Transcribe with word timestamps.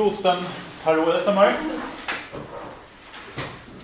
Gut, 0.00 0.14
dann 0.22 0.38
hallo 0.86 1.12
erst 1.12 1.28
einmal. 1.28 1.52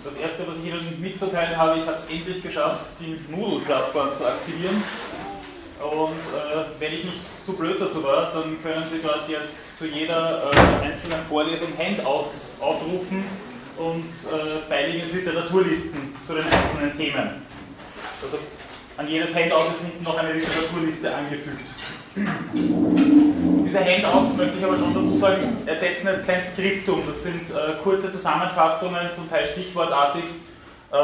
Das 0.03 0.15
erste, 0.15 0.47
was 0.47 0.57
ich 0.57 0.65
Ihnen 0.65 0.99
mitzuteilen 0.99 1.55
habe, 1.55 1.79
ich 1.79 1.85
habe 1.85 1.97
es 1.97 2.09
endlich 2.09 2.41
geschafft, 2.41 2.87
die 2.99 3.19
Moodle-Plattform 3.31 4.15
zu 4.17 4.25
aktivieren. 4.25 4.81
Und 5.79 6.17
äh, 6.33 6.65
wenn 6.79 6.93
ich 6.93 7.03
nicht 7.03 7.19
zu 7.45 7.53
blöd 7.53 7.79
dazu 7.79 8.03
war, 8.03 8.31
dann 8.33 8.57
können 8.63 8.85
Sie 8.91 8.99
dort 8.99 9.29
jetzt 9.29 9.77
zu 9.77 9.85
jeder 9.85 10.49
äh, 10.51 10.85
einzelnen 10.87 11.23
Vorlesung 11.29 11.67
Handouts 11.77 12.57
aufrufen 12.59 13.23
und 13.77 14.09
äh, 14.25 14.67
beiliegende 14.67 15.17
Literaturlisten 15.17 16.15
zu 16.25 16.33
den 16.33 16.45
einzelnen 16.45 16.97
Themen. 16.97 17.43
Also 18.23 18.39
an 18.97 19.07
jedes 19.07 19.35
Handout 19.35 19.69
ist 19.69 19.81
hinten 19.81 20.03
noch 20.03 20.17
eine 20.17 20.33
Literaturliste 20.33 21.13
angefügt. 21.13 21.67
Diese 23.77 23.91
Handouts, 23.91 24.35
möchte 24.35 24.57
ich 24.57 24.63
aber 24.63 24.77
schon 24.77 24.93
dazu 24.93 25.17
sagen, 25.19 25.57
ersetzen 25.65 26.07
jetzt 26.07 26.25
kein 26.25 26.43
Skriptum. 26.43 27.03
Das 27.05 27.21
sind 27.21 27.49
äh, 27.51 27.75
kurze 27.83 28.11
Zusammenfassungen, 28.11 29.09
zum 29.13 29.29
Teil 29.29 29.45
stichwortartig, 29.47 30.23
äh, 30.91 30.95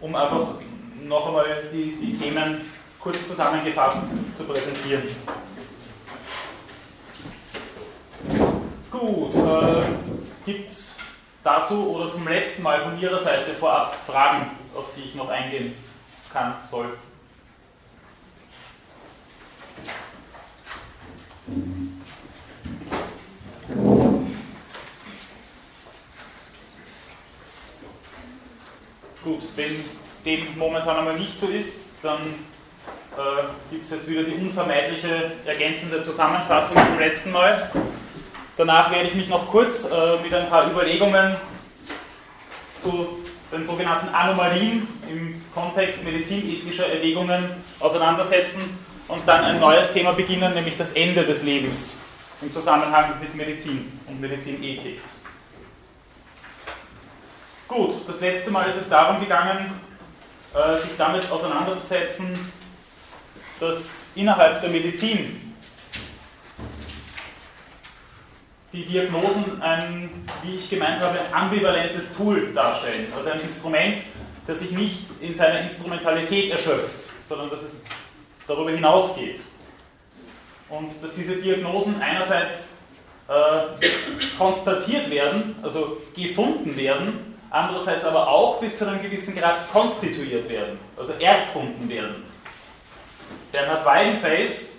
um 0.00 0.14
einfach 0.14 0.54
noch 1.04 1.26
einmal 1.26 1.44
die, 1.72 1.96
die 2.00 2.16
Themen 2.16 2.62
kurz 2.98 3.26
zusammengefasst 3.28 3.98
zu 4.36 4.44
präsentieren. 4.44 5.02
Gut, 8.90 9.34
äh, 9.34 9.82
gibt 10.46 10.70
es 10.70 10.94
dazu 11.44 11.96
oder 11.96 12.10
zum 12.10 12.26
letzten 12.26 12.62
Mal 12.62 12.80
von 12.80 12.98
Ihrer 12.98 13.22
Seite 13.22 13.50
vorab 13.60 13.94
Fragen, 14.06 14.52
auf 14.74 14.86
die 14.96 15.02
ich 15.02 15.14
noch 15.14 15.28
eingehen 15.28 15.74
kann, 16.32 16.54
soll? 16.70 16.86
Gut, 29.26 29.42
wenn 29.56 29.82
dem 30.24 30.56
momentan 30.56 30.98
einmal 30.98 31.18
nicht 31.18 31.40
so 31.40 31.48
ist, 31.48 31.72
dann 32.00 32.20
äh, 33.16 33.72
gibt 33.72 33.84
es 33.86 33.90
jetzt 33.90 34.08
wieder 34.08 34.22
die 34.22 34.34
unvermeidliche 34.34 35.32
ergänzende 35.44 36.00
Zusammenfassung 36.04 36.76
zum 36.76 36.96
letzten 36.96 37.32
Mal. 37.32 37.68
Danach 38.56 38.92
werde 38.92 39.08
ich 39.08 39.16
mich 39.16 39.28
noch 39.28 39.50
kurz 39.50 39.84
äh, 39.84 40.22
mit 40.22 40.32
ein 40.32 40.48
paar 40.48 40.70
Überlegungen 40.70 41.34
zu 42.80 43.18
den 43.50 43.66
sogenannten 43.66 44.14
Anomalien 44.14 44.86
im 45.10 45.42
Kontext 45.52 46.04
medizinethischer 46.04 46.86
Erwägungen 46.86 47.50
auseinandersetzen 47.80 48.78
und 49.08 49.26
dann 49.26 49.42
ein 49.42 49.58
neues 49.58 49.92
Thema 49.92 50.12
beginnen, 50.12 50.54
nämlich 50.54 50.76
das 50.76 50.92
Ende 50.92 51.24
des 51.24 51.42
Lebens 51.42 51.94
im 52.42 52.52
Zusammenhang 52.52 53.14
mit 53.20 53.34
Medizin 53.34 54.00
und 54.06 54.20
Medizinethik. 54.20 55.00
Gut, 57.68 57.94
das 58.06 58.20
letzte 58.20 58.50
Mal 58.52 58.70
ist 58.70 58.76
es 58.76 58.88
darum 58.88 59.18
gegangen, 59.18 59.72
äh, 60.54 60.78
sich 60.78 60.90
damit 60.96 61.28
auseinanderzusetzen, 61.30 62.52
dass 63.58 63.78
innerhalb 64.14 64.60
der 64.60 64.70
Medizin 64.70 65.52
die 68.72 68.84
Diagnosen 68.84 69.60
ein, 69.60 70.10
wie 70.44 70.56
ich 70.56 70.70
gemeint 70.70 71.00
habe, 71.00 71.18
ambivalentes 71.32 72.14
Tool 72.16 72.52
darstellen. 72.52 73.12
Also 73.16 73.30
ein 73.30 73.40
Instrument, 73.40 73.98
das 74.46 74.60
sich 74.60 74.70
nicht 74.70 75.00
in 75.20 75.34
seiner 75.34 75.60
Instrumentalität 75.62 76.52
erschöpft, 76.52 77.04
sondern 77.28 77.50
dass 77.50 77.62
es 77.62 77.72
darüber 78.46 78.70
hinausgeht. 78.70 79.40
Und 80.68 80.90
dass 81.02 81.14
diese 81.16 81.36
Diagnosen 81.36 82.00
einerseits 82.00 82.68
äh, 83.28 83.88
konstatiert 84.38 85.10
werden, 85.10 85.56
also 85.62 86.00
gefunden 86.14 86.76
werden, 86.76 87.25
andererseits 87.50 88.04
aber 88.04 88.28
auch 88.28 88.60
bis 88.60 88.76
zu 88.76 88.86
einem 88.86 89.02
gewissen 89.02 89.34
Grad 89.34 89.70
konstituiert 89.72 90.48
werden, 90.48 90.78
also 90.96 91.12
erfunden 91.18 91.88
werden. 91.88 92.24
Bernhard 93.52 93.84
Weidenfels, 93.84 94.72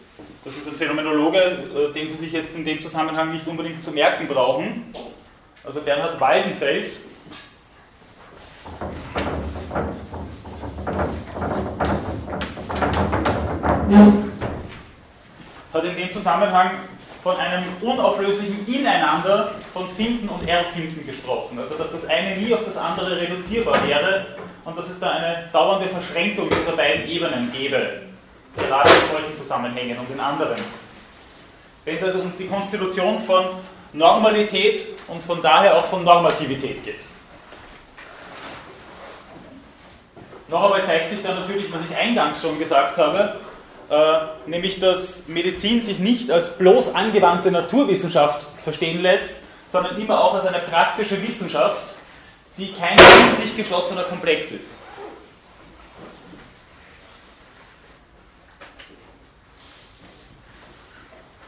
das 0.43 0.55
ist 0.55 0.67
ein 0.67 0.75
Phänomenologe, 0.75 1.39
äh, 1.39 1.93
den 1.93 2.09
Sie 2.09 2.15
sich 2.15 2.31
jetzt 2.31 2.53
in 2.55 2.63
dem 2.63 2.79
Zusammenhang 2.81 3.31
nicht 3.31 3.47
unbedingt 3.47 3.83
zu 3.83 3.91
merken 3.91 4.27
brauchen, 4.27 4.93
also 5.63 5.81
Bernhard 5.81 6.19
Weidenfels, 6.19 7.01
hat 15.73 15.83
in 15.83 15.95
dem 15.95 16.11
Zusammenhang 16.11 16.71
von 17.27 17.35
einem 17.35 17.65
unauflöslichen 17.81 18.65
Ineinander 18.67 19.51
von 19.73 19.85
Finden 19.89 20.29
und 20.29 20.47
Erfinden 20.47 21.05
gesprochen. 21.05 21.59
Also 21.59 21.75
dass 21.75 21.91
das 21.91 22.05
eine 22.05 22.37
nie 22.37 22.53
auf 22.53 22.63
das 22.63 22.77
andere 22.77 23.19
reduzierbar 23.19 23.85
wäre 23.85 24.27
und 24.63 24.77
dass 24.77 24.87
es 24.87 24.97
da 24.97 25.09
eine 25.09 25.49
dauernde 25.51 25.89
Verschränkung 25.89 26.47
dieser 26.49 26.77
beiden 26.77 27.05
Ebenen 27.05 27.51
gäbe, 27.51 28.03
gerade 28.55 28.89
in 28.89 29.11
solchen 29.11 29.37
Zusammenhängen 29.37 29.99
und 29.99 30.09
in 30.09 30.17
anderen. 30.21 30.55
Wenn 31.83 31.97
es 31.97 32.03
also 32.03 32.19
um 32.19 32.31
die 32.39 32.47
Konstitution 32.47 33.19
von 33.19 33.45
Normalität 33.91 34.95
und 35.09 35.21
von 35.21 35.41
daher 35.41 35.75
auch 35.75 35.87
von 35.87 36.05
Normativität 36.05 36.85
geht. 36.85 37.01
Noch 40.47 40.63
einmal 40.63 40.85
zeigt 40.85 41.09
sich 41.09 41.21
dann 41.21 41.41
natürlich, 41.41 41.65
was 41.73 41.81
ich 41.89 41.97
eingangs 41.97 42.41
schon 42.41 42.57
gesagt 42.57 42.95
habe, 42.95 43.35
äh, 43.89 44.49
nämlich 44.49 44.79
dass 44.79 45.27
Medizin 45.27 45.81
sich 45.81 45.99
nicht 45.99 46.29
als 46.29 46.57
bloß 46.57 46.93
angewandte 46.93 47.51
Naturwissenschaft 47.51 48.45
verstehen 48.63 49.01
lässt, 49.01 49.31
sondern 49.71 49.99
immer 49.99 50.21
auch 50.21 50.33
als 50.33 50.45
eine 50.45 50.59
praktische 50.59 51.21
Wissenschaft, 51.25 51.95
die 52.57 52.73
kein 52.73 52.97
in 52.97 53.43
sich 53.43 53.55
geschlossener 53.55 54.03
Komplex 54.03 54.51
ist. 54.51 54.69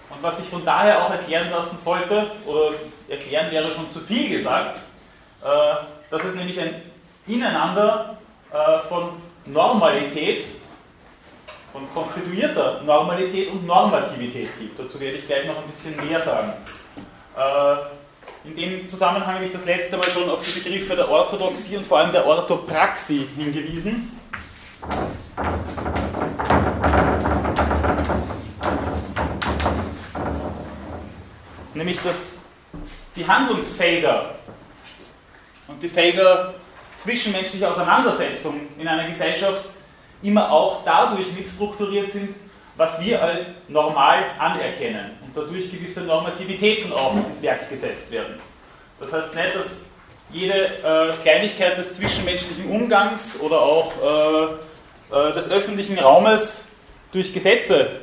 Und 0.10 0.24
was 0.24 0.38
sich 0.38 0.48
von 0.48 0.64
daher 0.66 1.06
auch 1.06 1.12
erklären 1.12 1.50
lassen 1.50 1.78
sollte, 1.84 2.32
oder 2.46 2.72
erklären 3.08 3.52
wäre 3.52 3.74
schon 3.74 3.92
zu 3.92 4.00
viel 4.02 4.30
gesagt, 4.30 4.78
äh, 5.44 5.48
dass 6.10 6.24
es 6.24 6.36
nämlich 6.36 6.60
ein 6.60 6.82
Ineinander 7.28 8.18
äh, 8.52 8.80
von 8.88 9.12
Normalität 9.46 10.44
von 11.72 11.88
konstituierter 11.94 12.82
Normalität 12.84 13.52
und 13.52 13.66
Normativität 13.66 14.50
gibt. 14.60 14.80
Dazu 14.80 15.00
werde 15.00 15.18
ich 15.18 15.28
gleich 15.28 15.46
noch 15.46 15.58
ein 15.58 15.68
bisschen 15.68 15.96
mehr 16.08 16.20
sagen. 16.20 16.54
Äh, 17.38 18.48
in 18.48 18.56
dem 18.56 18.88
Zusammenhang 18.88 19.36
habe 19.36 19.46
ich 19.46 19.52
das 19.52 19.66
letzte 19.66 19.98
Mal 19.98 20.06
schon 20.06 20.30
auf 20.30 20.42
die 20.42 20.60
Begriffe 20.60 20.96
der 20.96 21.10
Orthodoxie 21.10 21.78
und 21.78 21.86
vor 21.86 22.00
allem 22.00 22.12
der 22.12 22.26
Orthopraxie 22.26 23.28
hingewiesen. 23.38 24.18
Nämlich, 31.74 32.00
dass 32.02 32.38
die 33.16 33.28
Handlungsfelder 33.28 34.36
und 35.68 35.82
die 35.82 35.90
Felder 35.90 36.54
zwischenmenschlicher 36.98 37.72
Auseinandersetzung 37.72 38.62
in 38.78 38.88
einer 38.88 39.08
Gesellschaft 39.08 39.66
immer 40.22 40.52
auch 40.52 40.84
dadurch 40.84 41.32
mitstrukturiert 41.34 42.12
sind, 42.12 42.36
was 42.76 43.04
wir 43.04 43.22
als 43.22 43.42
normal 43.68 44.24
anerkennen 44.38 45.12
und 45.22 45.36
dadurch 45.36 45.70
gewisse 45.70 46.02
Normativitäten 46.02 46.94
auch 46.94 47.14
ins 47.14 47.42
Werk 47.42 47.70
gesetzt 47.70 48.10
werden. 48.12 48.36
Das 49.00 49.12
heißt 49.12 49.36
nicht, 49.36 49.56
dass 49.56 49.68
jede 50.32 50.54
äh, 50.54 51.14
Kleinigkeit 51.22 51.78
des 51.78 51.94
zwischenmenschlichen 51.94 52.70
Umgangs 52.70 53.40
oder 53.40 53.62
auch 53.62 53.92
äh, 55.12 55.16
äh, 55.16 55.34
des 55.34 55.50
öffentlichen 55.50 55.98
Raumes 56.00 56.66
durch 57.12 57.34
Gesetze 57.34 58.02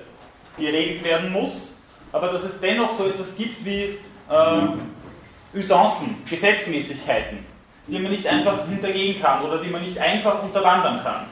geregelt 0.58 1.04
werden 1.04 1.32
muss, 1.32 1.80
aber 2.12 2.28
dass 2.28 2.44
es 2.44 2.60
dennoch 2.60 2.92
so 2.92 3.06
etwas 3.06 3.34
gibt 3.36 3.64
wie 3.64 3.98
äh, 4.28 5.56
Usancen, 5.58 6.22
Gesetzmäßigkeiten, 6.28 7.38
die 7.86 7.98
man 7.98 8.12
nicht 8.12 8.26
einfach 8.26 8.66
hintergehen 8.68 9.22
kann 9.22 9.42
oder 9.42 9.58
die 9.58 9.70
man 9.70 9.82
nicht 9.82 9.98
einfach 9.98 10.42
unterwandern 10.42 11.02
kann 11.02 11.26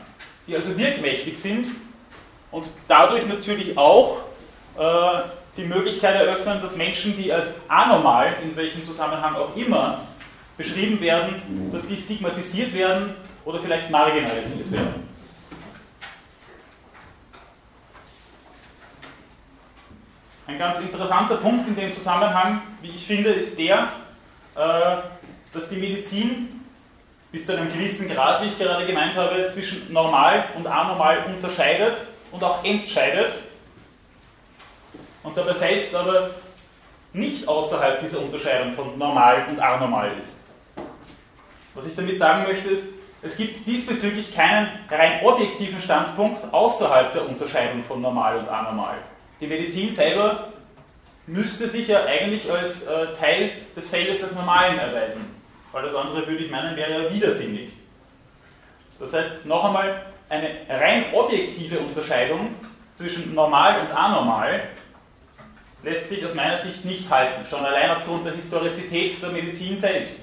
die 0.47 0.57
also 0.57 0.77
wirkmächtig 0.77 1.39
sind 1.39 1.69
und 2.51 2.67
dadurch 2.89 3.27
natürlich 3.27 3.77
auch 3.77 4.21
äh, 4.79 5.23
die 5.57 5.65
Möglichkeit 5.65 6.17
eröffnen, 6.17 6.61
dass 6.61 6.77
Menschen, 6.77 7.17
die 7.17 7.33
als 7.33 7.47
anormal, 7.69 8.35
in 8.43 8.57
welchem 8.57 8.85
Zusammenhang 8.85 9.35
auch 9.37 9.57
immer, 9.57 10.01
beschrieben 10.57 11.01
werden, 11.01 11.71
dass 11.73 11.87
die 11.87 11.97
stigmatisiert 11.97 12.73
werden 12.75 13.15
oder 13.45 13.59
vielleicht 13.59 13.91
marginalisiert 13.91 14.71
werden. 14.71 15.09
Ein 20.47 20.59
ganz 20.59 20.79
interessanter 20.79 21.37
Punkt 21.37 21.67
in 21.67 21.75
dem 21.75 21.93
Zusammenhang, 21.93 22.63
wie 22.83 22.91
ich 22.91 23.07
finde, 23.07 23.31
ist 23.31 23.59
der, 23.59 23.89
äh, 24.55 24.97
dass 25.53 25.69
die 25.71 25.77
Medizin 25.77 26.54
bis 27.35 27.47
zu 27.47 27.57
einem 27.57 27.73
gewissen 27.73 28.09
Grad, 28.09 28.43
wie 28.43 28.47
ich 28.47 28.57
gerade 28.57 28.87
gemeint 28.87 29.17
habe, 29.17 29.51
zwischen 29.53 29.93
normal 29.93 30.45
und 30.55 30.69
anormal 30.69 31.25
unterscheidet 31.27 31.97
und 32.31 32.45
auch 32.45 32.65
entscheidet 32.65 33.33
und 35.25 35.37
dabei 35.37 35.53
selbst 35.55 35.93
aber 35.97 36.31
nicht 37.13 37.49
außerhalb 37.49 37.99
dieser 37.99 38.21
Unterscheidung 38.21 38.73
von 38.75 38.97
normal 38.97 39.47
und 39.49 39.59
anormal 39.59 40.13
ist. 40.17 40.29
Was 41.75 41.87
ich 41.87 41.97
damit 41.97 42.21
sagen 42.21 42.45
möchte 42.45 42.69
ist, 42.69 42.85
es 43.21 43.37
gibt 43.37 43.67
diesbezüglich 43.67 44.33
keinen 44.33 44.69
rein 44.89 45.25
objektiven 45.25 45.81
Standpunkt 45.81 46.55
außerhalb 46.55 47.15
der 47.15 47.29
Unterscheidung 47.29 47.83
von 47.83 48.01
normal 48.01 48.39
und 48.39 48.49
anormal. 48.49 48.99
Die 49.41 49.49
Medizin 49.49 49.93
selber 49.93 50.53
müsste 51.27 51.67
sich 51.69 51.89
ja 51.89 52.05
eigentlich 52.05 52.49
als 52.49 52.85
äh, 52.85 53.07
Teil 53.19 53.51
des 53.75 53.91
Feldes 53.91 54.21
des 54.21 54.31
Normalen 54.33 54.79
erweisen. 54.79 55.34
Das 55.83 55.95
andere, 55.95 56.27
würde 56.27 56.45
ich 56.45 56.51
meinen, 56.51 56.77
wäre 56.77 57.05
ja 57.05 57.13
widersinnig. 57.13 57.73
Das 59.01 59.13
heißt, 59.13 59.45
noch 59.45 59.65
einmal, 59.65 60.07
eine 60.29 60.49
rein 60.69 61.07
objektive 61.13 61.81
Unterscheidung 61.81 62.55
zwischen 62.95 63.35
normal 63.35 63.81
und 63.81 63.91
anormal 63.91 64.69
lässt 65.83 66.09
sich 66.09 66.25
aus 66.25 66.35
meiner 66.35 66.59
Sicht 66.59 66.85
nicht 66.85 67.11
halten, 67.11 67.45
schon 67.49 67.65
allein 67.65 67.91
aufgrund 67.91 68.25
der 68.25 68.35
Historizität 68.35 69.21
der 69.21 69.31
Medizin 69.31 69.77
selbst. 69.77 70.21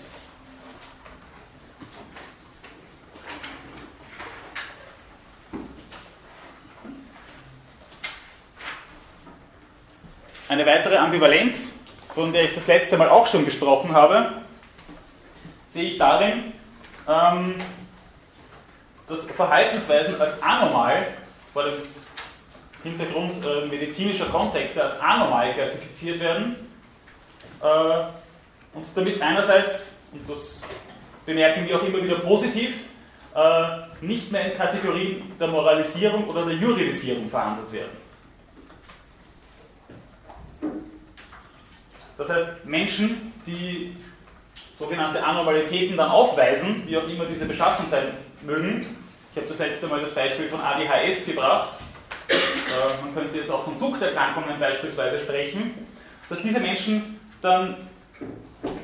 Eine 10.49 10.65
weitere 10.65 10.97
Ambivalenz, 10.97 11.75
von 12.13 12.33
der 12.33 12.43
ich 12.43 12.55
das 12.55 12.67
letzte 12.67 12.97
Mal 12.97 13.09
auch 13.09 13.27
schon 13.27 13.45
gesprochen 13.45 13.93
habe, 13.93 14.40
sehe 15.73 15.89
ich 15.89 15.97
darin, 15.97 16.53
ähm, 17.07 17.55
dass 19.07 19.21
Verhaltensweisen 19.35 20.19
als 20.19 20.41
anormal, 20.41 21.07
vor 21.53 21.63
dem 21.63 21.73
Hintergrund 22.83 23.33
äh, 23.45 23.65
medizinischer 23.67 24.25
Kontexte, 24.25 24.83
als 24.83 24.99
anormal 24.99 25.51
klassifiziert 25.51 26.19
werden 26.19 26.55
äh, 27.61 28.03
und 28.73 28.85
damit 28.95 29.21
einerseits, 29.21 29.95
und 30.11 30.29
das 30.29 30.61
bemerken 31.25 31.67
wir 31.67 31.77
auch 31.77 31.83
immer 31.83 32.03
wieder 32.03 32.19
positiv, 32.19 32.73
äh, 33.35 34.05
nicht 34.05 34.31
mehr 34.31 34.51
in 34.51 34.57
Kategorien 34.57 35.31
der 35.39 35.47
Moralisierung 35.47 36.27
oder 36.27 36.45
der 36.45 36.55
Juridisierung 36.55 37.29
verhandelt 37.29 37.71
werden. 37.71 38.01
Das 42.17 42.29
heißt, 42.29 42.65
Menschen, 42.65 43.33
die 43.45 43.95
sogenannte 44.81 45.23
Anormalitäten 45.23 45.95
dann 45.95 46.09
aufweisen, 46.09 46.83
wie 46.87 46.97
auch 46.97 47.07
immer 47.07 47.25
diese 47.25 47.45
beschaffen 47.45 47.85
sein 47.89 48.07
mögen, 48.41 48.83
ich 49.31 49.37
habe 49.37 49.47
das 49.47 49.59
letzte 49.59 49.87
Mal 49.87 50.01
das 50.01 50.13
Beispiel 50.13 50.49
von 50.49 50.59
ADHS 50.59 51.25
gebracht, 51.25 51.77
äh, 52.27 53.03
man 53.03 53.13
könnte 53.13 53.37
jetzt 53.37 53.51
auch 53.51 53.63
von 53.63 53.77
Suchterkrankungen 53.77 54.59
beispielsweise 54.59 55.19
sprechen, 55.19 55.87
dass 56.29 56.41
diese 56.41 56.59
Menschen 56.59 57.19
dann 57.41 57.75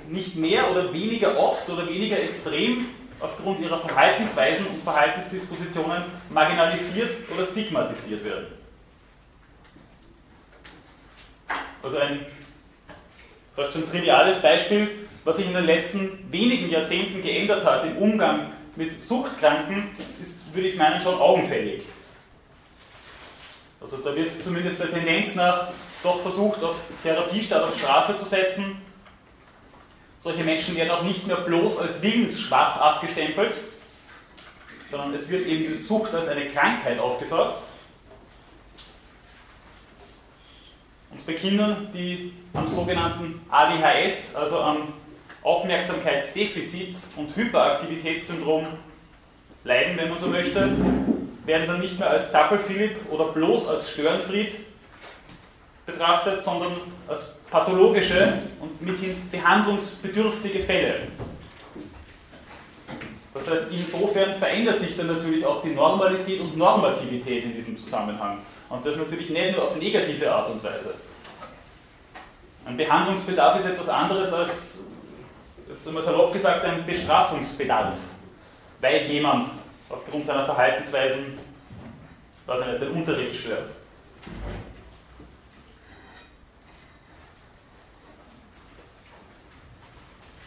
nicht 0.07 0.35
mehr 0.35 0.69
oder 0.69 0.94
weniger 0.94 1.38
oft 1.38 1.67
oder 1.67 1.88
weniger 1.89 2.19
extrem 2.19 2.85
aufgrund 3.19 3.59
ihrer 3.59 3.79
Verhaltensweisen 3.79 4.67
und 4.67 4.81
Verhaltensdispositionen 4.81 6.03
marginalisiert 6.29 7.09
oder 7.33 7.44
stigmatisiert 7.44 8.23
werden. 8.23 8.47
Also 11.81 11.97
ein 11.97 12.25
fast 13.55 13.73
schon 13.73 13.89
triviales 13.89 14.39
Beispiel, 14.41 15.06
was 15.27 15.35
sich 15.35 15.45
in 15.45 15.53
den 15.53 15.65
letzten 15.65 16.31
wenigen 16.31 16.69
Jahrzehnten 16.69 17.21
geändert 17.21 17.65
hat 17.65 17.83
im 17.83 17.97
Umgang 17.97 18.53
mit 18.77 19.03
Suchtkranken, 19.03 19.89
ist, 20.24 20.38
würde 20.56 20.69
ich 20.69 20.77
meinen, 20.77 21.01
schon 21.01 21.19
augenfällig. 21.19 21.83
Also 23.81 23.97
da 23.97 24.15
wird 24.15 24.31
zumindest 24.41 24.79
der 24.79 24.89
Tendenz 24.89 25.35
nach 25.35 25.68
doch 26.01 26.21
versucht, 26.21 26.63
auf 26.63 26.77
Therapie 27.03 27.44
statt 27.44 27.62
auf 27.62 27.77
Strafe 27.77 28.15
zu 28.15 28.24
setzen. 28.24 28.81
Solche 30.19 30.45
Menschen 30.45 30.77
werden 30.77 30.91
auch 30.91 31.03
nicht 31.03 31.27
mehr 31.27 31.35
bloß 31.35 31.80
als 31.80 32.01
willensschwach 32.01 32.77
abgestempelt, 32.77 33.53
sondern 34.89 35.13
es 35.13 35.27
wird 35.27 35.45
eben 35.45 35.73
die 35.73 35.77
Sucht 35.77 36.13
als 36.13 36.30
eine 36.30 36.47
Krankheit 36.47 37.00
aufgefasst. 37.00 37.57
Und 41.12 41.25
bei 41.25 41.33
Kindern, 41.33 41.89
die 41.94 42.31
am 42.53 42.69
sogenannten 42.69 43.41
ADHS, 43.50 44.33
also 44.33 44.62
am 44.62 44.94
Aufmerksamkeitsdefizit 45.47 46.97
und 47.15 47.33
Hyperaktivitätssyndrom 47.33 48.67
leiden, 49.63 49.97
wenn 49.97 50.09
man 50.09 50.19
so 50.19 50.27
möchte, 50.27 50.69
werden 51.45 51.67
dann 51.67 51.79
nicht 51.79 51.97
mehr 51.97 52.09
als 52.09 52.29
Zappel-Philipp 52.31 53.09
oder 53.09 53.29
bloß 53.29 53.69
als 53.69 53.91
Störenfried 53.91 54.55
betrachtet, 55.85 56.44
sondern 56.44 56.73
als 57.07 57.33
pathologische 57.49 58.39
und 58.59 58.81
mithin 58.81 59.15
behandlungsbedürftige 59.31 60.63
Fälle. 60.63 60.95
Das 63.33 63.49
heißt, 63.49 63.63
insofern 63.71 64.35
verändert 64.35 64.81
sich 64.81 64.97
dann 64.97 65.07
natürlich 65.07 65.45
auch 65.45 65.61
die 65.61 65.69
Normalität 65.69 66.41
und 66.41 66.57
Normativität 66.57 67.45
in 67.45 67.55
diesem 67.55 67.77
Zusammenhang. 67.77 68.39
Und 68.67 68.85
das 68.85 68.97
natürlich 68.97 69.29
nicht 69.29 69.55
nur 69.55 69.63
auf 69.63 69.77
negative 69.77 70.29
Art 70.29 70.49
und 70.49 70.61
Weise. 70.61 70.94
Ein 72.65 72.75
Behandlungsbedarf 72.75 73.59
ist 73.59 73.65
etwas 73.65 73.88
anderes 73.88 74.33
als, 74.33 74.76
jetzt 75.69 75.88
einmal 75.88 76.04
salopp 76.04 76.34
gesagt, 76.34 76.64
ein 76.66 76.86
Bestrafungsbedarf, 76.86 77.96
weil 78.81 79.06
jemand 79.08 79.48
aufgrund 79.90 80.25
seiner 80.25 80.46
Verhaltensweisen 80.46 81.38
was 82.46 82.66
nicht, 82.66 82.81
den 82.81 82.92
Unterricht 82.92 83.36
stört. 83.36 83.69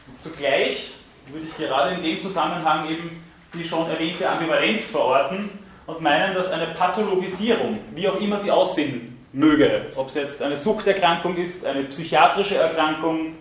Und 0.09 0.23
zugleich 0.23 0.93
würde 1.27 1.47
ich 1.47 1.57
gerade 1.57 1.95
in 1.95 2.03
dem 2.03 2.23
Zusammenhang 2.23 2.89
eben 2.91 3.25
die 3.53 3.65
schon 3.65 3.89
erwähnte 3.91 4.29
Ambivalenz 4.29 4.91
verorten 4.91 5.51
und 5.87 6.01
meinen, 6.01 6.35
dass 6.35 6.51
eine 6.51 6.69
Pathologisierung, 6.69 7.81
wie 7.95 8.09
auch 8.09 8.21
immer 8.21 8.39
sie 8.39 8.51
aussehen 8.51 9.19
möge, 9.33 9.87
ob 9.97 10.09
es 10.09 10.15
jetzt 10.15 10.43
eine 10.43 10.57
Suchterkrankung 10.57 11.37
ist, 11.37 11.65
eine 11.65 11.85
psychiatrische 11.85 12.57
Erkrankung, 12.57 13.35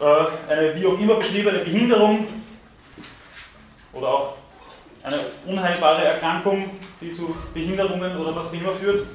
eine 0.00 0.74
wie 0.74 0.86
auch 0.86 0.98
immer 0.98 1.14
beschriebene 1.14 1.58
Behinderung 1.60 2.26
oder 3.92 4.08
auch 4.08 4.34
eine 5.02 5.18
unheilbare 5.46 6.04
Erkrankung, 6.04 6.70
die 7.00 7.12
zu 7.12 7.34
Behinderungen 7.54 8.16
oder 8.16 8.34
was 8.34 8.48
auch 8.48 8.52
immer 8.52 8.72
führt, 8.72 9.06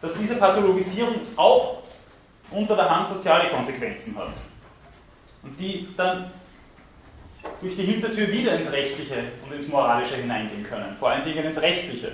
dass 0.00 0.14
diese 0.14 0.36
Pathologisierung 0.36 1.14
auch 1.36 1.82
unter 2.50 2.76
der 2.76 2.88
Hand 2.88 3.08
soziale 3.08 3.50
Konsequenzen 3.50 4.16
hat. 4.16 4.34
Und 5.42 5.58
die 5.58 5.88
dann 5.96 6.30
durch 7.60 7.76
die 7.76 7.84
Hintertür 7.84 8.28
wieder 8.28 8.56
ins 8.56 8.70
Rechtliche 8.72 9.14
und 9.44 9.54
ins 9.54 9.68
Moralische 9.68 10.16
hineingehen 10.16 10.64
können, 10.64 10.96
vor 10.98 11.10
allen 11.10 11.24
Dingen 11.24 11.44
ins 11.44 11.60
Rechtliche. 11.60 12.08
Äh, 12.08 12.12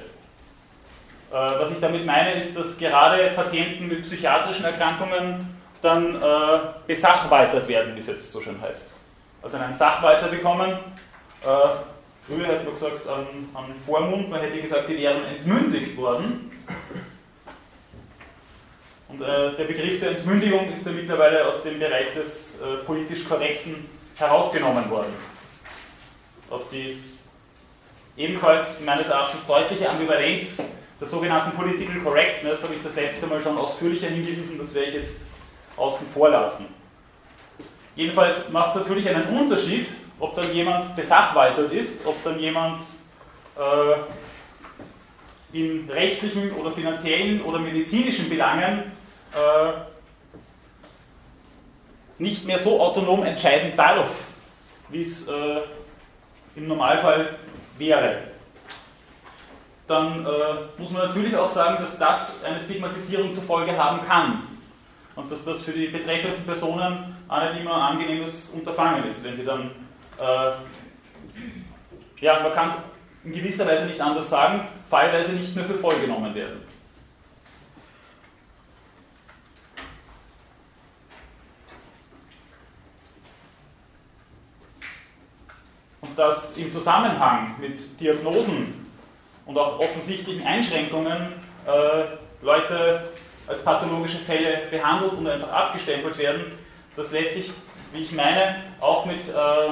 was 1.32 1.70
ich 1.70 1.80
damit 1.80 2.04
meine, 2.04 2.34
ist, 2.34 2.56
dass 2.56 2.76
gerade 2.76 3.32
Patienten 3.34 3.88
mit 3.88 4.02
psychiatrischen 4.02 4.64
Erkrankungen 4.64 5.61
dann 5.82 6.14
äh, 6.14 6.58
besachwaltert 6.86 7.68
werden, 7.68 7.94
wie 7.96 8.00
es 8.00 8.06
jetzt 8.06 8.32
so 8.32 8.40
schön 8.40 8.60
heißt. 8.60 8.92
Also 9.42 9.56
einen 9.56 9.74
Sachwalter 9.74 10.28
bekommen. 10.28 10.70
Äh, 10.70 11.46
früher 12.26 12.46
hätte 12.46 12.64
man 12.64 12.74
gesagt, 12.74 13.06
am, 13.08 13.48
am 13.52 13.74
Vormund, 13.84 14.30
man 14.30 14.40
hätte 14.40 14.60
gesagt, 14.60 14.88
die 14.88 14.98
wären 14.98 15.24
entmündigt 15.24 15.96
worden. 15.96 16.50
Und 19.08 19.20
äh, 19.20 19.54
der 19.56 19.64
Begriff 19.64 20.00
der 20.00 20.12
Entmündigung 20.12 20.72
ist 20.72 20.86
ja 20.86 20.92
mittlerweile 20.92 21.46
aus 21.46 21.62
dem 21.62 21.78
Bereich 21.78 22.14
des 22.14 22.60
äh, 22.60 22.76
politisch 22.86 23.28
Korrekten 23.28 23.84
herausgenommen 24.16 24.88
worden. 24.88 25.12
Auf 26.48 26.68
die 26.68 27.02
ebenfalls 28.16 28.80
meines 28.84 29.08
Erachtens 29.08 29.46
deutliche 29.46 29.88
Ambivalenz 29.88 30.62
der 31.00 31.08
sogenannten 31.08 31.56
Political 31.56 31.98
Correctness 32.04 32.62
habe 32.62 32.74
ich 32.74 32.82
das 32.82 32.94
letzte 32.94 33.26
Mal 33.26 33.40
schon 33.40 33.58
ausführlicher 33.58 34.06
hingewiesen, 34.06 34.56
das 34.56 34.72
werde 34.72 34.88
ich 34.88 34.94
jetzt 34.94 35.16
außen 35.76 36.06
vor 36.08 36.30
lassen. 36.30 36.66
Jedenfalls 37.94 38.48
macht 38.50 38.70
es 38.70 38.82
natürlich 38.82 39.08
einen 39.08 39.38
Unterschied, 39.38 39.86
ob 40.18 40.34
dann 40.34 40.52
jemand 40.54 40.94
besachwaltert 40.96 41.72
ist, 41.72 42.06
ob 42.06 42.22
dann 42.24 42.38
jemand 42.38 42.82
äh, 43.56 43.96
in 45.52 45.90
rechtlichen 45.90 46.52
oder 46.52 46.72
finanziellen 46.72 47.42
oder 47.42 47.58
medizinischen 47.58 48.28
Belangen 48.30 48.92
äh, 49.32 49.72
nicht 52.18 52.46
mehr 52.46 52.58
so 52.58 52.80
autonom 52.80 53.24
entscheiden 53.24 53.76
darf, 53.76 54.08
wie 54.88 55.02
es 55.02 55.26
äh, 55.26 55.60
im 56.56 56.68
Normalfall 56.68 57.36
wäre. 57.76 58.18
Dann 59.86 60.24
äh, 60.24 60.28
muss 60.78 60.90
man 60.90 61.08
natürlich 61.08 61.36
auch 61.36 61.50
sagen, 61.50 61.82
dass 61.82 61.98
das 61.98 62.44
eine 62.44 62.60
Stigmatisierung 62.60 63.34
zur 63.34 63.42
Folge 63.42 63.76
haben 63.76 64.06
kann 64.06 64.51
und 65.14 65.30
dass 65.30 65.44
das 65.44 65.62
für 65.62 65.72
die 65.72 65.88
betreffenden 65.88 66.44
Personen 66.44 67.16
auch 67.28 67.42
nicht 67.42 67.60
immer 67.60 67.76
ein 67.76 67.96
angenehmes 67.96 68.50
Unterfangen 68.50 69.04
ist, 69.08 69.22
wenn 69.24 69.36
sie 69.36 69.44
dann, 69.44 69.70
äh, 70.18 70.52
ja, 72.20 72.42
man 72.42 72.52
kann 72.52 72.68
es 72.68 72.74
in 73.24 73.32
gewisser 73.32 73.66
Weise 73.66 73.86
nicht 73.86 74.00
anders 74.00 74.28
sagen, 74.30 74.66
fallweise 74.88 75.32
nicht 75.32 75.54
mehr 75.54 75.64
für 75.64 75.74
voll 75.74 75.98
genommen 76.00 76.34
werden. 76.34 76.62
Und 86.00 86.18
dass 86.18 86.56
im 86.58 86.72
Zusammenhang 86.72 87.54
mit 87.60 88.00
Diagnosen 88.00 88.86
und 89.46 89.56
auch 89.56 89.78
offensichtlichen 89.78 90.44
Einschränkungen 90.44 91.32
äh, 91.66 92.44
Leute 92.44 93.11
als 93.52 93.62
pathologische 93.62 94.18
Fälle 94.18 94.62
behandelt 94.70 95.12
und 95.12 95.26
einfach 95.26 95.52
abgestempelt 95.52 96.16
werden, 96.18 96.44
das 96.96 97.12
lässt 97.12 97.34
sich, 97.34 97.50
wie 97.92 98.02
ich 98.02 98.12
meine, 98.12 98.56
auch 98.80 99.04
mit, 99.04 99.28
äh, 99.28 99.70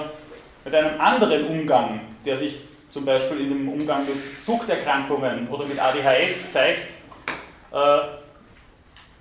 mit 0.64 0.74
einem 0.74 1.00
anderen 1.00 1.46
Umgang, 1.46 2.00
der 2.24 2.36
sich 2.36 2.60
zum 2.92 3.04
Beispiel 3.04 3.40
in 3.40 3.48
dem 3.48 3.68
Umgang 3.68 4.04
mit 4.04 4.16
Suchterkrankungen 4.44 5.48
oder 5.48 5.64
mit 5.64 5.78
ADHS 5.78 6.52
zeigt, 6.52 6.90
äh, 7.72 7.98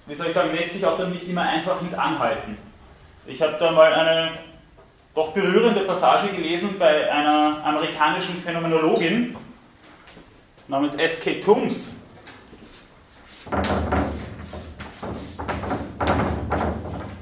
wie 0.07 0.15
soll 0.15 0.27
ich 0.27 0.33
sagen, 0.33 0.55
lässt 0.55 0.73
sich 0.73 0.85
auch 0.85 0.97
dann 0.97 1.11
nicht 1.11 1.27
immer 1.27 1.43
einfach 1.43 1.81
mit 1.81 1.93
anhalten. 1.93 2.57
Ich 3.27 3.41
habe 3.41 3.55
da 3.59 3.71
mal 3.71 3.93
eine 3.93 4.31
doch 5.13 5.33
berührende 5.33 5.81
Passage 5.81 6.29
gelesen 6.29 6.75
bei 6.79 7.11
einer 7.11 7.63
amerikanischen 7.63 8.41
Phänomenologin 8.41 9.35
namens 10.67 10.95
S.K. 10.95 11.41
Toombs. 11.41 11.95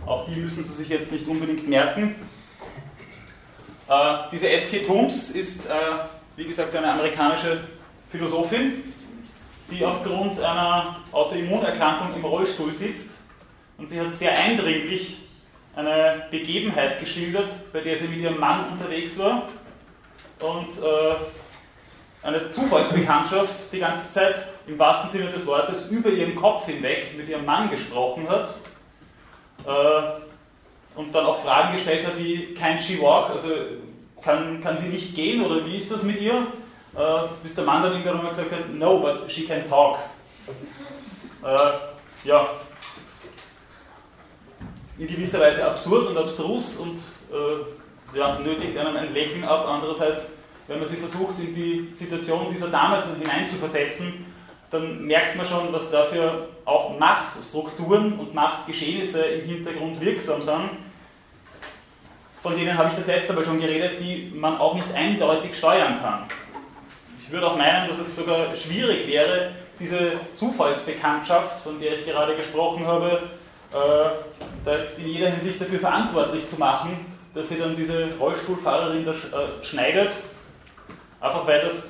Auch 0.05 0.16
die 0.33 0.39
müssen 0.39 0.63
Sie 0.63 0.73
sich 0.73 0.89
jetzt 0.89 1.11
nicht 1.11 1.27
unbedingt 1.27 1.67
merken. 1.67 2.15
Äh, 3.87 3.93
diese 4.31 4.49
S.K. 4.49 4.79
Toombs 4.83 5.31
ist, 5.31 5.65
äh, 5.65 5.69
wie 6.35 6.45
gesagt, 6.45 6.75
eine 6.75 6.91
amerikanische 6.91 7.61
Philosophin, 8.11 8.93
die 9.71 9.85
aufgrund 9.85 10.39
einer 10.39 10.97
Autoimmunerkrankung 11.11 12.15
im 12.15 12.25
Rollstuhl 12.25 12.71
sitzt. 12.71 13.11
Und 13.77 13.89
sie 13.89 13.99
hat 13.99 14.13
sehr 14.13 14.37
eindringlich 14.37 15.17
eine 15.75 16.25
Begebenheit 16.31 16.99
geschildert, 16.99 17.51
bei 17.71 17.81
der 17.81 17.97
sie 17.97 18.07
mit 18.07 18.19
ihrem 18.19 18.39
Mann 18.39 18.71
unterwegs 18.71 19.17
war 19.19 19.43
und 20.39 20.69
äh, 20.83 21.15
eine 22.23 22.51
Zufallsbekanntschaft 22.51 23.71
die 23.71 23.79
ganze 23.79 24.11
Zeit 24.11 24.47
im 24.65 24.77
wahrsten 24.79 25.11
Sinne 25.11 25.31
des 25.31 25.45
Wortes 25.45 25.89
über 25.89 26.09
ihren 26.09 26.35
Kopf 26.35 26.65
hinweg 26.65 27.15
mit 27.15 27.29
ihrem 27.29 27.45
Mann 27.45 27.69
gesprochen 27.69 28.27
hat 28.27 28.55
und 29.65 31.13
dann 31.13 31.25
auch 31.25 31.43
Fragen 31.43 31.73
gestellt 31.73 32.05
hat 32.07 32.17
wie 32.17 32.53
Can 32.53 32.79
she 32.79 33.01
walk? 33.01 33.29
Also 33.31 33.49
kann, 34.23 34.61
kann 34.61 34.77
sie 34.77 34.87
nicht 34.87 35.15
gehen 35.15 35.45
oder 35.45 35.65
wie 35.65 35.77
ist 35.77 35.91
das 35.91 36.03
mit 36.03 36.21
ihr? 36.21 36.47
Äh, 36.95 37.27
bis 37.43 37.53
der 37.53 37.63
Mann 37.63 37.83
dann 37.83 37.93
irgendwann 37.93 38.23
mal 38.23 38.29
gesagt 38.29 38.51
hat, 38.51 38.73
no, 38.73 38.99
but 38.99 39.31
she 39.31 39.45
can 39.45 39.67
talk. 39.69 39.99
Äh, 41.43 42.27
ja, 42.27 42.49
in 44.97 45.07
gewisser 45.07 45.39
Weise 45.39 45.65
absurd 45.65 46.07
und 46.07 46.17
abstrus 46.17 46.77
und 46.77 46.97
äh, 47.31 48.17
ja, 48.17 48.39
nötigt 48.39 48.77
einen 48.77 48.97
ein 48.97 49.13
Lächeln 49.13 49.43
ab. 49.43 49.65
Andererseits, 49.67 50.31
wenn 50.67 50.79
man 50.79 50.87
sich 50.87 50.99
versucht, 50.99 51.37
in 51.39 51.53
die 51.53 51.89
Situation 51.93 52.47
dieser 52.53 52.69
Dame 52.69 53.03
hineinzuversetzen, 53.03 54.25
dann 54.71 55.05
merkt 55.05 55.35
man 55.35 55.45
schon, 55.45 55.71
was 55.71 55.89
dafür 55.89 56.49
auch 56.65 56.97
Machtstrukturen 56.99 58.19
und 58.19 58.33
Machtgeschehnisse 58.33 59.21
im 59.21 59.47
Hintergrund 59.47 60.01
wirksam 60.01 60.41
sind, 60.41 60.69
von 62.43 62.55
denen 62.55 62.77
habe 62.77 62.89
ich 62.89 62.95
das 62.95 63.07
letzte 63.07 63.33
Mal 63.33 63.45
schon 63.45 63.59
geredet, 63.59 63.99
die 63.99 64.31
man 64.35 64.57
auch 64.57 64.75
nicht 64.75 64.93
eindeutig 64.93 65.57
steuern 65.57 65.99
kann. 66.01 66.25
Ich 67.21 67.31
würde 67.31 67.47
auch 67.47 67.57
meinen, 67.57 67.89
dass 67.89 67.99
es 67.99 68.15
sogar 68.15 68.55
schwierig 68.55 69.07
wäre, 69.07 69.51
diese 69.79 70.13
Zufallsbekanntschaft, 70.35 71.61
von 71.63 71.79
der 71.79 71.93
ich 71.93 72.05
gerade 72.05 72.35
gesprochen 72.35 72.85
habe, 72.85 73.23
äh, 73.73 74.09
da 74.63 74.77
jetzt 74.77 74.97
in 74.97 75.07
jeder 75.07 75.29
Hinsicht 75.29 75.59
dafür 75.59 75.79
verantwortlich 75.79 76.49
zu 76.49 76.57
machen, 76.57 77.05
dass 77.33 77.49
sie 77.49 77.57
dann 77.57 77.75
diese 77.75 78.09
Rollstuhlfahrerin 78.19 79.05
da 79.05 79.11
äh, 79.11 79.65
schneidet, 79.65 80.13
einfach 81.19 81.45
weil 81.45 81.61
das 81.61 81.89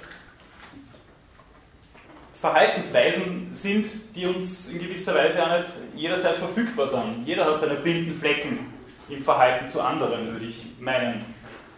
Verhaltensweisen 2.52 3.50
sind, 3.54 3.86
die 4.16 4.26
uns 4.26 4.70
in 4.70 4.80
gewisser 4.80 5.14
Weise 5.14 5.44
auch 5.44 5.60
nicht 5.60 5.70
jederzeit 5.96 6.36
verfügbar 6.36 6.88
sind. 6.88 7.26
Jeder 7.26 7.46
hat 7.46 7.60
seine 7.60 7.76
blinden 7.76 8.16
Flecken 8.16 8.72
im 9.10 9.22
Verhalten 9.22 9.70
zu 9.70 9.82
anderen, 9.82 10.32
würde 10.32 10.46
ich 10.46 10.66
meinen. 10.80 11.26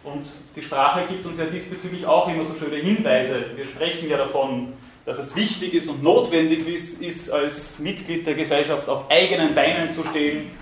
Und 0.04 0.26
die 0.54 0.62
Sprache 0.62 1.02
gibt 1.08 1.26
uns 1.26 1.38
ja 1.38 1.46
diesbezüglich 1.46 2.06
auch 2.06 2.28
immer 2.28 2.44
so 2.44 2.54
schöne 2.54 2.76
Hinweise. 2.76 3.46
Wir 3.56 3.64
sprechen 3.64 4.08
ja 4.08 4.16
davon, 4.16 4.72
dass 5.04 5.18
es 5.18 5.34
wichtig 5.34 5.74
ist 5.74 5.88
und 5.88 6.02
notwendig 6.04 6.66
ist, 7.00 7.30
als 7.30 7.78
Mitglied 7.80 8.26
der 8.26 8.34
Gesellschaft 8.34 8.88
auf 8.88 9.10
eigenen 9.10 9.54
Beinen 9.54 9.90
zu 9.90 10.04
stehen. 10.04 10.52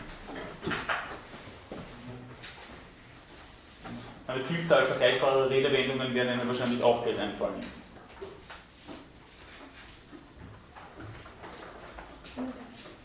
Eine 4.27 4.43
Vielzahl 4.43 4.85
vergleichbarer 4.87 5.51
Redewendungen 5.51 6.15
werden 6.15 6.39
Ihnen 6.39 6.49
wahrscheinlich 6.49 6.83
auch 6.83 7.03
gleich 7.03 7.19
einfallen. 7.19 7.78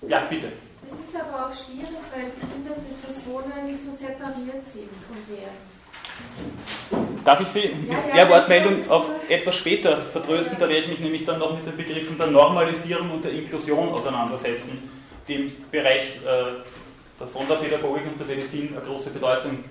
Ja, 0.08 0.20
bitte. 0.30 0.52
Es 0.90 1.00
ist 1.00 1.16
aber 1.16 1.48
auch 1.48 1.54
schwierig, 1.54 1.90
weil 2.14 2.26
und 2.26 3.02
Personen 3.02 3.66
nicht 3.66 3.82
so 3.82 3.92
separiert 3.92 4.68
sind 4.72 4.90
und 5.10 5.30
werden. 5.30 5.74
Darf 7.24 7.40
ich 7.40 7.48
Sie 7.48 7.70
mit 7.70 7.90
ja, 7.90 8.26
der 8.26 8.30
Wortmeldung 8.30 8.90
auf 8.90 9.06
etwas 9.30 9.56
später 9.56 10.02
vertrösten? 10.02 10.58
Da 10.60 10.68
werde 10.68 10.82
ich 10.82 10.88
mich 10.90 11.00
nämlich 11.00 11.26
dann 11.26 11.40
noch 11.40 11.56
mit 11.56 11.66
den 11.66 11.78
Begriffen 11.78 12.18
der 12.18 12.28
Normalisierung 12.28 13.12
und 13.12 13.24
der 13.24 13.32
Inklusion 13.32 13.90
auseinandersetzen, 13.90 14.90
die 15.28 15.36
im 15.36 15.52
Bereich 15.72 16.18
äh, 16.26 16.60
der 17.20 17.28
Sonderpädagogik 17.28 18.06
und 18.08 18.20
der 18.20 18.28
Medizin 18.28 18.76
eine 18.76 18.86
große 18.86 19.12
Bedeutung 19.12 19.64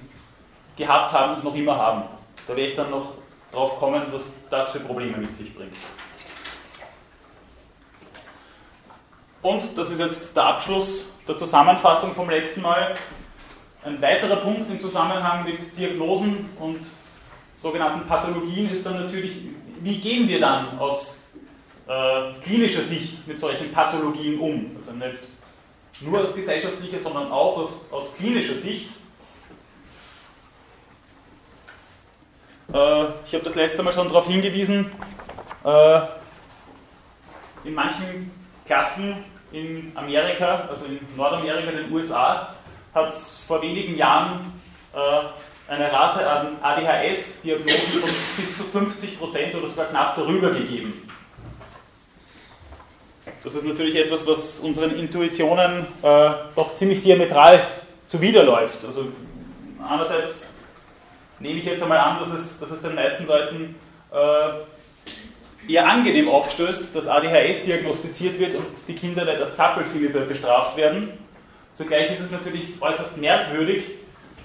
gehabt 0.76 1.12
haben 1.12 1.36
und 1.36 1.44
noch 1.44 1.54
immer 1.54 1.76
haben. 1.76 2.04
Da 2.46 2.56
werde 2.56 2.70
ich 2.70 2.76
dann 2.76 2.90
noch 2.90 3.12
drauf 3.52 3.78
kommen, 3.78 4.02
was 4.10 4.22
das 4.50 4.70
für 4.70 4.80
Probleme 4.80 5.18
mit 5.18 5.36
sich 5.36 5.54
bringt. 5.54 5.76
Und 9.42 9.76
das 9.76 9.90
ist 9.90 9.98
jetzt 9.98 10.36
der 10.36 10.44
Abschluss 10.44 11.06
der 11.26 11.36
Zusammenfassung 11.36 12.14
vom 12.14 12.30
letzten 12.30 12.62
Mal. 12.62 12.94
Ein 13.84 14.00
weiterer 14.00 14.36
Punkt 14.36 14.70
im 14.70 14.80
Zusammenhang 14.80 15.44
mit 15.44 15.76
Diagnosen 15.76 16.48
und 16.60 16.78
sogenannten 17.60 18.06
Pathologien 18.06 18.72
ist 18.72 18.86
dann 18.86 19.04
natürlich, 19.04 19.32
wie 19.80 19.98
gehen 19.98 20.28
wir 20.28 20.38
dann 20.38 20.78
aus 20.78 21.18
äh, 21.88 22.32
klinischer 22.40 22.84
Sicht 22.84 23.26
mit 23.26 23.40
solchen 23.40 23.72
Pathologien 23.72 24.38
um? 24.38 24.76
Also 24.76 24.92
nicht 24.92 25.18
nur 26.02 26.22
aus 26.22 26.34
gesellschaftlicher, 26.34 27.00
sondern 27.00 27.32
auch 27.32 27.56
aus, 27.56 27.70
aus 27.90 28.14
klinischer 28.14 28.54
Sicht. 28.54 28.90
Äh, 32.72 33.04
ich 33.26 33.34
habe 33.34 33.44
das 33.44 33.56
letzte 33.56 33.82
Mal 33.82 33.92
schon 33.92 34.06
darauf 34.06 34.28
hingewiesen, 34.28 34.92
äh, 35.64 36.00
in 37.64 37.74
manchen 37.74 38.30
Klassen 38.64 39.31
in 39.52 39.92
Amerika, 39.94 40.68
also 40.70 40.84
in 40.86 40.98
Nordamerika, 41.16 41.70
in 41.70 41.76
den 41.76 41.92
USA, 41.92 42.54
hat 42.94 43.08
es 43.14 43.42
vor 43.46 43.62
wenigen 43.62 43.96
Jahren 43.96 44.52
äh, 44.94 45.72
eine 45.72 45.92
Rate 45.92 46.28
an 46.28 46.56
ADHS-Diagnosen 46.60 48.00
von 48.00 48.10
bis 48.36 48.56
zu 48.56 48.64
50 48.64 49.18
Prozent 49.18 49.54
oder 49.54 49.66
sogar 49.66 49.86
knapp 49.86 50.16
darüber 50.16 50.50
gegeben. 50.50 51.08
Das 53.42 53.54
ist 53.54 53.64
natürlich 53.64 53.96
etwas, 53.96 54.26
was 54.26 54.58
unseren 54.60 54.96
Intuitionen 54.96 55.86
äh, 56.02 56.30
doch 56.54 56.74
ziemlich 56.76 57.02
diametral 57.02 57.66
zuwiderläuft. 58.06 58.84
Also 58.84 59.06
einerseits 59.88 60.46
nehme 61.38 61.58
ich 61.58 61.64
jetzt 61.64 61.82
einmal 61.82 61.98
an, 61.98 62.20
dass 62.20 62.28
es, 62.38 62.58
dass 62.60 62.70
es 62.70 62.82
den 62.82 62.94
meisten 62.94 63.26
Leuten 63.26 63.74
äh, 64.12 64.16
eher 65.68 65.88
angenehm 65.88 66.28
aufstößt, 66.28 66.94
dass 66.94 67.06
ADHS 67.06 67.64
diagnostiziert 67.64 68.38
wird 68.38 68.56
und 68.56 68.66
die 68.88 68.94
Kinder 68.94 69.24
nicht 69.24 69.40
als 69.40 69.56
Zappelfieber 69.56 70.20
bestraft 70.20 70.76
werden. 70.76 71.10
Zugleich 71.74 72.12
ist 72.12 72.20
es 72.20 72.30
natürlich 72.30 72.80
äußerst 72.80 73.16
merkwürdig 73.16 73.84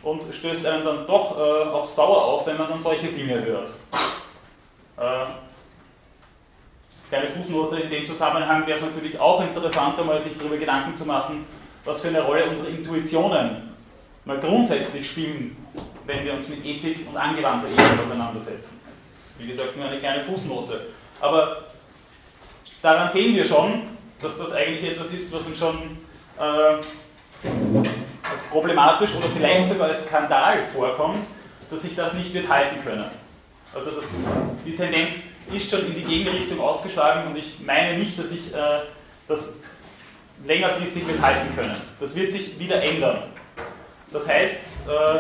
und 0.04 0.24
stößt 0.32 0.66
einem 0.66 0.86
dann 0.86 1.08
doch 1.08 1.38
äh, 1.38 1.70
auch 1.70 1.88
sauer 1.88 2.24
auf, 2.24 2.48
wenn 2.48 2.58
man 2.58 2.70
dann 2.70 2.82
solche 2.82 3.08
Dinge 3.08 3.44
hört. 3.44 3.72
Äh, 4.98 5.26
kleine 7.10 7.30
Fußnote 7.30 7.82
in 7.82 7.90
dem 7.90 8.08
Zusammenhang 8.08 8.66
wäre 8.66 8.78
es 8.78 8.86
natürlich 8.86 9.20
auch 9.20 9.42
interessant, 9.42 10.00
einmal 10.00 10.22
sich 10.22 10.38
darüber 10.38 10.58
Gedanken 10.58 10.96
zu 10.96 11.06
machen, 11.06 11.46
was 11.84 12.02
für 12.02 12.10
eine 12.10 12.22
Rolle 12.22 12.50
unsere 12.50 12.70
Intuitionen 12.70 13.74
mal 14.24 14.40
grundsätzlich 14.40 15.10
spielen, 15.10 15.56
wenn 16.06 16.26
wir 16.26 16.34
uns 16.34 16.48
mit 16.48 16.66
Ethik 16.66 17.08
und 17.10 17.18
angewandter 17.18 17.70
Ethik 17.70 18.00
auseinandersetzen. 18.02 18.80
Wie 19.38 19.48
gesagt, 19.48 19.78
nur 19.78 19.88
eine 19.88 19.98
kleine 19.98 20.24
Fußnote. 20.24 20.88
Aber 21.20 21.64
daran 22.82 23.12
sehen 23.12 23.36
wir 23.36 23.46
schon, 23.46 23.84
dass 24.22 24.38
das 24.38 24.52
eigentlich 24.52 24.92
etwas 24.92 25.12
ist, 25.12 25.32
was 25.32 25.48
uns 25.48 25.58
schon 25.58 25.98
äh, 26.40 26.42
als 26.42 26.84
problematisch 28.52 29.12
oder 29.16 29.28
vielleicht 29.36 29.70
sogar 29.70 29.90
als 29.90 30.06
Skandal 30.06 30.66
vorkommt, 30.74 31.26
dass 31.70 31.82
sich 31.82 31.96
das 31.96 32.14
nicht 32.14 32.34
wird 32.34 32.50
halten 32.50 32.84
können. 32.84 33.06
Also 33.74 33.92
das, 33.92 34.06
die 34.66 34.76
Tendenz 34.76 35.16
ist 35.54 35.70
schon 35.70 35.86
in 35.86 35.96
die 35.96 36.04
Gegenrichtung 36.04 36.60
ausgeschlagen 36.60 37.28
und 37.28 37.38
ich 37.38 37.60
meine 37.66 37.98
nicht, 37.98 38.18
dass 38.18 38.32
ich 38.32 38.54
äh, 38.54 38.82
das 39.28 39.54
längerfristig 40.46 41.08
wird 41.08 41.22
halten 41.22 41.56
können. 41.56 41.76
Das 42.00 42.16
wird 42.16 42.32
sich 42.32 42.60
wieder 42.60 42.82
ändern. 42.82 43.24
Das 44.12 44.28
heißt, 44.28 44.60
äh, 44.88 45.20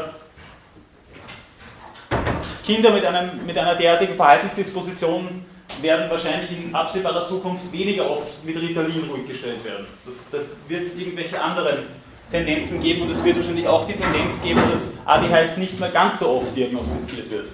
Kinder 2.65 2.91
mit, 2.91 3.05
einem, 3.05 3.45
mit 3.45 3.57
einer 3.57 3.75
derartigen 3.75 4.15
Verhaltensdisposition 4.15 5.45
werden 5.81 6.09
wahrscheinlich 6.09 6.51
in 6.51 6.73
absehbarer 6.73 7.27
Zukunft 7.27 7.71
weniger 7.71 8.09
oft 8.09 8.43
mit 8.43 8.55
Ritalin 8.55 9.09
ruhig 9.09 9.27
gestellt 9.27 9.63
werden. 9.63 9.85
Das, 10.05 10.15
da 10.31 10.37
wird 10.69 10.87
es 10.87 10.97
irgendwelche 10.97 11.41
anderen 11.41 11.85
Tendenzen 12.31 12.79
geben 12.79 13.03
und 13.03 13.11
es 13.11 13.23
wird 13.23 13.37
wahrscheinlich 13.37 13.67
auch 13.67 13.85
die 13.85 13.93
Tendenz 13.93 14.41
geben, 14.41 14.61
dass 14.71 14.81
ADHS 15.05 15.57
nicht 15.57 15.79
mehr 15.79 15.89
ganz 15.89 16.19
so 16.19 16.29
oft 16.29 16.55
diagnostiziert 16.55 17.29
wird. 17.29 17.47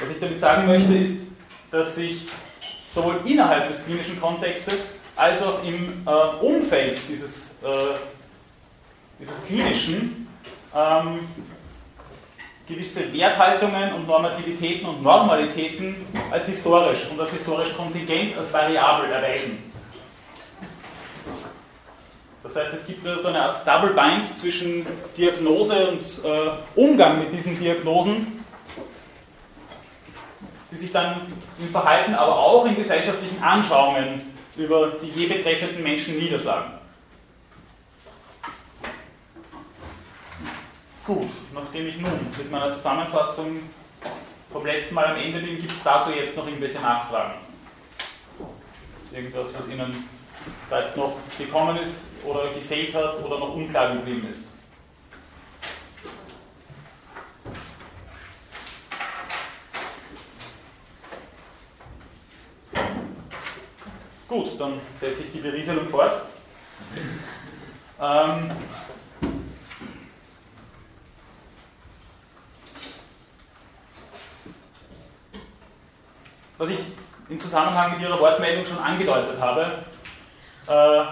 Was 0.00 0.10
ich 0.10 0.20
damit 0.20 0.40
sagen 0.40 0.66
möchte, 0.66 0.94
ist, 0.94 1.22
dass 1.70 1.94
sich 1.94 2.22
sowohl 2.94 3.20
innerhalb 3.24 3.68
des 3.68 3.84
klinischen 3.84 4.20
Kontextes 4.20 4.94
als 5.14 5.42
auch 5.42 5.62
im 5.62 6.02
äh, 6.06 6.44
Umfeld 6.44 6.98
dieses, 7.08 7.50
äh, 7.62 7.96
dieses 9.20 9.42
klinischen 9.44 10.26
ähm, 10.74 11.20
gewisse 12.70 13.12
Werthaltungen 13.12 13.94
und 13.94 14.06
Normativitäten 14.06 14.88
und 14.88 15.02
Normalitäten 15.02 15.96
als 16.30 16.46
historisch 16.46 17.00
und 17.10 17.20
als 17.20 17.30
historisch 17.30 17.76
kontingent, 17.76 18.38
als 18.38 18.52
variabel 18.52 19.10
erweisen. 19.10 19.70
Das 22.42 22.56
heißt, 22.56 22.74
es 22.74 22.86
gibt 22.86 23.04
so 23.04 23.28
eine 23.28 23.42
Art 23.42 23.66
Double 23.66 23.92
Bind 23.92 24.38
zwischen 24.38 24.86
Diagnose 25.16 25.88
und 25.88 26.00
äh, 26.00 26.50
Umgang 26.74 27.18
mit 27.18 27.32
diesen 27.32 27.58
Diagnosen, 27.58 28.44
die 30.70 30.76
sich 30.76 30.90
dann 30.90 31.32
im 31.60 31.68
Verhalten, 31.68 32.14
aber 32.14 32.38
auch 32.38 32.64
in 32.64 32.76
gesellschaftlichen 32.76 33.42
Anschauungen 33.42 34.22
über 34.56 34.92
die 35.02 35.08
je 35.08 35.26
betreffenden 35.26 35.82
Menschen 35.82 36.18
niederschlagen. 36.18 36.79
Gut, 41.06 41.30
nachdem 41.54 41.86
ich 41.88 41.96
nun 41.98 42.12
mit 42.36 42.50
meiner 42.50 42.70
Zusammenfassung 42.72 43.62
vom 44.52 44.66
letzten 44.66 44.94
Mal 44.94 45.06
am 45.06 45.16
Ende 45.16 45.40
bin, 45.40 45.56
gibt 45.56 45.70
es 45.70 45.82
dazu 45.82 46.10
jetzt 46.10 46.36
noch 46.36 46.46
irgendwelche 46.46 46.78
Nachfragen? 46.78 47.34
Irgendwas, 49.10 49.48
was 49.56 49.68
Ihnen 49.68 50.08
da 50.68 50.82
jetzt 50.82 50.96
noch 50.96 51.16
gekommen 51.38 51.78
ist 51.78 51.94
oder 52.24 52.52
gefehlt 52.52 52.94
hat 52.94 53.24
oder 53.24 53.38
noch 53.38 53.54
unklar 53.54 53.94
geblieben 53.94 54.28
ist? 54.30 54.44
Gut, 64.28 64.60
dann 64.60 64.80
setze 65.00 65.22
ich 65.22 65.32
die 65.32 65.40
Berieselung 65.40 65.88
fort. 65.88 66.26
Ähm, 68.00 68.52
was 76.60 76.68
ich 76.68 76.78
im 77.30 77.40
Zusammenhang 77.40 77.92
mit 77.92 78.02
Ihrer 78.06 78.20
Wortmeldung 78.20 78.66
schon 78.66 78.78
angedeutet 78.78 79.40
habe, 79.40 79.66
äh, 80.68 81.04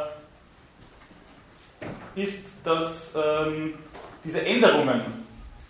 ist, 2.22 2.64
dass 2.64 3.14
ähm, 3.16 3.74
diese 4.22 4.44
Änderungen, 4.44 5.00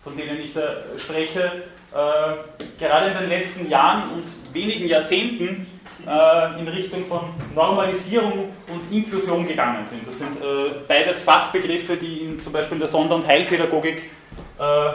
von 0.02 0.16
denen 0.16 0.40
ich 0.40 0.52
da 0.52 0.62
spreche, 0.98 1.62
äh, 1.92 2.78
gerade 2.78 3.12
in 3.12 3.18
den 3.18 3.28
letzten 3.28 3.70
Jahren 3.70 4.14
und 4.14 4.24
wenigen 4.52 4.88
Jahrzehnten 4.88 5.66
äh, 6.04 6.58
in 6.58 6.66
Richtung 6.66 7.06
von 7.06 7.34
Normalisierung 7.54 8.52
und 8.66 8.92
Inklusion 8.92 9.46
gegangen 9.46 9.86
sind. 9.86 10.04
Das 10.08 10.18
sind 10.18 10.42
äh, 10.42 10.70
beides 10.88 11.22
Fachbegriffe, 11.22 11.96
die 11.96 12.24
in, 12.24 12.40
zum 12.40 12.52
Beispiel 12.52 12.74
in 12.74 12.80
der 12.80 12.88
Sonder- 12.88 13.14
und 13.14 13.28
Heilpädagogik 13.28 14.10
äh, 14.58 14.90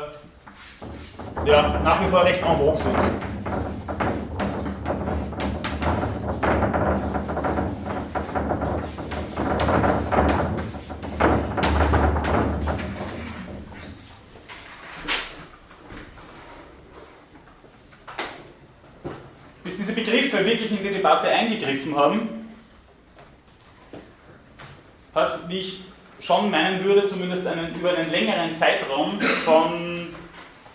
ja, 1.46 1.80
nach 1.82 2.04
wie 2.04 2.10
vor 2.10 2.26
recht 2.26 2.42
en 2.42 2.58
vogue 2.58 2.78
sind. 2.78 2.98
Debatte 21.64 21.74
eingegriffen 21.74 21.96
haben, 21.96 22.30
hat, 25.16 25.50
wie 25.50 25.60
ich 25.60 25.82
schon 26.22 26.50
meinen 26.50 26.84
würde, 26.84 27.08
zumindest 27.08 27.46
einen, 27.46 27.76
über 27.76 27.96
einen 27.96 28.12
längeren 28.12 28.56
Zeitraum 28.56 29.20
von 29.20 30.08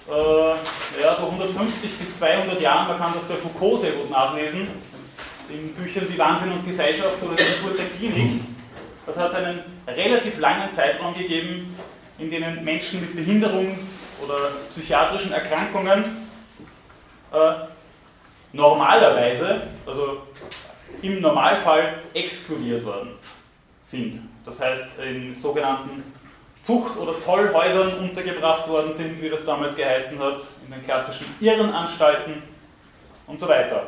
äh, 0.09 1.03
ja, 1.03 1.17
so 1.17 1.27
150 1.27 1.99
bis 1.99 2.19
200 2.19 2.61
Jahren, 2.61 2.89
man 2.89 2.99
kann 2.99 3.15
das 3.15 3.25
bei 3.25 3.37
Foucault 3.37 3.81
sehr 3.81 3.93
gut 3.93 4.11
nachlesen, 4.11 4.69
in 5.49 5.75
Büchern 5.75 6.07
wie 6.09 6.19
Wahnsinn 6.19 6.53
und 6.53 6.67
Gesellschaft 6.67 7.23
oder 7.23 7.35
die 7.35 7.57
Geburt 7.57 7.79
der 7.79 7.87
Klinik. 7.87 8.43
Das 9.07 9.17
hat 9.17 9.35
einen 9.35 9.61
relativ 9.87 10.39
langen 10.39 10.73
Zeitraum 10.73 11.15
gegeben, 11.15 11.75
in 12.19 12.31
denen 12.31 12.63
Menschen 12.63 13.01
mit 13.01 13.17
Behinderung 13.17 13.79
oder 14.23 14.51
psychiatrischen 14.71 15.33
Erkrankungen 15.33 16.05
äh, 17.33 17.53
normalerweise, 18.53 19.63
also 19.87 20.23
im 21.03 21.21
Normalfall 21.21 22.03
exkludiert 22.15 22.85
worden 22.85 23.11
sind. 23.87 24.21
Das 24.45 24.61
heißt, 24.61 24.99
in 25.01 25.35
sogenannten 25.35 26.03
Zucht- 26.63 26.97
oder 26.97 27.19
Tollhäusern 27.21 27.99
untergebracht 27.99 28.69
worden 28.69 28.93
sind, 28.93 29.23
wie 29.23 29.29
das 29.29 29.45
damals 29.45 29.75
geheißen 29.75 30.19
hat, 30.19 30.43
in 30.67 30.73
den 30.73 30.83
klassischen 30.83 31.27
Irrenanstalten 31.41 32.43
und 33.27 33.39
so 33.39 33.49
weiter. 33.49 33.87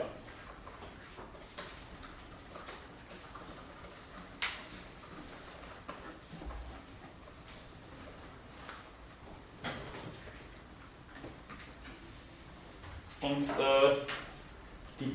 Und 13.20 13.44
äh, 13.44 13.96
die 14.98 15.12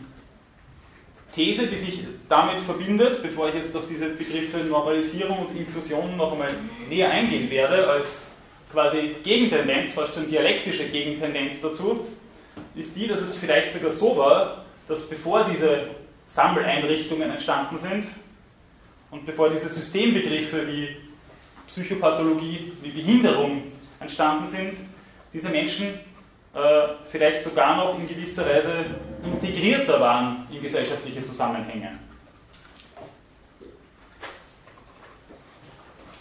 These, 1.35 1.67
die 1.67 1.75
sich 1.75 1.99
damit 2.29 2.61
verbindet, 2.61 3.21
bevor 3.21 3.49
ich 3.49 3.55
jetzt 3.55 3.75
auf 3.75 3.85
diese 3.87 4.07
Begriffe 4.09 4.59
Normalisierung 4.59 5.47
und 5.47 5.57
Inklusion 5.57 6.15
noch 6.15 6.31
einmal 6.31 6.51
näher 6.89 7.11
eingehen 7.11 7.49
werde, 7.49 7.87
als 7.87 8.27
quasi 8.71 9.15
Gegentendenz, 9.23 9.91
fast 9.91 10.15
schon 10.15 10.29
dialektische 10.29 10.85
Gegentendenz 10.85 11.59
dazu, 11.61 12.07
ist 12.73 12.95
die, 12.95 13.07
dass 13.07 13.19
es 13.19 13.35
vielleicht 13.35 13.73
sogar 13.73 13.91
so 13.91 14.17
war, 14.17 14.65
dass 14.87 15.09
bevor 15.09 15.45
diese 15.51 15.89
Sammeleinrichtungen 16.27 17.29
entstanden 17.29 17.77
sind 17.77 18.07
und 19.11 19.25
bevor 19.25 19.49
diese 19.49 19.69
Systembegriffe 19.69 20.65
wie 20.67 20.95
Psychopathologie, 21.67 22.73
wie 22.81 22.89
Behinderung 22.91 23.63
entstanden 23.99 24.47
sind, 24.47 24.77
diese 25.33 25.49
Menschen 25.49 25.99
vielleicht 27.11 27.43
sogar 27.43 27.75
noch 27.75 27.99
in 27.99 28.07
gewisser 28.07 28.45
Weise 28.45 28.85
integrierter 29.23 29.99
waren 29.99 30.47
in 30.49 30.61
gesellschaftliche 30.61 31.23
Zusammenhänge. 31.23 31.99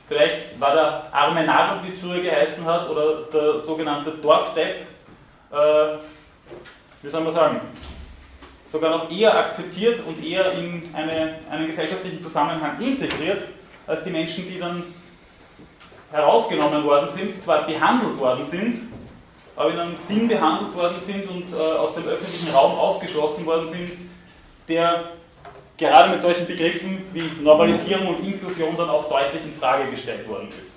Vielleicht 0.09 0.61
war 0.61 0.75
der 0.75 1.15
arme 1.15 1.45
Narr, 1.45 1.83
wie 1.83 1.89
es 1.89 2.01
früher 2.01 2.21
geheißen 2.21 2.65
hat, 2.65 2.89
oder 2.91 3.23
der 3.33 3.59
sogenannte 3.59 4.11
Dorfdepp, 4.13 4.81
äh, 5.51 5.57
wie 7.03 7.09
soll 7.09 7.23
man 7.23 7.33
sagen, 7.33 7.61
sogar 8.67 8.91
noch 8.91 9.11
eher 9.11 9.35
akzeptiert 9.35 10.01
und 10.07 10.23
eher 10.23 10.53
in 10.53 10.91
eine, 10.95 11.39
einen 11.51 11.69
gesellschaftlichen 11.69 12.21
Zusammenhang 12.21 12.79
integriert, 12.81 13.45
als 13.87 14.05
die 14.05 14.11
Menschen, 14.11 14.47
die 14.47 14.59
dann 14.59 14.83
herausgenommen 16.11 16.85
worden 16.85 17.09
sind, 17.09 17.43
zwar 17.43 17.67
behandelt 17.67 18.19
worden 18.19 18.45
sind, 18.45 18.77
aber 19.57 19.71
in 19.71 19.79
einem 19.79 19.97
Sinn 19.97 20.29
behandelt 20.29 20.75
worden 20.75 20.97
sind 21.03 21.29
und 21.29 21.53
äh, 21.53 21.57
aus 21.57 21.95
dem 21.95 22.07
öffentlichen 22.07 22.55
Raum 22.55 22.79
ausgeschlossen 22.79 23.47
worden 23.47 23.69
sind, 23.69 23.93
der 24.69 25.13
gerade 25.77 26.11
mit 26.11 26.21
solchen 26.21 26.47
Begriffen 26.47 27.03
wie 27.13 27.31
Normalisierung 27.43 28.17
und 28.17 28.27
Inklusion 28.27 28.77
dann 28.77 28.91
auch 28.91 29.09
deutlich 29.09 29.43
in 29.45 29.53
Frage 29.53 29.91
gestellt 29.91 30.29
worden 30.29 30.49
ist. 30.61 30.75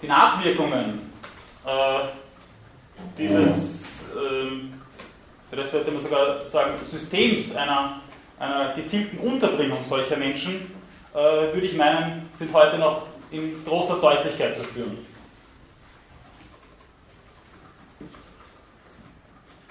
Die 0.00 0.08
Nachwirkungen 0.08 1.12
äh, 1.64 1.70
dieses, 3.16 4.02
äh, 4.10 4.50
vielleicht 5.48 5.70
sollte 5.70 5.90
man 5.92 6.00
sogar 6.00 6.48
sagen, 6.48 6.72
Systems 6.84 7.54
einer, 7.54 8.00
einer 8.38 8.74
gezielten 8.74 9.18
Unterbringung 9.18 9.82
solcher 9.82 10.16
Menschen 10.16 10.81
äh, 11.14 11.18
würde 11.52 11.66
ich 11.66 11.76
meinen, 11.76 12.28
sind 12.34 12.52
heute 12.52 12.78
noch 12.78 13.06
in 13.30 13.64
großer 13.64 14.00
Deutlichkeit 14.00 14.56
zu 14.56 14.64
spüren. 14.64 14.98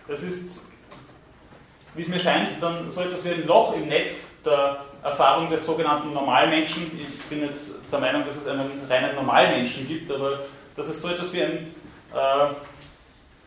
Das 0.08 0.22
ist, 0.24 0.60
wie 1.96 2.02
es 2.02 2.08
mir 2.08 2.20
scheint, 2.20 2.50
dann 2.60 2.90
so 2.92 3.02
etwas 3.02 3.24
wie 3.24 3.30
ein 3.30 3.48
Loch 3.48 3.76
im 3.76 3.88
Netz 3.88 4.28
der 4.44 4.84
Erfahrung 5.04 5.50
des 5.50 5.66
sogenannten 5.66 6.12
Normalmenschen. 6.12 6.92
Ich 7.00 7.24
bin 7.26 7.44
jetzt 7.44 7.70
der 7.92 8.00
Meinung, 8.00 8.24
dass 8.26 8.38
es 8.38 8.48
einen 8.48 8.86
reinen 8.90 9.16
Normalmenschen 9.16 9.88
gibt, 9.88 10.12
aber 10.12 10.40
dass 10.76 10.88
es 10.88 11.02
so 11.02 11.10
etwas 11.10 11.32
wie, 11.34 11.44
ein, 11.44 11.74
äh, 12.14 12.54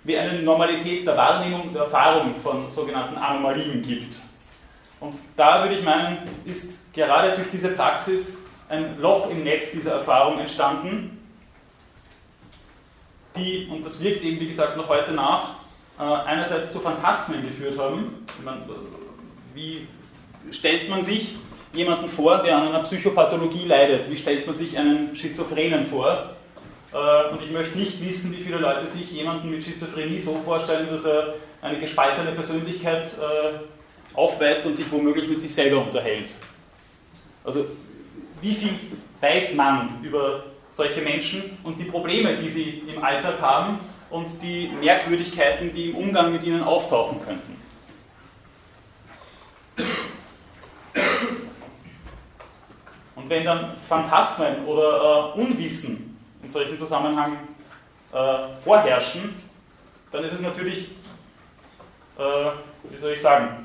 wie 0.04 0.16
eine 0.16 0.42
Normalität 0.42 1.06
der 1.06 1.16
Wahrnehmung, 1.16 1.72
der 1.72 1.82
Erfahrung 1.82 2.36
von 2.36 2.70
sogenannten 2.70 3.16
Anomalien 3.16 3.82
gibt. 3.82 4.14
Und 5.00 5.16
da 5.36 5.62
würde 5.62 5.74
ich 5.74 5.82
meinen, 5.82 6.18
ist 6.44 6.83
gerade 6.94 7.34
durch 7.34 7.50
diese 7.50 7.68
Praxis 7.68 8.38
ein 8.68 8.98
Loch 8.98 9.30
im 9.30 9.44
Netz 9.44 9.72
dieser 9.72 9.94
Erfahrung 9.94 10.38
entstanden, 10.38 11.20
die, 13.36 13.68
und 13.70 13.84
das 13.84 14.00
wirkt 14.00 14.22
eben 14.22 14.40
wie 14.40 14.46
gesagt 14.46 14.76
noch 14.76 14.88
heute 14.88 15.12
nach, 15.12 15.56
äh, 15.98 16.02
einerseits 16.02 16.72
zu 16.72 16.80
Phantasmen 16.80 17.42
geführt 17.42 17.78
haben. 17.78 18.24
Wie 19.54 19.86
stellt 20.52 20.88
man 20.88 21.02
sich 21.02 21.36
jemanden 21.72 22.08
vor, 22.08 22.42
der 22.42 22.56
an 22.56 22.68
einer 22.68 22.82
Psychopathologie 22.84 23.66
leidet? 23.66 24.08
Wie 24.10 24.16
stellt 24.16 24.46
man 24.46 24.54
sich 24.54 24.78
einen 24.78 25.16
Schizophrenen 25.16 25.86
vor? 25.86 26.30
Äh, 26.92 27.32
und 27.32 27.42
ich 27.42 27.50
möchte 27.50 27.76
nicht 27.76 28.04
wissen, 28.04 28.32
wie 28.32 28.42
viele 28.42 28.58
Leute 28.58 28.86
sich 28.86 29.10
jemanden 29.10 29.50
mit 29.50 29.64
Schizophrenie 29.64 30.20
so 30.20 30.36
vorstellen, 30.44 30.88
dass 30.90 31.04
er 31.04 31.34
eine 31.60 31.78
gespaltene 31.78 32.32
Persönlichkeit 32.32 33.06
äh, 33.06 34.16
aufweist 34.16 34.64
und 34.64 34.76
sich 34.76 34.90
womöglich 34.92 35.28
mit 35.28 35.40
sich 35.40 35.52
selber 35.52 35.78
unterhält. 35.78 36.30
Also 37.44 37.66
wie 38.40 38.54
viel 38.54 38.72
weiß 39.20 39.54
man 39.54 40.02
über 40.02 40.44
solche 40.72 41.02
Menschen 41.02 41.58
und 41.62 41.78
die 41.78 41.84
Probleme, 41.84 42.36
die 42.36 42.50
sie 42.50 42.82
im 42.88 43.04
Alltag 43.04 43.40
haben 43.40 43.78
und 44.10 44.42
die 44.42 44.68
Merkwürdigkeiten, 44.80 45.72
die 45.72 45.90
im 45.90 45.96
Umgang 45.96 46.32
mit 46.32 46.42
ihnen 46.42 46.62
auftauchen 46.62 47.20
könnten. 47.24 47.54
Und 53.14 53.30
wenn 53.30 53.44
dann 53.44 53.76
Phantasmen 53.88 54.64
oder 54.66 55.34
äh, 55.36 55.40
Unwissen 55.40 56.18
in 56.42 56.50
solchen 56.50 56.78
Zusammenhang 56.78 57.38
äh, 58.12 58.36
vorherrschen, 58.62 59.34
dann 60.12 60.24
ist 60.24 60.34
es 60.34 60.40
natürlich, 60.40 60.90
äh, 62.18 62.50
wie 62.90 62.98
soll 62.98 63.12
ich 63.12 63.22
sagen, 63.22 63.63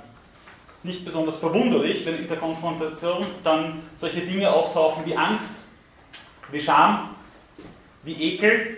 nicht 0.90 1.06
besonders 1.06 1.38
verwunderlich, 1.38 2.06
wenn 2.06 2.18
in 2.18 2.28
der 2.28 2.38
Konfrontation 2.38 3.26
dann 3.44 3.84
solche 3.96 4.22
Dinge 4.22 4.52
auftauchen 4.52 5.06
wie 5.06 5.16
Angst, 5.16 5.56
wie 6.52 6.60
Scham, 6.60 7.16
wie 8.04 8.34
Ekel, 8.34 8.78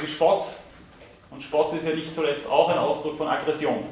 wie 0.00 0.08
Spott. 0.08 0.48
Und 1.30 1.42
Spott 1.42 1.72
ist 1.74 1.86
ja 1.86 1.94
nicht 1.94 2.14
zuletzt 2.14 2.48
auch 2.48 2.68
ein 2.68 2.78
Ausdruck 2.78 3.16
von 3.16 3.28
Aggression. 3.28 3.84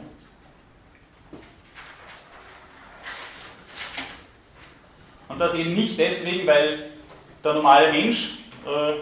Und 5.29 5.39
das 5.39 5.55
eben 5.55 5.75
nicht 5.75 5.99
deswegen, 5.99 6.47
weil 6.47 6.91
der 7.45 7.53
normale 7.53 7.93
Mensch, 7.93 8.39
äh, 8.65 8.95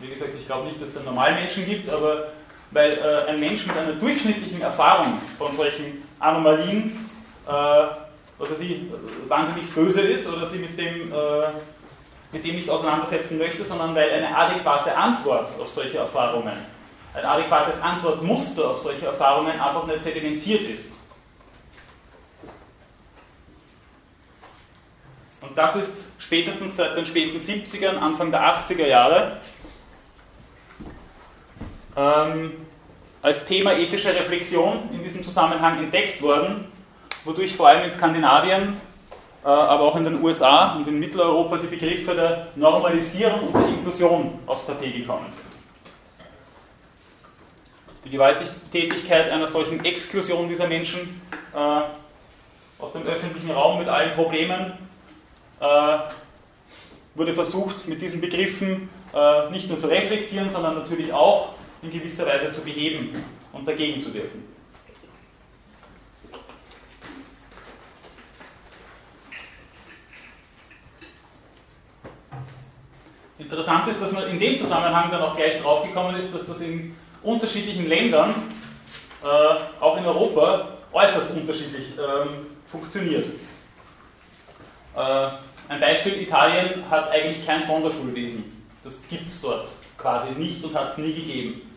wie 0.00 0.08
gesagt, 0.08 0.32
ich 0.38 0.46
glaube 0.46 0.66
nicht, 0.66 0.80
dass 0.80 0.88
es 0.88 0.94
den 0.94 1.04
normalen 1.04 1.36
Menschen 1.36 1.64
gibt, 1.64 1.88
aber 1.88 2.32
weil 2.72 2.98
äh, 2.98 3.30
ein 3.30 3.40
Mensch 3.40 3.66
mit 3.66 3.76
einer 3.76 3.92
durchschnittlichen 3.92 4.60
Erfahrung 4.60 5.20
von 5.38 5.56
solchen 5.56 6.09
Anomalien, 6.20 7.10
äh, 7.46 7.50
dass 7.50 8.50
er 8.50 8.56
sie 8.56 8.90
wahnsinnig 9.28 9.74
böse 9.74 10.02
ist 10.02 10.28
oder 10.28 10.46
sie 10.46 10.58
mit 10.58 10.78
dem, 10.78 11.12
äh, 11.12 11.48
mit 12.32 12.44
dem 12.44 12.56
nicht 12.56 12.70
auseinandersetzen 12.70 13.38
möchte, 13.38 13.64
sondern 13.64 13.94
weil 13.94 14.10
eine 14.10 14.36
adäquate 14.36 14.96
Antwort 14.96 15.50
auf 15.60 15.68
solche 15.68 15.98
Erfahrungen, 15.98 16.56
ein 17.14 17.24
adäquates 17.24 17.80
Antwortmuster 17.82 18.70
auf 18.70 18.78
solche 18.78 19.06
Erfahrungen 19.06 19.58
einfach 19.60 19.86
nicht 19.86 20.02
sedimentiert 20.02 20.62
ist. 20.62 20.90
Und 25.40 25.56
das 25.56 25.74
ist 25.76 26.12
spätestens 26.18 26.76
seit 26.76 26.96
den 26.96 27.06
späten 27.06 27.38
70ern, 27.38 27.96
Anfang 27.96 28.30
der 28.30 28.40
80er 28.40 28.86
Jahre 28.86 29.38
ähm, 31.96 32.52
als 33.22 33.44
Thema 33.44 33.72
ethische 33.74 34.14
Reflexion 34.14 34.88
in 34.92 35.02
diesem 35.02 35.22
Zusammenhang 35.22 35.78
entdeckt 35.78 36.22
worden, 36.22 36.66
wodurch 37.24 37.54
vor 37.54 37.68
allem 37.68 37.84
in 37.84 37.90
Skandinavien, 37.90 38.80
äh, 39.44 39.48
aber 39.48 39.84
auch 39.84 39.96
in 39.96 40.04
den 40.04 40.22
USA 40.22 40.74
und 40.76 40.88
in 40.88 40.98
Mitteleuropa 40.98 41.58
die 41.58 41.66
Begriffe 41.66 42.14
der 42.14 42.48
Normalisierung 42.56 43.48
und 43.48 43.54
der 43.54 43.68
Inklusion 43.68 44.38
aufs 44.46 44.66
Tapet 44.66 44.94
gekommen 44.94 45.26
sind. 45.30 45.50
Die 48.04 48.10
Gewalttätigkeit 48.10 49.30
einer 49.30 49.46
solchen 49.46 49.84
Exklusion 49.84 50.48
dieser 50.48 50.66
Menschen 50.66 51.20
äh, 51.54 52.82
aus 52.82 52.92
dem 52.94 53.06
öffentlichen 53.06 53.50
Raum 53.50 53.78
mit 53.78 53.88
allen 53.88 54.14
Problemen 54.14 54.72
äh, 55.60 55.98
wurde 57.14 57.34
versucht, 57.34 57.86
mit 57.86 58.00
diesen 58.00 58.20
Begriffen 58.20 58.88
nicht 59.50 59.68
nur 59.68 59.76
zu 59.76 59.88
reflektieren, 59.88 60.48
sondern 60.50 60.76
natürlich 60.76 61.12
auch 61.12 61.54
in 61.82 61.90
gewisser 61.90 62.26
Weise 62.26 62.52
zu 62.52 62.60
beheben 62.60 63.22
und 63.52 63.66
dagegen 63.66 64.00
zu 64.00 64.12
wirken. 64.12 64.44
Interessant 73.38 73.88
ist, 73.88 74.00
dass 74.00 74.12
man 74.12 74.28
in 74.28 74.38
dem 74.38 74.56
Zusammenhang 74.56 75.10
dann 75.10 75.22
auch 75.22 75.34
gleich 75.34 75.60
draufgekommen 75.60 76.16
ist, 76.16 76.32
dass 76.34 76.46
das 76.46 76.60
in 76.60 76.94
unterschiedlichen 77.22 77.88
Ländern, 77.88 78.34
äh, 79.24 79.82
auch 79.82 79.96
in 79.96 80.04
Europa, 80.04 80.68
äußerst 80.92 81.30
unterschiedlich 81.32 81.88
ähm, 81.98 82.46
funktioniert. 82.70 83.26
Äh, 84.94 85.28
ein 85.68 85.80
Beispiel, 85.80 86.22
Italien 86.22 86.88
hat 86.90 87.10
eigentlich 87.10 87.46
kein 87.46 87.66
Sonderschulwesen. 87.66 88.66
Das 88.84 88.94
gibt 89.08 89.28
es 89.28 89.40
dort 89.40 89.70
quasi 89.96 90.30
nicht 90.32 90.62
und 90.62 90.74
hat 90.74 90.90
es 90.90 90.98
nie 90.98 91.12
gegeben. 91.12 91.69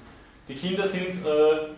Die 0.47 0.56
Kinder 0.56 0.88
sind 0.88 1.25
äh, 1.25 1.69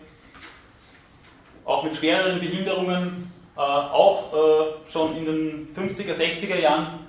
auch 1.64 1.82
mit 1.84 1.96
schwereren 1.96 2.40
Behinderungen 2.40 3.32
äh, 3.56 3.60
auch 3.60 4.32
äh, 4.34 4.90
schon 4.90 5.16
in 5.16 5.24
den 5.24 5.68
50er, 5.74 6.14
60er 6.14 6.58
Jahren, 6.60 7.06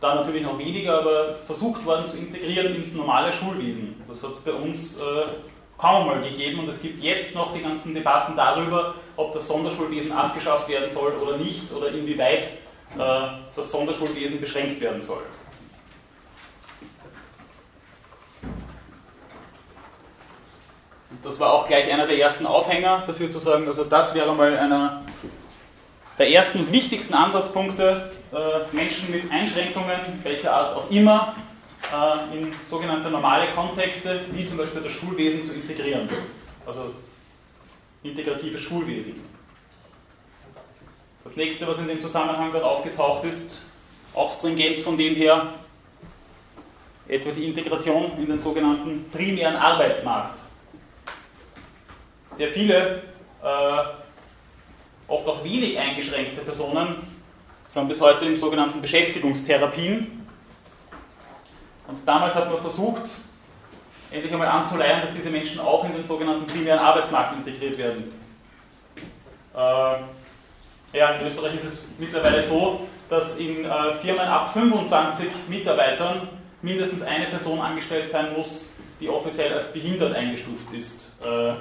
da 0.00 0.14
natürlich 0.14 0.42
noch 0.42 0.58
weniger, 0.58 1.00
aber 1.00 1.36
versucht 1.46 1.84
worden 1.84 2.06
zu 2.06 2.18
integrieren 2.18 2.76
ins 2.76 2.94
normale 2.94 3.32
Schulwesen. 3.32 4.02
Das 4.08 4.22
hat 4.22 4.32
es 4.32 4.38
bei 4.38 4.52
uns 4.52 4.98
äh, 4.98 5.02
kaum 5.76 6.06
mal 6.06 6.22
gegeben 6.22 6.60
und 6.60 6.68
es 6.68 6.80
gibt 6.80 7.02
jetzt 7.02 7.34
noch 7.34 7.52
die 7.52 7.62
ganzen 7.62 7.94
Debatten 7.94 8.36
darüber, 8.36 8.94
ob 9.16 9.32
das 9.32 9.46
Sonderschulwesen 9.48 10.12
abgeschafft 10.12 10.68
werden 10.68 10.90
soll 10.90 11.12
oder 11.12 11.36
nicht 11.36 11.72
oder 11.72 11.88
inwieweit 11.88 12.44
äh, 12.96 13.28
das 13.54 13.70
Sonderschulwesen 13.70 14.40
beschränkt 14.40 14.80
werden 14.80 15.02
soll. 15.02 15.22
Das 21.22 21.38
war 21.38 21.52
auch 21.52 21.66
gleich 21.66 21.90
einer 21.92 22.06
der 22.06 22.18
ersten 22.18 22.46
Aufhänger 22.46 23.04
dafür 23.06 23.30
zu 23.30 23.38
sagen, 23.38 23.66
also 23.66 23.84
das 23.84 24.14
wäre 24.14 24.34
mal 24.34 24.56
einer 24.56 25.02
der 26.18 26.30
ersten 26.30 26.60
und 26.60 26.72
wichtigsten 26.72 27.14
Ansatzpunkte, 27.14 28.10
äh, 28.32 28.74
Menschen 28.74 29.10
mit 29.10 29.30
Einschränkungen, 29.30 30.00
welcher 30.22 30.52
Art 30.52 30.76
auch 30.76 30.90
immer, 30.90 31.34
äh, 31.82 32.38
in 32.38 32.52
sogenannte 32.64 33.10
normale 33.10 33.48
Kontexte, 33.54 34.20
wie 34.30 34.46
zum 34.46 34.56
Beispiel 34.56 34.82
das 34.82 34.92
Schulwesen, 34.92 35.44
zu 35.44 35.52
integrieren. 35.52 36.08
Also 36.66 36.94
integratives 38.02 38.62
Schulwesen. 38.62 39.20
Das 41.22 41.36
nächste, 41.36 41.66
was 41.66 41.78
in 41.78 41.88
dem 41.88 42.00
Zusammenhang 42.00 42.52
dann 42.52 42.62
aufgetaucht 42.62 43.24
ist, 43.24 43.60
auch 44.14 44.32
stringent 44.32 44.80
von 44.80 44.96
dem 44.96 45.14
her, 45.14 45.54
etwa 47.08 47.30
die 47.30 47.44
Integration 47.44 48.12
in 48.18 48.26
den 48.26 48.38
sogenannten 48.38 49.10
primären 49.12 49.56
Arbeitsmarkt 49.56 50.45
sehr 52.36 52.48
viele, 52.48 53.02
äh, 53.42 53.82
oft 55.08 55.26
auch 55.28 55.42
wenig 55.44 55.78
eingeschränkte 55.78 56.42
Personen 56.42 56.96
sind 57.68 57.88
bis 57.88 58.00
heute 58.00 58.24
in 58.26 58.36
sogenannten 58.36 58.80
Beschäftigungstherapien. 58.80 60.26
Und 61.88 61.98
damals 62.06 62.34
hat 62.34 62.50
man 62.50 62.60
versucht, 62.60 63.02
endlich 64.10 64.32
einmal 64.32 64.48
anzuleihen, 64.48 65.02
dass 65.02 65.12
diese 65.12 65.30
Menschen 65.30 65.60
auch 65.60 65.84
in 65.84 65.92
den 65.92 66.04
sogenannten 66.04 66.46
primären 66.46 66.78
Arbeitsmarkt 66.78 67.36
integriert 67.36 67.78
werden. 67.78 68.12
Äh, 69.54 70.96
ja, 70.96 71.10
in 71.10 71.26
Österreich 71.26 71.54
ist 71.56 71.64
es 71.64 71.82
mittlerweile 71.98 72.42
so, 72.42 72.86
dass 73.08 73.36
in 73.38 73.64
äh, 73.64 73.92
Firmen 74.00 74.26
ab 74.26 74.52
25 74.52 75.28
Mitarbeitern 75.48 76.28
mindestens 76.62 77.02
eine 77.02 77.26
Person 77.26 77.60
angestellt 77.60 78.10
sein 78.10 78.34
muss, 78.36 78.70
die 79.00 79.08
offiziell 79.08 79.52
als 79.52 79.72
behindert 79.72 80.14
eingestuft 80.14 80.72
ist. 80.72 81.12
Äh, 81.22 81.52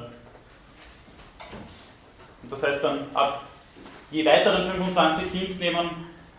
und 2.45 2.51
das 2.51 2.61
heißt 2.61 2.83
dann, 2.83 2.99
ab 3.15 3.41
je 4.11 4.23
weiteren 4.23 4.69
25 4.71 5.31
Dienstnehmern 5.31 5.89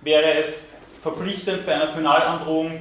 wäre 0.03 0.35
es 0.35 0.69
verpflichtend 1.03 1.67
bei 1.67 1.75
einer 1.75 1.89
Penalandrohung, 1.89 2.75
äh, 2.75 2.81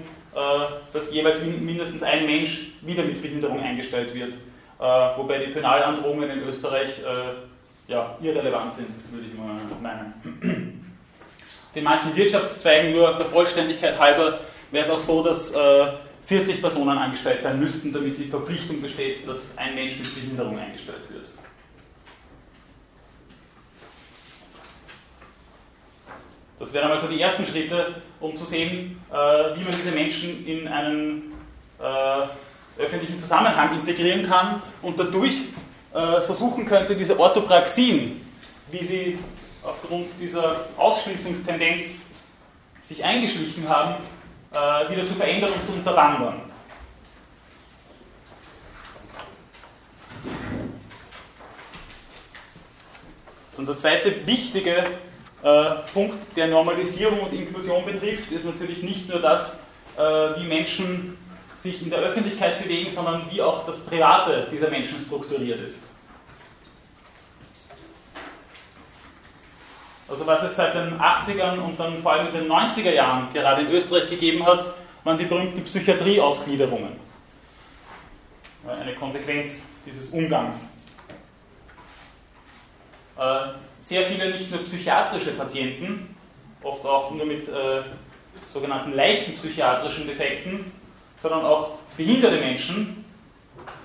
dass 0.93 1.11
jeweils 1.11 1.41
mindestens 1.41 2.03
ein 2.03 2.27
Mensch 2.27 2.73
wieder 2.81 3.01
mit 3.01 3.19
Behinderung 3.23 3.59
eingestellt 3.61 4.13
wird. 4.13 4.33
Äh, 4.79 4.83
wobei 5.17 5.39
die 5.39 5.53
Penalandrohungen 5.53 6.29
in 6.29 6.43
Österreich 6.43 6.99
äh, 6.99 7.91
ja, 7.91 8.15
irrelevant 8.21 8.75
sind, 8.75 8.89
würde 9.11 9.25
ich 9.25 9.33
mal 9.33 9.59
meinen. 9.81 10.83
in 11.73 11.83
manchen 11.83 12.15
Wirtschaftszweigen 12.15 12.91
nur 12.91 13.13
der 13.13 13.25
Vollständigkeit 13.25 13.99
halber 13.99 14.39
wäre 14.69 14.85
es 14.85 14.91
auch 14.91 14.99
so, 14.99 15.23
dass 15.23 15.51
äh, 15.51 15.87
40 16.27 16.61
Personen 16.61 16.95
angestellt 16.97 17.41
sein 17.41 17.59
müssten, 17.59 17.91
damit 17.91 18.19
die 18.19 18.25
Verpflichtung 18.25 18.81
besteht, 18.83 19.27
dass 19.27 19.57
ein 19.57 19.73
Mensch 19.73 19.97
mit 19.97 20.13
Behinderung 20.13 20.59
eingestellt 20.59 21.09
wird. 21.09 21.25
Das 26.57 26.71
wären 26.71 26.89
also 26.89 27.07
die 27.07 27.21
ersten 27.21 27.45
Schritte, 27.45 27.95
um 28.21 28.37
zu 28.37 28.45
sehen, 28.45 29.01
äh, 29.11 29.15
wie 29.15 29.63
man 29.63 29.73
diese 29.73 29.91
Menschen 29.91 30.47
in 30.47 30.67
einen 30.67 31.33
äh, 31.79 32.81
öffentlichen 32.81 33.19
Zusammenhang 33.19 33.73
integrieren 33.73 34.27
kann 34.27 34.61
und 34.81 34.97
dadurch 34.97 35.33
äh, 35.93 36.21
versuchen 36.21 36.65
könnte, 36.65 36.95
diese 36.95 37.19
Orthopraxien, 37.19 38.21
wie 38.71 38.85
sie 38.85 39.19
aufgrund 39.63 40.07
dieser 40.19 40.65
Ausschließungstendenz 40.77 42.05
sich 42.87 43.03
eingeschlichen 43.03 43.67
haben, 43.67 43.95
wieder 44.89 45.05
zu 45.05 45.15
verändern 45.15 45.49
und 45.51 45.65
zu 45.65 45.73
unterwandern. 45.73 46.39
Und 53.57 53.67
der 53.67 53.77
zweite 53.77 54.27
wichtige 54.27 54.85
Punkt 55.93 56.35
der 56.35 56.47
Normalisierung 56.47 57.19
und 57.19 57.33
Inklusion 57.33 57.85
betrifft, 57.85 58.31
ist 58.31 58.45
natürlich 58.45 58.81
nicht 58.81 59.07
nur 59.07 59.19
das, 59.19 59.59
äh, 59.95 60.01
wie 60.01 60.47
Menschen 60.47 61.17
sich 61.61 61.83
in 61.83 61.91
der 61.91 61.99
Öffentlichkeit 61.99 62.63
bewegen, 62.63 62.89
sondern 62.91 63.29
wie 63.31 63.41
auch 63.41 63.65
das 63.65 63.79
Private 63.81 64.47
dieser 64.51 64.69
Menschen 64.69 64.99
strukturiert 64.99 65.59
ist. 65.61 65.83
Also 70.07 70.25
was 70.25 70.43
es 70.43 70.55
seit 70.55 70.73
den 70.73 70.99
80ern 70.99 71.59
und 71.59 71.79
dann 71.79 72.01
vor 72.01 72.13
allem 72.13 72.27
in 72.27 72.33
den 72.33 72.47
90er 72.47 72.91
Jahren 72.91 73.31
gerade 73.31 73.61
in 73.63 73.69
Österreich 73.69 74.09
gegeben 74.09 74.45
hat, 74.45 74.73
waren 75.03 75.17
die 75.17 75.25
berühmten 75.25 75.63
Psychiatrieausgliederungen. 75.63 76.93
Eine 78.67 78.95
Konsequenz 78.95 79.61
dieses 79.85 80.09
Umgangs. 80.09 80.67
Sehr 83.87 84.03
viele 84.07 84.31
nicht 84.31 84.49
nur 84.49 84.63
psychiatrische 84.63 85.31
Patienten, 85.33 86.15
oft 86.63 86.83
auch 86.85 87.11
nur 87.11 87.25
mit 87.25 87.47
äh, 87.47 87.83
sogenannten 88.51 88.93
leichten 88.93 89.35
psychiatrischen 89.35 90.07
Defekten, 90.07 90.71
sondern 91.17 91.45
auch 91.45 91.77
behinderte 91.95 92.37
Menschen 92.37 93.05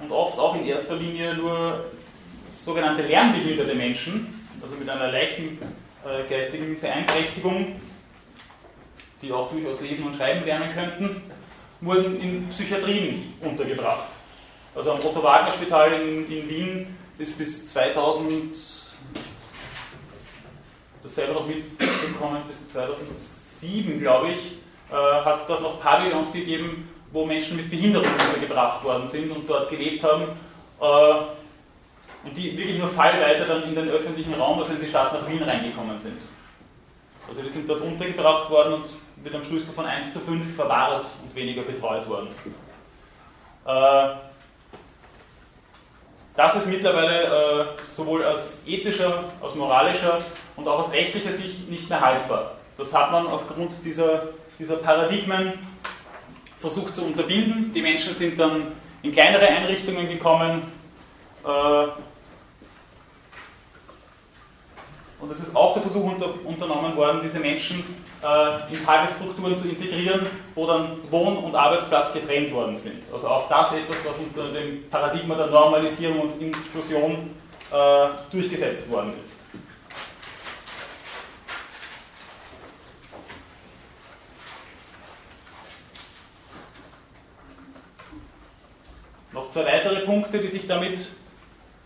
und 0.01 0.11
oft 0.11 0.39
auch 0.39 0.55
in 0.55 0.65
erster 0.65 0.97
Linie 0.97 1.35
nur 1.35 1.85
sogenannte 2.51 3.03
lernbehinderte 3.03 3.75
Menschen, 3.75 4.49
also 4.63 4.75
mit 4.77 4.89
einer 4.89 5.13
leichten 5.13 5.59
äh, 6.03 6.27
geistigen 6.31 6.81
Beeinträchtigung, 6.81 7.77
die 9.21 9.31
auch 9.31 9.51
durchaus 9.51 9.83
lesen 9.83 10.07
und 10.07 10.17
schreiben 10.17 10.47
lernen 10.47 10.71
könnten, 10.75 11.23
wurden 11.83 12.19
in 12.23 12.49
Psychiatrien 12.49 13.35
untergebracht. 13.43 14.09
Also 14.75 14.93
am 14.93 14.99
Otto-Wagner-Spital 14.99 15.93
in, 15.93 16.33
in 16.33 16.49
Wien 16.49 16.97
ist 17.19 17.37
bis 17.37 17.69
2000 17.69 18.80
das 21.03 21.15
selber 21.15 21.35
noch 21.35 21.47
mitbekommen, 21.47 22.43
bis 22.47 22.71
2007, 22.71 24.01
glaube 24.01 24.31
ich, 24.31 24.59
äh, 24.91 24.95
hat 24.95 25.37
es 25.37 25.47
dort 25.47 25.63
noch 25.63 25.81
Pavillons 25.81 26.33
gegeben, 26.33 26.89
wo 27.13 27.25
Menschen 27.25 27.57
mit 27.57 27.71
Behinderung 27.71 28.09
untergebracht 28.13 28.85
worden 28.85 29.07
sind 29.07 29.31
und 29.31 29.49
dort 29.49 29.71
gelebt 29.71 30.03
haben. 30.05 30.25
Äh, 30.81 32.27
und 32.27 32.37
die 32.37 32.57
wirklich 32.57 32.79
nur 32.79 32.91
fallweise 32.91 33.47
dann 33.47 33.63
in 33.65 33.75
den 33.75 33.89
öffentlichen 33.89 34.35
Raum, 34.35 34.59
also 34.59 34.75
in 34.75 34.81
die 34.81 34.87
Stadt 34.87 35.13
nach 35.13 35.27
Wien 35.29 35.43
reingekommen 35.43 35.99
sind. 35.99 36.19
Also 37.29 37.43
die 37.43 37.49
sind 37.49 37.69
dort 37.69 37.81
untergebracht 37.81 38.51
worden 38.51 38.75
und 38.75 38.87
mit 39.23 39.35
einem 39.35 39.45
Schlüssel 39.45 39.73
von 39.73 39.87
1 39.87 40.13
zu 40.13 40.21
5 40.21 40.55
verwahrt 40.55 41.07
und 41.23 41.35
weniger 41.35 41.63
betreut 41.63 42.07
worden. 42.09 42.29
Äh, 43.67 44.30
das 46.41 46.57
ist 46.57 46.69
mittlerweile 46.69 47.25
äh, 47.25 47.67
sowohl 47.95 48.25
aus 48.25 48.63
ethischer, 48.65 49.25
aus 49.43 49.55
moralischer 49.55 50.21
und 50.57 50.67
auch 50.67 50.79
aus 50.79 50.91
rechtlicher 50.91 51.35
Sicht 51.35 51.69
nicht 51.69 51.91
mehr 51.91 52.01
haltbar. 52.01 52.53
Das 52.79 52.95
hat 52.95 53.13
man 53.13 53.27
aufgrund 53.27 53.73
dieser, 53.85 54.23
dieser 54.59 54.77
Paradigmen 54.77 55.53
versucht 56.59 56.97
zu 56.97 57.05
unterbinden. 57.05 57.75
Die 57.75 57.83
Menschen 57.83 58.15
sind 58.15 58.41
dann 58.41 58.73
in 59.03 59.13
kleinere 59.13 59.47
Einrichtungen 59.49 60.09
gekommen. 60.09 60.63
Äh, 61.45 61.89
und 65.21 65.31
es 65.31 65.41
ist 65.41 65.55
auch 65.55 65.75
der 65.75 65.83
Versuch 65.83 66.05
unter, 66.05 66.35
unternommen 66.43 66.97
worden, 66.97 67.21
diese 67.23 67.39
Menschen 67.39 67.85
äh, 68.23 68.73
in 68.75 68.83
Tagesstrukturen 68.83 69.59
zu 69.59 69.69
integrieren, 69.69 70.25
wo 70.61 70.67
dann 70.67 70.99
Wohn- 71.11 71.39
und 71.39 71.55
Arbeitsplatz 71.55 72.13
getrennt 72.13 72.53
worden 72.53 72.77
sind. 72.77 73.03
Also 73.11 73.29
auch 73.29 73.49
das 73.49 73.73
etwas, 73.73 73.97
was 74.05 74.19
unter 74.19 74.53
dem 74.53 74.91
Paradigma 74.91 75.35
der 75.35 75.47
Normalisierung 75.47 76.21
und 76.21 76.43
Inklusion 76.43 77.31
äh, 77.73 78.09
durchgesetzt 78.31 78.91
worden 78.91 79.15
ist. 79.23 79.37
Noch 89.33 89.49
zwei 89.49 89.65
weitere 89.65 90.01
Punkte, 90.01 90.41
die 90.41 90.49
sich 90.49 90.67
damit 90.67 91.09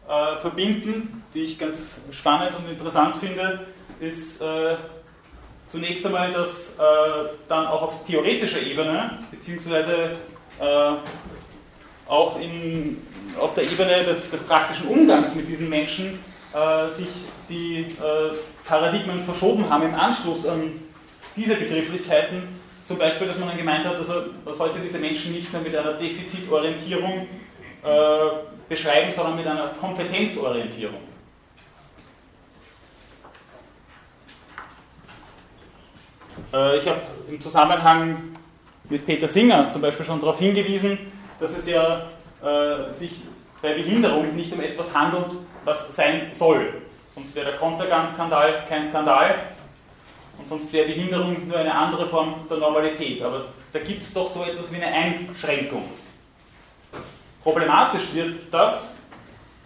äh, 0.08 0.36
verbinden, 0.40 1.22
die 1.32 1.42
ich 1.42 1.60
ganz 1.60 2.00
spannend 2.10 2.56
und 2.58 2.68
interessant 2.68 3.18
finde, 3.18 3.68
ist 4.00 4.42
äh, 4.42 4.76
zunächst 5.74 6.06
einmal, 6.06 6.32
dass 6.32 6.76
äh, 6.78 7.30
dann 7.48 7.66
auch 7.66 7.82
auf 7.82 8.04
theoretischer 8.06 8.62
Ebene, 8.62 9.18
beziehungsweise 9.32 10.12
äh, 10.60 10.92
auch 12.06 12.40
in, 12.40 13.04
auf 13.40 13.54
der 13.54 13.64
Ebene 13.64 14.04
des, 14.04 14.30
des, 14.30 14.44
praktischen 14.44 14.86
Umgangs 14.86 15.34
mit 15.34 15.48
diesen 15.48 15.68
Menschen 15.68 16.20
äh, 16.52 16.94
sich 16.94 17.08
die 17.48 17.80
äh, 17.80 18.36
Paradigmen 18.64 19.24
verschoben 19.24 19.68
haben 19.68 19.82
im 19.82 19.94
Anschluss 19.96 20.46
an 20.46 20.80
diese 21.34 21.56
Begrifflichkeiten. 21.56 22.42
Zum 22.86 22.98
Beispiel, 22.98 23.26
dass 23.26 23.38
man 23.38 23.48
dann 23.48 23.58
gemeint 23.58 23.84
hat, 23.84 23.96
also 23.96 24.14
man 24.44 24.54
sollte 24.54 24.78
diese 24.78 24.98
Menschen 24.98 25.32
nicht 25.32 25.52
mehr 25.52 25.62
mit 25.62 25.74
einer 25.74 25.94
Defizitorientierung 25.94 27.26
äh, 27.82 27.88
beschreiben, 28.68 29.10
sondern 29.10 29.34
mit 29.34 29.46
einer 29.46 29.68
Kompetenzorientierung. 29.80 31.13
Ich 36.54 36.88
habe 36.88 37.00
im 37.28 37.40
Zusammenhang 37.40 38.36
mit 38.88 39.04
Peter 39.04 39.26
Singer 39.26 39.72
zum 39.72 39.82
Beispiel 39.82 40.06
schon 40.06 40.20
darauf 40.20 40.38
hingewiesen, 40.38 40.98
dass 41.40 41.56
es 41.56 41.66
ja 41.66 42.02
äh, 42.44 42.92
sich 42.92 43.22
bei 43.60 43.74
Behinderung 43.74 44.36
nicht 44.36 44.52
um 44.52 44.60
etwas 44.60 44.94
handelt, 44.94 45.32
was 45.64 45.96
sein 45.96 46.28
soll. 46.32 46.74
Sonst 47.12 47.34
wäre 47.34 47.46
der 47.50 47.56
Kontergan-Skandal 47.56 48.66
kein 48.68 48.88
Skandal 48.88 49.34
und 50.38 50.46
sonst 50.46 50.72
wäre 50.72 50.86
Behinderung 50.86 51.48
nur 51.48 51.58
eine 51.58 51.74
andere 51.74 52.06
Form 52.06 52.46
der 52.48 52.58
Normalität. 52.58 53.20
Aber 53.22 53.46
da 53.72 53.80
gibt 53.80 54.02
es 54.02 54.12
doch 54.12 54.30
so 54.30 54.44
etwas 54.44 54.72
wie 54.72 54.76
eine 54.76 54.94
Einschränkung. 54.94 55.88
Problematisch 57.42 58.14
wird 58.14 58.38
das, 58.52 58.94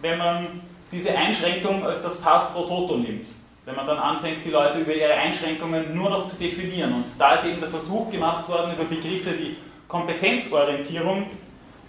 wenn 0.01 0.17
man 0.17 0.61
diese 0.91 1.15
Einschränkung 1.15 1.85
als 1.85 2.01
das 2.01 2.19
Pass 2.19 2.51
pro 2.51 2.63
Toto 2.63 2.97
nimmt 2.97 3.27
wenn 3.69 3.75
man 3.75 3.85
dann 3.85 3.99
anfängt, 3.99 4.43
die 4.43 4.49
Leute 4.49 4.79
über 4.79 4.95
ihre 4.95 5.13
Einschränkungen 5.13 5.95
nur 5.95 6.09
noch 6.09 6.25
zu 6.25 6.37
definieren. 6.37 6.91
Und 6.91 7.05
da 7.19 7.35
ist 7.35 7.45
eben 7.45 7.59
der 7.59 7.69
Versuch 7.69 8.09
gemacht 8.11 8.49
worden, 8.49 8.73
über 8.73 8.83
Begriffe 8.83 9.37
wie 9.37 9.57
Kompetenzorientierung 9.87 11.27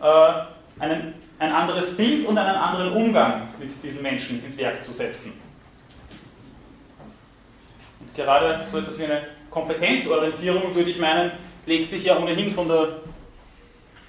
äh, 0.03 0.79
einen, 0.79 1.15
ein 1.39 1.53
anderes 1.53 1.97
Bild 1.97 2.27
und 2.27 2.37
einen 2.37 2.57
anderen 2.57 2.93
Umgang 2.93 3.49
mit 3.59 3.71
diesen 3.83 4.03
Menschen 4.03 4.45
ins 4.45 4.59
Werk 4.59 4.85
zu 4.85 4.93
setzen. 4.93 5.33
Und 8.01 8.15
gerade 8.15 8.67
so 8.71 8.77
etwas 8.77 8.99
wie 8.99 9.05
eine 9.05 9.23
Kompetenzorientierung, 9.49 10.75
würde 10.75 10.91
ich 10.91 10.99
meinen, 10.99 11.31
legt 11.65 11.89
sich 11.89 12.05
ja 12.05 12.19
ohnehin 12.19 12.53
von 12.53 12.69
der 12.69 12.89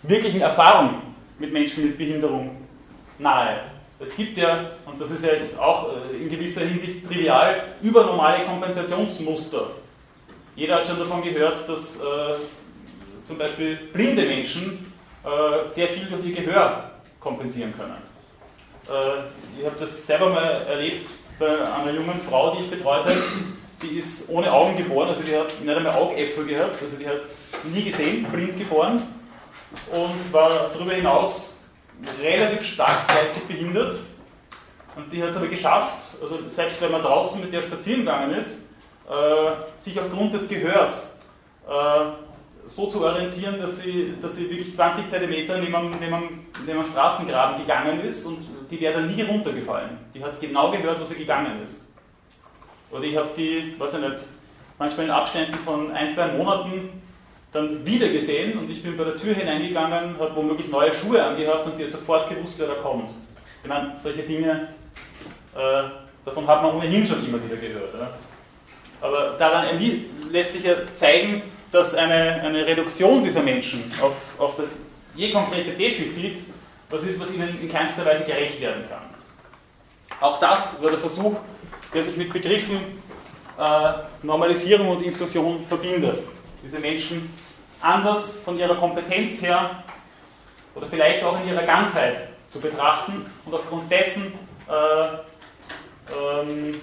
wirklichen 0.03 0.41
Erfahrung 0.41 1.03
mit 1.39 1.53
Menschen 1.53 1.86
mit 1.86 1.97
Behinderung 1.97 2.57
nahe. 3.17 3.62
Es 4.02 4.16
gibt 4.16 4.36
ja, 4.38 4.72
und 4.86 5.00
das 5.00 5.12
ist 5.12 5.24
ja 5.24 5.34
jetzt 5.34 5.58
auch 5.60 5.90
äh, 5.90 6.18
in 6.18 6.30
gewisser 6.30 6.62
Hinsicht 6.62 7.08
trivial, 7.08 7.64
übernormale 7.84 8.46
Kompensationsmuster. 8.46 9.68
Jeder 10.56 10.78
hat 10.78 10.88
schon 10.88 10.98
davon 10.98 11.22
gehört, 11.22 11.70
dass 11.70 11.98
äh, 11.98 12.36
zum 13.26 13.38
Beispiel 13.38 13.76
blinde 13.94 14.24
Menschen 14.24 14.94
äh, 15.24 15.70
sehr 15.70 15.88
viel 15.88 16.08
durch 16.08 16.26
ihr 16.26 16.36
Gehör 16.36 16.92
kompensieren 17.20 17.74
können. 17.78 17.94
Äh, 18.90 19.60
ich 19.60 19.66
habe 19.66 19.76
das 19.80 20.08
selber 20.08 20.30
mal 20.30 20.66
erlebt 20.68 21.08
bei 21.38 21.50
einer 21.50 21.92
jungen 21.92 22.20
Frau, 22.28 22.56
die 22.56 22.64
ich 22.64 22.72
betreut 22.72 23.06
habe. 23.06 23.16
Die 23.84 24.00
ist 24.00 24.30
ohne 24.30 24.52
Augen 24.52 24.78
geboren, 24.78 25.10
also 25.10 25.22
die 25.22 25.36
hat 25.36 25.54
nicht 25.60 25.76
einmal 25.76 25.94
Augäpfel 25.94 26.46
gehabt, 26.46 26.82
also 26.82 26.98
die 26.98 27.08
hat 27.08 27.22
nie 27.64 27.84
gesehen, 27.84 28.26
blind 28.32 28.58
geboren 28.58 29.04
und 29.92 30.34
war 30.34 30.72
darüber 30.74 30.94
hinaus 30.94 31.51
relativ 32.22 32.64
stark 32.64 33.08
geistig 33.08 33.44
behindert. 33.48 34.00
Und 34.96 35.12
die 35.12 35.22
hat 35.22 35.30
es 35.30 35.38
aber 35.38 35.48
geschafft, 35.48 36.18
also 36.22 36.40
selbst 36.50 36.82
wenn 36.82 36.92
man 36.92 37.02
draußen 37.02 37.40
mit 37.40 37.54
der 37.54 37.62
spazieren 37.62 38.02
gegangen 38.02 38.34
ist, 38.34 38.64
äh, 39.10 39.52
sich 39.82 39.98
aufgrund 40.00 40.34
des 40.34 40.50
Gehörs 40.50 41.18
äh, 41.68 42.06
so 42.68 42.88
zu 42.88 43.04
orientieren, 43.04 43.60
dass 43.60 43.82
sie, 43.82 44.14
dass 44.22 44.36
sie 44.36 44.50
wirklich 44.50 44.76
20 44.76 45.10
cm 45.10 45.30
neben, 45.30 45.76
einem, 45.76 45.92
neben, 46.00 46.70
einem 46.70 46.86
Straßengraben 46.86 47.58
gegangen 47.58 48.02
ist 48.02 48.26
und 48.26 48.46
die 48.70 48.80
wäre 48.80 48.96
dann 48.96 49.08
nie 49.08 49.22
runtergefallen. 49.22 49.98
Die 50.14 50.24
hat 50.24 50.40
genau 50.40 50.70
gehört, 50.70 51.00
wo 51.00 51.06
sie 51.06 51.16
gegangen 51.16 51.64
ist. 51.64 51.88
Oder 52.92 53.04
ich 53.04 53.16
habe 53.16 53.30
die, 53.36 53.76
weiß 53.78 53.94
ich 53.94 54.00
nicht, 54.00 54.24
manchmal 54.78 55.06
in 55.06 55.12
Abständen 55.12 55.54
von 55.54 55.92
ein, 55.92 56.12
zwei 56.12 56.28
Monaten 56.28 57.02
dann 57.52 57.86
wieder 57.86 58.08
gesehen 58.10 58.58
und 58.58 58.70
ich 58.70 58.82
bin 58.82 58.96
bei 58.96 59.04
der 59.04 59.18
Tür 59.18 59.34
hineingegangen, 59.34 60.18
habe 60.20 60.36
womöglich 60.36 60.70
neue 60.70 60.94
Schuhe 60.94 61.22
angehört 61.22 61.66
und 61.66 61.78
die 61.78 61.84
hat 61.84 61.92
sofort 61.92 62.30
gewusst, 62.30 62.56
wer 62.58 62.68
da 62.68 62.76
kommt. 62.76 63.12
Ich 63.62 63.70
meine, 63.70 63.94
solche 64.02 64.24
Dinge, 64.24 64.70
äh, 65.56 65.84
davon 66.26 66.48
hat 66.48 66.64
man 66.64 66.76
ohnehin 66.76 67.06
schon 67.06 67.26
immer 67.26 67.44
wieder 67.44 67.58
gehört. 67.58 67.94
Ja? 67.94 68.10
Aber 69.02 69.36
daran 69.38 69.80
lässt 70.32 70.54
sich 70.54 70.64
ja 70.64 70.74
zeigen, 70.94 71.42
dass 71.72 71.94
eine, 71.94 72.42
eine 72.42 72.66
Reduktion 72.66 73.24
dieser 73.24 73.42
Menschen 73.42 73.84
auf, 74.02 74.16
auf 74.38 74.56
das 74.58 74.78
je 75.16 75.32
konkrete 75.32 75.72
Defizit 75.72 76.40
was 76.90 77.04
ist, 77.04 77.20
was 77.20 77.34
ihnen 77.34 77.48
in 77.62 77.72
keinster 77.72 78.06
Weise 78.06 78.26
gerecht 78.26 78.60
werden 78.62 78.84
kann. 78.90 79.04
Auch 80.20 80.40
das 80.40 80.82
war 80.82 80.90
der 80.90 81.00
Versuch, 81.00 81.38
der 81.94 82.04
sich 82.04 82.18
mit 82.18 82.32
Begriffen 82.32 82.78
äh, 83.58 83.94
Normalisierung 84.24 84.90
und 84.90 85.02
Inklusion 85.02 85.66
verbindet. 85.68 86.20
Diese 86.63 86.80
Menschen 86.80 87.34
anders 87.82 88.38
von 88.45 88.58
ihrer 88.58 88.76
Kompetenz 88.76 89.41
her 89.41 89.84
oder 90.76 90.88
vielleicht 90.88 91.24
auch 91.24 91.39
in 91.41 91.47
ihrer 91.47 91.63
Ganzheit 91.63 92.30
zu 92.50 92.60
betrachten 92.60 93.26
und 93.45 93.54
aufgrund 93.54 93.91
dessen 93.91 94.34
äh, 94.67 95.08
ähm, 96.13 96.82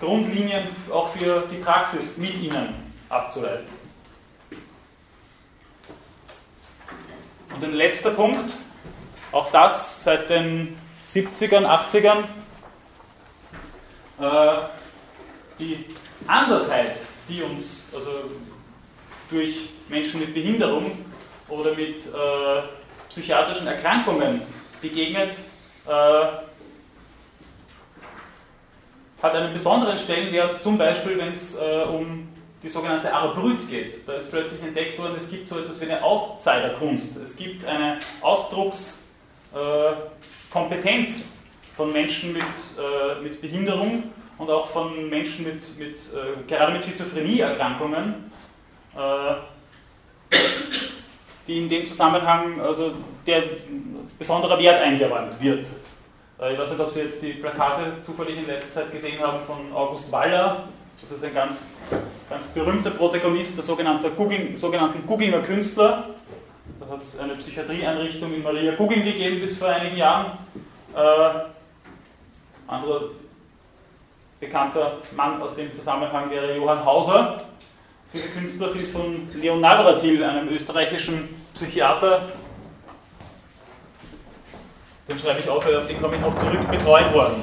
Grundlinien 0.00 0.62
auch 0.92 1.08
für 1.10 1.44
die 1.50 1.56
Praxis 1.56 2.16
mit 2.16 2.34
ihnen 2.34 2.92
abzuleiten. 3.08 3.66
Und 7.54 7.64
ein 7.64 7.72
letzter 7.72 8.10
Punkt, 8.10 8.54
auch 9.32 9.50
das 9.50 10.04
seit 10.04 10.28
den 10.28 10.78
70ern, 11.14 11.64
80ern, 11.64 12.24
äh, 14.20 14.62
die 15.58 15.86
Andersheit, 16.26 16.96
die 17.28 17.42
uns 17.42 17.88
also 17.94 18.30
durch 19.30 19.68
Menschen 19.88 20.20
mit 20.20 20.34
Behinderung 20.34 20.92
oder 21.48 21.74
mit 21.74 22.06
äh, 22.06 22.62
psychiatrischen 23.08 23.66
Erkrankungen 23.66 24.42
begegnet, 24.80 25.32
äh, 25.86 26.26
hat 29.22 29.34
einen 29.34 29.52
besonderen 29.52 29.98
Stellenwert, 29.98 30.62
zum 30.62 30.78
Beispiel 30.78 31.18
wenn 31.18 31.32
es 31.32 31.56
äh, 31.56 31.82
um 31.88 32.28
die 32.62 32.68
sogenannte 32.68 33.12
Arbrüt 33.12 33.68
geht. 33.68 34.06
Da 34.06 34.14
ist 34.14 34.30
plötzlich 34.30 34.62
entdeckt 34.62 34.96
worden, 34.98 35.16
es 35.18 35.28
gibt 35.30 35.48
so 35.48 35.58
etwas 35.60 35.80
wie 35.80 35.84
eine 35.84 36.02
Outsiderkunst. 36.02 37.16
Es 37.16 37.36
gibt 37.36 37.64
eine 37.64 37.98
Ausdruckskompetenz 38.20 41.10
äh, 41.10 41.14
von 41.76 41.92
Menschen 41.92 42.32
mit, 42.32 42.42
äh, 42.42 43.22
mit 43.22 43.40
Behinderung 43.40 44.02
und 44.38 44.50
auch 44.50 44.68
von 44.68 45.08
Menschen 45.08 45.44
mit, 45.44 45.78
mit 45.78 45.96
äh, 45.96 46.48
gerade 46.48 46.72
mit 46.72 46.84
Schizophrenieerkrankungen, 46.84 48.32
die 51.46 51.58
in 51.58 51.68
dem 51.68 51.86
Zusammenhang, 51.86 52.60
also 52.60 52.92
der 53.26 53.42
besonderer 54.18 54.58
Wert 54.58 54.82
eingeräumt 54.82 55.40
wird. 55.40 55.66
Äh, 56.40 56.52
ich 56.52 56.58
weiß 56.58 56.70
nicht, 56.70 56.80
ob 56.80 56.90
Sie 56.90 57.00
jetzt 57.00 57.22
die 57.22 57.32
Plakate 57.34 58.02
zufällig 58.02 58.38
in 58.38 58.46
letzter 58.46 58.82
Zeit 58.82 58.92
gesehen 58.92 59.20
haben 59.20 59.40
von 59.40 59.72
August 59.72 60.10
Waller. 60.12 60.64
Das 61.00 61.10
ist 61.10 61.24
ein 61.24 61.34
ganz, 61.34 61.66
ganz 62.30 62.44
berühmter 62.46 62.90
Protagonist 62.90 63.56
der 63.56 63.64
sogenannten, 63.64 64.16
Gugging, 64.16 64.56
sogenannten 64.56 65.06
Gugginger 65.06 65.40
Künstler. 65.40 66.10
Da 66.80 66.86
hat 66.88 67.02
es 67.02 67.18
eine 67.18 67.34
Psychiatrieeinrichtung 67.34 68.32
in 68.32 68.42
Maria 68.42 68.74
Gugging 68.74 69.04
gegeben 69.04 69.40
bis 69.40 69.58
vor 69.58 69.68
einigen 69.68 69.96
Jahren. 69.96 70.38
Äh, 70.94 71.30
anderer 72.66 73.02
bekannter 74.40 74.98
Mann 75.14 75.40
aus 75.40 75.54
dem 75.54 75.72
Zusammenhang 75.72 76.30
wäre 76.30 76.56
Johann 76.56 76.84
Hauser. 76.84 77.42
Diese 78.12 78.28
Künstler 78.28 78.68
sind 78.70 78.88
von 78.88 79.28
Leon 79.34 79.60
Navratil, 79.60 80.22
einem 80.22 80.48
österreichischen 80.48 81.28
Psychiater, 81.54 82.28
den 85.08 85.18
schreibe 85.18 85.40
ich 85.40 85.48
auf, 85.48 85.64
weil 85.64 85.76
auf 85.76 85.86
den 85.86 86.00
komme 86.00 86.16
ich 86.16 86.22
auch 86.24 86.36
zurück, 86.38 86.68
betreut 86.70 87.14
worden. 87.14 87.42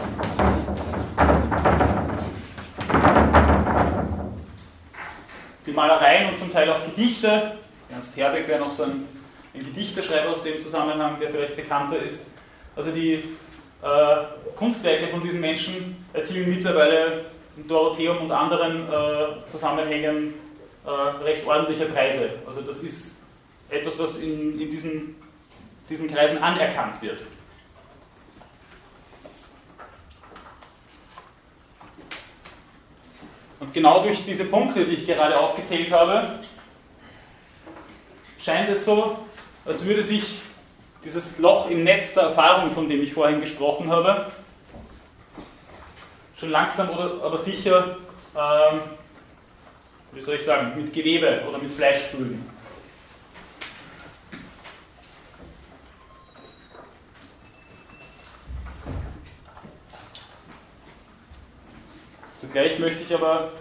Die 5.66 5.72
Malereien 5.72 6.30
und 6.30 6.40
zum 6.40 6.52
Teil 6.52 6.70
auch 6.70 6.84
Gedichte, 6.86 7.54
Ernst 7.90 8.18
Herbeck 8.18 8.48
wäre 8.48 8.60
noch 8.60 8.72
so 8.72 8.84
ein, 8.84 9.08
ein 9.54 9.60
Gedichteschreiber 9.60 10.32
aus 10.32 10.44
dem 10.44 10.60
Zusammenhang, 10.60 11.18
der 11.22 11.30
vielleicht 11.30 11.56
bekannter 11.56 12.00
ist. 12.02 12.26
Also 12.76 12.92
die 12.92 13.14
äh, 13.82 14.16
Kunstwerke 14.56 15.08
von 15.08 15.22
diesen 15.24 15.40
Menschen 15.40 16.06
erzielen 16.12 16.50
mittlerweile 16.50 17.26
in 17.56 17.68
Dorotheum 17.68 18.18
und 18.18 18.32
anderen 18.32 18.92
äh, 18.92 19.50
Zusammenhängen 19.50 20.34
äh, 20.86 20.90
recht 20.90 21.46
ordentliche 21.46 21.86
Preise. 21.86 22.30
Also 22.46 22.62
das 22.62 22.80
ist 22.80 23.18
etwas, 23.70 23.98
was 24.00 24.18
in, 24.18 24.60
in 24.60 24.70
diesen, 24.70 25.16
diesen 25.90 26.14
Kreisen 26.14 26.38
anerkannt 26.38 27.02
wird. 27.02 27.22
Und 33.60 33.74
genau 33.74 34.04
durch 34.04 34.26
diese 34.26 34.44
Punkte, 34.46 34.86
die 34.86 34.96
ich 34.96 35.06
gerade 35.06 35.40
aufgezählt 35.40 35.90
habe, 35.92 36.40
scheint 38.44 38.68
es 38.70 38.84
so, 38.84 39.20
als 39.66 39.86
würde 39.86 40.04
sich 40.04 40.42
dieses 41.06 41.38
Loch 41.40 41.70
im 41.70 41.84
Netz 41.86 42.14
der 42.14 42.24
Erfahrung, 42.24 42.72
von 42.72 42.90
dem 42.90 43.02
ich 43.02 43.14
vorhin 43.14 43.40
gesprochen 43.40 43.90
habe, 43.90 44.32
schon 46.38 46.50
langsam 46.50 46.90
oder 46.90 47.24
aber 47.24 47.38
sicher, 47.38 47.98
ähm, 48.36 48.82
wie 50.14 50.22
soll 50.22 50.36
ich 50.36 50.44
sagen, 50.44 50.74
mit 50.76 50.94
Gewebe 50.94 51.44
oder 51.48 51.58
mit 51.58 51.72
Fleisch 51.72 52.02
füllen. 52.12 52.48
Zugleich 62.38 62.78
möchte 62.78 63.04
ich 63.04 63.14
aber 63.14 63.52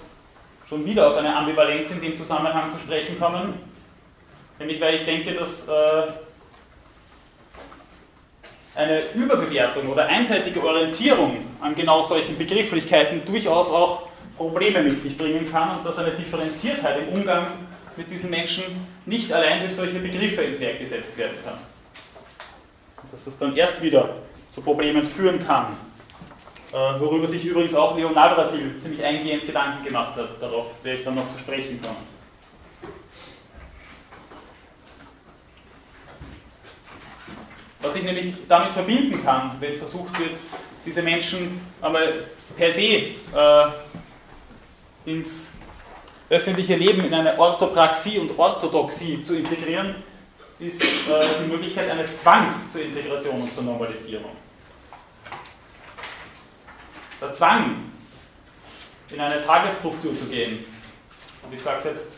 schon 0.69 0.85
wieder 0.85 1.09
auf 1.09 1.17
eine 1.17 1.35
Ambivalenz 1.35 1.91
in 1.91 2.01
dem 2.01 2.17
Zusammenhang 2.17 2.71
zu 2.73 2.79
sprechen 2.79 3.19
kommen, 3.19 3.55
nämlich 4.59 4.81
weil 4.81 4.97
ich 4.97 5.05
denke, 5.05 5.33
dass 5.33 5.69
äh, 5.69 6.13
eine 8.75 9.03
Überbewertung 9.15 9.89
oder 9.89 10.07
einseitige 10.07 10.63
Orientierung 10.63 11.47
an 11.61 11.75
genau 11.75 12.03
solchen 12.03 12.37
Begrifflichkeiten 12.37 13.25
durchaus 13.25 13.71
auch 13.71 14.09
Probleme 14.37 14.83
mit 14.83 15.01
sich 15.01 15.17
bringen 15.17 15.51
kann 15.51 15.79
und 15.79 15.87
dass 15.87 15.99
eine 15.99 16.11
Differenziertheit 16.13 17.03
im 17.07 17.15
Umgang 17.21 17.47
mit 17.97 18.11
diesen 18.11 18.31
Menschen 18.31 18.65
nicht 19.07 19.33
allein 19.33 19.61
durch 19.61 19.75
solche 19.75 19.99
Begriffe 19.99 20.43
ins 20.43 20.61
Werk 20.61 20.79
gesetzt 20.79 21.17
werden 21.17 21.37
kann. 21.45 21.59
Und 23.03 23.13
dass 23.13 23.25
das 23.25 23.39
dann 23.39 23.55
erst 23.57 23.83
wieder 23.83 24.17
zu 24.51 24.61
Problemen 24.63 25.05
führen 25.05 25.45
kann, 25.47 25.77
äh, 26.73 26.77
worüber 27.01 27.27
sich 27.27 27.45
übrigens 27.45 27.75
auch 27.75 27.97
Leonardo 27.97 28.51
ziemlich 28.83 29.03
eingehend 29.03 29.47
Gedanken 29.47 29.85
gemacht 29.85 30.17
hat. 30.17 30.41
Darauf 30.41 30.67
werde 30.83 30.99
ich 30.99 31.05
dann 31.05 31.15
noch 31.17 31.31
zu 31.31 31.39
sprechen 31.39 31.81
kommen. 31.83 32.13
Was 37.83 37.97
ich 37.97 38.05
nämlich 38.05 38.35
damit 38.49 38.73
verbinden 38.73 39.23
kann, 39.25 39.57
wenn 39.59 39.77
versucht 39.77 40.19
wird, 40.19 40.37
diese 40.87 41.03
Menschen 41.03 41.61
einmal 41.81 42.27
per 42.57 42.71
se 42.71 42.83
äh, 42.83 43.13
ins 45.05 45.49
öffentliche 46.29 46.77
Leben 46.77 47.05
in 47.05 47.13
eine 47.13 47.39
Orthopraxie 47.39 48.19
und 48.19 48.39
Orthodoxie 48.39 49.23
zu 49.23 49.37
integrieren, 49.37 49.97
ist 50.59 50.83
äh, 50.83 50.87
die 51.45 51.51
Möglichkeit 51.51 51.91
eines 51.91 52.19
Zwangs 52.21 52.71
zur 52.73 52.83
Integration 52.83 53.43
und 53.43 53.55
zur 53.55 53.65
Normalisierung. 53.65 54.37
Der 57.21 57.35
Zwang, 57.35 57.91
in 59.11 59.21
eine 59.21 59.45
Tagesstruktur 59.45 60.17
zu 60.17 60.25
gehen, 60.27 60.65
und 61.43 61.53
ich 61.53 61.61
sage 61.61 61.79
es 61.81 61.85
jetzt 61.85 62.13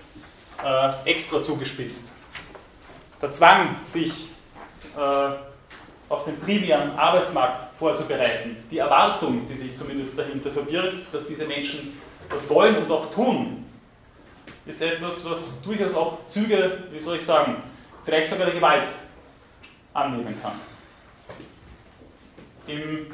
äh, 0.62 1.10
extra 1.10 1.42
zugespitzt, 1.42 2.12
der 3.20 3.32
Zwang, 3.32 3.76
sich 3.92 4.12
äh, 4.96 5.34
auf 6.08 6.24
den 6.24 6.38
primären 6.38 6.92
Arbeitsmarkt 6.92 7.76
vorzubereiten. 7.78 8.56
Die 8.70 8.78
Erwartung, 8.78 9.48
die 9.48 9.56
sich 9.56 9.76
zumindest 9.76 10.16
dahinter 10.18 10.50
verbirgt, 10.50 11.12
dass 11.12 11.26
diese 11.26 11.46
Menschen 11.46 11.98
das 12.30 12.48
wollen 12.48 12.76
und 12.76 12.90
auch 12.90 13.10
tun, 13.12 13.64
ist 14.66 14.80
etwas, 14.80 15.24
was 15.24 15.60
durchaus 15.62 15.94
auch 15.94 16.18
Züge, 16.28 16.84
wie 16.90 17.00
soll 17.00 17.16
ich 17.16 17.24
sagen, 17.24 17.56
vielleicht 18.04 18.30
sogar 18.30 18.46
der 18.46 18.54
Gewalt 18.54 18.88
annehmen 19.92 20.36
kann. 20.42 20.60
Im 22.66 23.06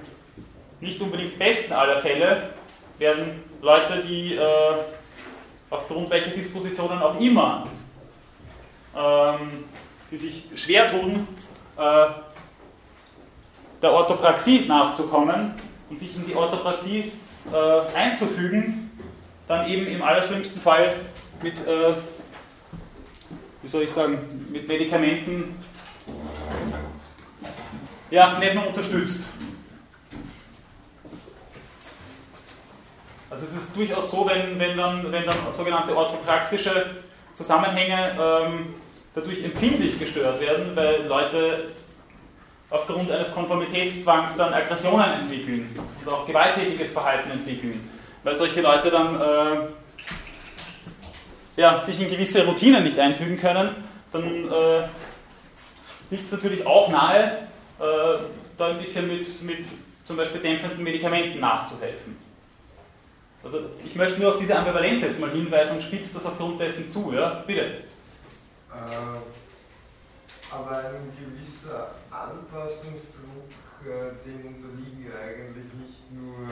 nicht 0.80 1.00
unbedingt 1.00 1.38
besten 1.38 1.72
aller 1.72 2.00
Fälle 2.00 2.50
werden 2.98 3.42
Leute, 3.61 4.02
die 4.06 4.34
äh, 4.34 4.40
aufgrund 5.68 6.11
welcher 6.11 6.30
Dispositionen 6.30 7.00
auch 7.02 7.18
immer, 7.20 7.66
ähm, 8.96 9.64
die 10.11 10.16
sich 10.16 10.44
schwer 10.56 10.90
tun, 10.90 11.28
äh, 11.76 12.06
der 13.82 13.92
Orthopraxie 13.92 14.64
nachzukommen 14.66 15.54
und 15.88 16.00
sich 16.00 16.14
in 16.16 16.26
die 16.26 16.34
Orthopraxie 16.34 17.12
äh, 17.52 17.96
einzufügen, 17.96 18.80
dann 19.51 19.68
eben 19.68 19.88
im 19.88 20.01
allerschlimmsten 20.01 20.61
Fall 20.61 20.94
mit, 21.42 21.59
äh, 21.66 21.92
wie 23.62 23.68
soll 23.68 23.82
ich 23.82 23.90
sagen, 23.90 24.46
mit 24.48 24.68
Medikamenten 24.68 25.57
ja, 28.11 28.38
nicht 28.38 28.55
nur 28.55 28.68
unterstützt. 28.68 29.26
Also 33.28 33.46
es 33.46 33.53
ist 33.62 33.76
durchaus 33.76 34.11
so, 34.11 34.28
wenn, 34.28 34.59
wenn, 34.59 34.76
dann, 34.76 35.11
wenn 35.11 35.26
dann 35.26 35.36
sogenannte 35.57 35.96
orthopraxische 35.96 36.86
Zusammenhänge 37.34 38.16
ähm, 38.20 38.74
dadurch 39.14 39.42
empfindlich 39.42 39.98
gestört 39.98 40.40
werden, 40.40 40.76
weil 40.76 41.07
Leute 41.07 41.72
aufgrund 42.70 43.11
eines 43.11 43.32
Konformitätszwangs 43.34 44.36
dann 44.36 44.55
Aggressionen 44.55 45.22
entwickeln 45.22 45.76
und 46.05 46.12
auch 46.12 46.24
gewalttätiges 46.24 46.92
Verhalten 46.92 47.32
entwickeln, 47.32 47.88
weil 48.23 48.35
solche 48.35 48.61
Leute 48.61 48.91
dann 48.91 49.21
äh, 49.21 49.68
ja, 51.57 51.81
sich 51.81 52.01
in 52.01 52.09
gewisse 52.09 52.45
Routinen 52.45 52.85
nicht 52.85 52.99
einfügen 52.99 53.37
können, 53.37 53.71
dann 54.12 54.25
äh, 54.25 54.83
liegt 56.11 56.27
es 56.27 56.33
natürlich 56.33 56.66
auch 56.66 56.89
nahe, 56.89 57.49
äh, 57.79 58.18
da 58.59 58.68
ein 58.68 58.79
bisschen 58.79 59.09
mit, 59.09 59.43
mit 59.43 59.66
zum 60.05 60.16
Beispiel 60.16 60.41
dämpfenden 60.41 60.83
Medikamenten 60.83 61.41
nachzuhelfen. 61.41 62.16
Also 63.43 63.61
ich 63.85 63.95
möchte 63.95 64.21
nur 64.21 64.33
auf 64.33 64.39
diese 64.39 64.57
Ambivalenz 64.57 65.03
jetzt 65.03 65.18
mal 65.18 65.31
hinweisen 65.31 65.77
und 65.77 65.83
spitze 65.83 66.14
das 66.14 66.27
aufgrund 66.27 66.61
dessen 66.61 66.91
zu, 66.91 67.12
ja? 67.14 67.43
Bitte. 67.47 67.61
Äh, 67.61 69.21
aber 70.51 70.79
ein 70.79 71.12
gewisser 71.16 71.93
Anpassungsdruck, 72.11 73.49
äh, 73.85 74.12
dem 74.27 74.47
unterliegen 74.47 75.11
eigentlich 75.12 75.73
nicht 75.73 76.12
nur 76.12 76.49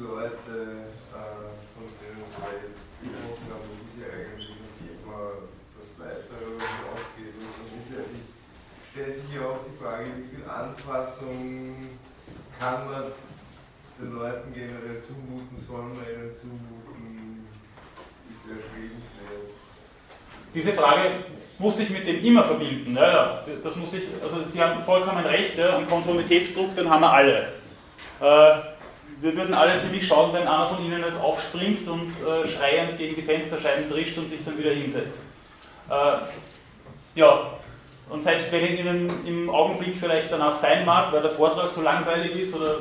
die 0.00 0.04
Leute, 0.04 0.88
äh, 1.12 1.52
von 1.76 1.84
denen 2.00 2.24
wir 2.24 2.56
jetzt 2.64 2.80
gesprochen 3.04 3.46
haben, 3.52 3.68
das 3.68 3.84
ist 3.84 4.00
ja 4.00 4.08
eigentlich 4.08 4.48
ein 4.48 4.72
Thema, 4.80 5.44
das 5.76 5.88
weiter 6.00 6.40
hinausgeht. 6.40 7.36
Und 7.36 7.52
dann 7.52 7.68
ist 7.76 7.92
ja 7.92 8.02
die, 8.08 8.24
stellt 8.88 9.14
sich 9.14 9.28
ja 9.36 9.44
auch 9.44 9.60
die 9.68 9.76
Frage, 9.76 10.08
wie 10.16 10.28
viel 10.32 10.48
Anpassung 10.48 12.00
kann 12.58 12.88
man 12.88 13.12
den 14.00 14.12
Leuten 14.16 14.54
generell 14.54 15.04
zumuten, 15.04 15.52
soll 15.60 15.92
man 15.92 16.08
ihnen 16.08 16.32
zumuten, 16.32 17.44
ist 18.32 18.48
ja 18.48 18.56
schwebenswert. 18.56 19.52
Diese 20.54 20.72
Frage 20.72 21.28
muss 21.58 21.76
sich 21.76 21.90
mit 21.90 22.06
dem 22.06 22.24
immer 22.24 22.44
verbinden. 22.44 22.96
Ja, 22.96 23.12
ja, 23.12 23.44
das 23.62 23.76
muss 23.76 23.92
ich, 23.92 24.04
also 24.22 24.48
Sie 24.48 24.60
haben 24.62 24.82
vollkommen 24.82 25.26
recht, 25.26 25.58
ja, 25.58 25.76
einen 25.76 25.86
Konformitätsdruck, 25.86 26.74
den 26.74 26.88
haben 26.88 27.02
wir 27.02 27.12
alle. 27.12 27.52
Äh, 28.18 28.79
wir 29.20 29.36
würden 29.36 29.54
alle 29.54 29.80
ziemlich 29.80 30.06
schauen, 30.06 30.32
wenn 30.32 30.48
einer 30.48 30.68
von 30.68 30.84
Ihnen 30.84 31.02
jetzt 31.02 31.20
aufspringt 31.20 31.86
und 31.88 32.10
äh, 32.10 32.48
schreiend 32.48 32.96
gegen 32.96 33.16
die 33.16 33.22
Fensterscheiben 33.22 33.90
trischt 33.90 34.16
und 34.16 34.30
sich 34.30 34.44
dann 34.44 34.58
wieder 34.58 34.72
hinsetzt. 34.72 35.20
Äh, 35.90 37.18
ja, 37.18 37.50
und 38.08 38.24
selbst 38.24 38.50
wenn 38.50 38.76
Ihnen 38.76 39.26
im 39.26 39.50
Augenblick 39.50 39.96
vielleicht 39.98 40.32
danach 40.32 40.58
sein 40.58 40.84
mag, 40.84 41.12
weil 41.12 41.22
der 41.22 41.32
Vortrag 41.32 41.70
so 41.70 41.82
langweilig 41.82 42.34
ist 42.36 42.54
oder 42.54 42.78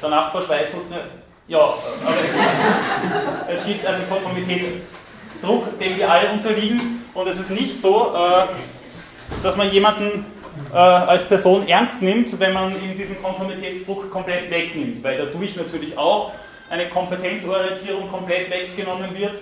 der 0.00 0.08
Nachbar 0.08 0.42
schweißelt, 0.42 0.90
ne, 0.90 1.00
ja, 1.48 1.58
aber 1.58 2.16
es 2.24 2.32
gibt, 2.32 3.58
es 3.58 3.64
gibt 3.66 3.86
einen 3.86 4.08
Konformitätsdruck, 4.08 5.78
dem 5.78 5.96
wir 5.96 6.10
alle 6.10 6.30
unterliegen 6.30 7.04
und 7.14 7.26
es 7.26 7.40
ist 7.40 7.50
nicht 7.50 7.80
so, 7.80 8.14
äh, 8.14 9.42
dass 9.42 9.56
man 9.56 9.70
jemanden 9.70 10.26
äh, 10.72 10.76
als 10.76 11.24
Person 11.26 11.66
ernst 11.68 12.02
nimmt, 12.02 12.38
wenn 12.38 12.52
man 12.52 12.72
ihm 12.72 12.96
diesen 12.96 13.20
Konformitätsdruck 13.22 14.10
komplett 14.10 14.50
wegnimmt, 14.50 15.02
weil 15.02 15.18
dadurch 15.18 15.56
natürlich 15.56 15.96
auch 15.96 16.32
eine 16.70 16.88
Kompetenzorientierung 16.88 18.10
komplett 18.10 18.50
weggenommen 18.50 19.14
wird 19.14 19.34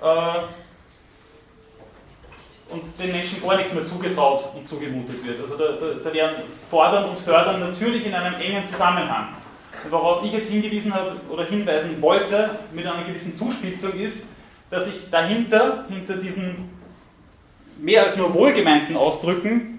äh, 0.00 0.38
und 2.70 2.82
den 2.98 3.12
Menschen 3.12 3.42
gar 3.42 3.56
nichts 3.56 3.72
mehr 3.72 3.86
zugetraut 3.86 4.44
und 4.54 4.68
zugemutet 4.68 5.24
wird. 5.24 5.40
Also 5.40 5.56
da, 5.56 5.72
da, 5.72 5.86
da 6.04 6.12
werden 6.12 6.36
Fordern 6.70 7.08
und 7.08 7.18
Fördern 7.18 7.60
natürlich 7.60 8.06
in 8.06 8.14
einem 8.14 8.34
engen 8.40 8.66
Zusammenhang. 8.66 9.28
Worauf 9.90 10.24
ich 10.24 10.32
jetzt 10.32 10.50
hingewiesen 10.50 10.92
habe 10.92 11.12
oder 11.30 11.44
hinweisen 11.44 12.00
wollte 12.02 12.58
mit 12.72 12.86
einer 12.86 13.04
gewissen 13.04 13.36
Zuspitzung 13.36 13.92
ist, 13.98 14.26
dass 14.70 14.84
sich 14.84 15.08
dahinter, 15.10 15.84
hinter 15.88 16.14
diesen 16.16 16.70
mehr 17.78 18.02
als 18.02 18.16
nur 18.16 18.34
wohlgemeinten 18.34 18.96
Ausdrücken, 18.96 19.77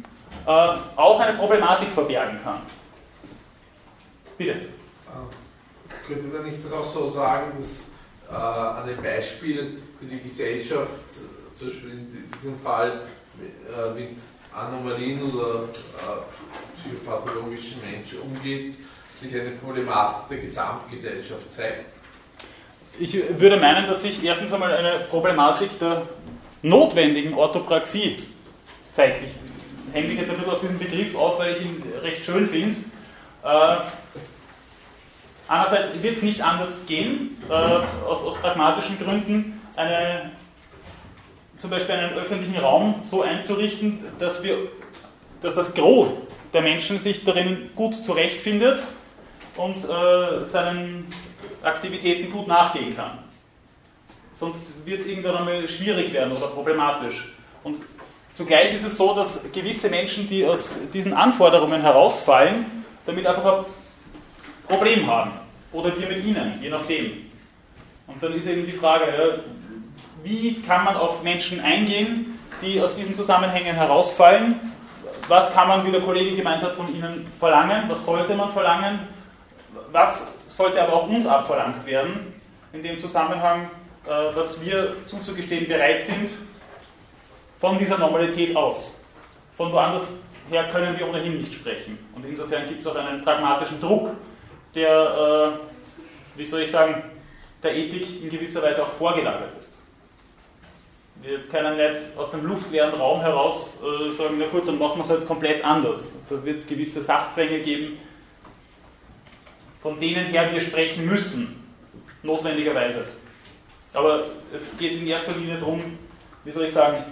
auch 0.50 1.20
eine 1.20 1.38
Problematik 1.38 1.90
verbergen 1.92 2.40
kann. 2.44 2.62
Bitte. 4.38 4.52
Äh, 4.52 6.08
könnte 6.08 6.28
man 6.28 6.46
nicht 6.46 6.64
das 6.64 6.74
auch 6.74 6.86
so 6.86 7.08
sagen, 7.08 7.54
dass 7.58 7.90
äh, 8.30 8.34
an 8.34 8.88
dem 8.88 9.02
Beispiel 9.04 9.82
für 10.00 10.06
die 10.06 10.22
Gesellschaft, 10.22 10.90
zum 11.56 11.68
Beispiel 11.68 11.92
in 11.92 12.30
diesem 12.34 12.60
Fall 12.62 13.02
äh, 13.40 13.94
mit 13.94 14.18
Anomalien 14.54 15.22
oder 15.32 15.66
äh, 15.66 16.78
psychopathologischen 16.78 17.82
Menschen 17.82 18.22
umgeht, 18.22 18.76
sich 19.14 19.34
eine 19.36 19.52
Problematik 19.52 20.30
der 20.30 20.38
Gesamtgesellschaft 20.40 21.52
zeigt? 21.52 21.86
Ich 22.98 23.14
würde 23.40 23.58
meinen, 23.58 23.88
dass 23.88 24.02
sich 24.02 24.24
erstens 24.24 24.52
einmal 24.52 24.76
eine 24.76 25.06
Problematik 25.10 25.78
der 25.80 26.08
notwendigen 26.62 27.34
Orthopraxie 27.34 28.18
zeigt. 28.96 29.24
Ich 29.26 29.32
hänge 29.94 30.08
mich 30.10 30.20
jetzt 30.20 30.30
ein 30.30 30.38
bisschen 30.38 30.52
auf 30.52 30.62
diesen 30.62 30.80
Begriff 30.80 31.16
auf, 31.16 31.40
weil 31.40 31.56
ich 31.56 31.62
ihn 31.62 31.84
recht 32.02 32.26
schön 32.26 32.48
finde. 32.48 32.78
Äh, 33.44 33.78
einerseits 35.48 36.02
wird 36.02 36.16
es 36.18 36.22
nicht 36.22 36.42
anders 36.42 36.70
gehen, 36.88 37.38
äh, 37.50 37.54
aus, 37.54 38.24
aus, 38.24 38.36
pragmatischen 38.36 39.00
Gründen, 39.00 39.62
eine, 39.76 40.32
zum 41.58 41.70
Beispiel 41.70 41.96
einen 41.96 42.14
öffentlichen 42.18 42.58
Raum 42.58 43.02
so 43.04 43.24
einzurichten, 43.24 44.00
dass, 44.20 44.44
wir, 44.44 44.58
dass 45.42 45.56
das 45.56 45.74
Gros 45.74 46.10
der 46.54 46.62
Menschen 46.62 47.00
sich 47.00 47.24
darin 47.24 47.70
gut 47.76 47.96
zurechtfindet 47.96 48.82
und 49.56 49.76
äh, 49.76 50.46
seinen 50.46 51.08
Aktivitäten 51.62 52.32
gut 52.32 52.48
nachgehen 52.48 52.96
kann. 52.96 53.20
Sonst 54.34 54.62
wird 54.86 55.02
es 55.02 55.08
irgendwann 55.08 55.36
einmal 55.36 55.68
schwierig 55.68 56.14
werden 56.14 56.36
oder 56.36 56.48
problematisch. 56.48 57.34
Und 57.64 57.82
zugleich 58.34 58.76
ist 58.76 58.86
es 58.86 58.98
so, 58.98 59.14
dass 59.14 59.42
gewisse 59.52 59.90
Menschen, 59.90 60.28
die 60.30 60.46
aus 60.46 60.76
diesen 60.94 61.14
Anforderungen 61.14 61.82
herausfallen, 61.82 62.66
damit 63.06 63.26
einfach 63.26 63.60
ein 63.60 63.66
Problem 64.68 65.08
haben. 65.08 65.32
Oder 65.72 65.98
wir 66.00 66.08
mit 66.08 66.26
ihnen, 66.26 66.60
je 66.62 66.70
nachdem. 66.70 67.12
Und 68.08 68.22
dann 68.22 68.34
ist 68.34 68.48
eben 68.48 68.66
die 68.66 68.72
Frage, 68.72 69.44
wie 70.24 70.62
kann 70.62 70.84
man 70.86 70.96
auf 70.96 71.22
Menschen 71.22 71.60
eingehen, 71.60 72.40
die 72.62 72.82
aus 72.82 72.96
diesen 72.96 73.16
Zusammenhängen 73.16 73.76
herausfallen? 73.76 74.60
Was 75.28 75.54
kann 75.54 75.68
man, 75.68 75.86
wie 75.86 75.92
der 75.92 76.02
Kollege 76.02 76.36
gemeint 76.36 76.64
hat, 76.64 76.76
von 76.76 76.94
ihnen 76.94 77.32
verlangen? 77.40 77.84
Was 77.88 78.06
sollte 78.06 78.34
man 78.34 78.52
verlangen? 78.52 79.00
was 79.92 80.28
sollte 80.48 80.82
aber 80.82 80.94
auch 80.94 81.08
uns 81.08 81.26
abverlangt 81.26 81.86
werden, 81.86 82.34
in 82.74 82.84
dem 82.84 83.00
Zusammenhang, 83.00 83.70
äh, 84.06 84.36
was 84.36 84.64
wir 84.64 84.96
zuzugestehen 85.08 85.68
bereit 85.68 86.06
sind, 86.06 86.32
von 87.60 87.78
dieser 87.78 87.98
Normalität 87.98 88.56
aus. 88.56 88.96
Von 89.58 89.72
woanders 89.72 90.04
her 90.50 90.68
können 90.70 90.98
wir 90.98 91.08
ohnehin 91.08 91.38
nicht 91.38 91.54
sprechen. 91.54 92.00
Und 92.16 92.26
insofern 92.26 92.66
gibt 92.68 92.82
es 92.82 92.88
auch 92.88 92.96
einen 92.96 93.24
pragmatischen 93.24 93.80
Druck, 93.80 94.12
der, 94.74 95.60
äh, 96.36 96.38
wie 96.38 96.46
soll 96.46 96.62
ich 96.62 96.72
sagen, 96.72 97.04
der 97.62 97.76
Ethik 97.76 98.24
in 98.24 98.30
gewisser 98.30 98.62
Weise 98.64 98.84
auch 98.84 98.92
vorgelagert 98.92 99.58
ist. 99.58 99.78
Wir 101.22 101.40
können 101.50 101.76
nicht 101.76 102.18
aus 102.18 102.32
dem 102.32 102.46
luftleeren 102.46 102.94
Raum 102.94 103.20
heraus 103.20 103.78
äh, 103.82 104.14
sagen, 104.14 104.36
na 104.40 104.46
gut, 104.46 104.66
dann 104.66 104.80
machen 104.80 105.00
wir 105.00 105.04
es 105.04 105.10
halt 105.10 105.28
komplett 105.28 105.64
anders. 105.66 106.14
Da 106.30 106.44
wird 106.46 106.60
es 106.60 106.68
gewisse 106.68 107.02
Sachzwänge 107.02 107.60
geben, 107.60 108.00
von 109.82 110.00
denen 110.00 110.28
her 110.28 110.50
wir 110.54 110.62
sprechen 110.62 111.06
müssen, 111.06 111.62
notwendigerweise. 112.24 113.04
Aber 113.94 114.24
es 114.54 114.62
geht 114.78 114.94
in 114.94 115.08
erster 115.08 115.34
Linie 115.34 115.58
darum, 115.58 115.98
wie 116.46 116.52
soll 116.52 116.64
ich 116.64 116.72
sagen, 116.72 117.04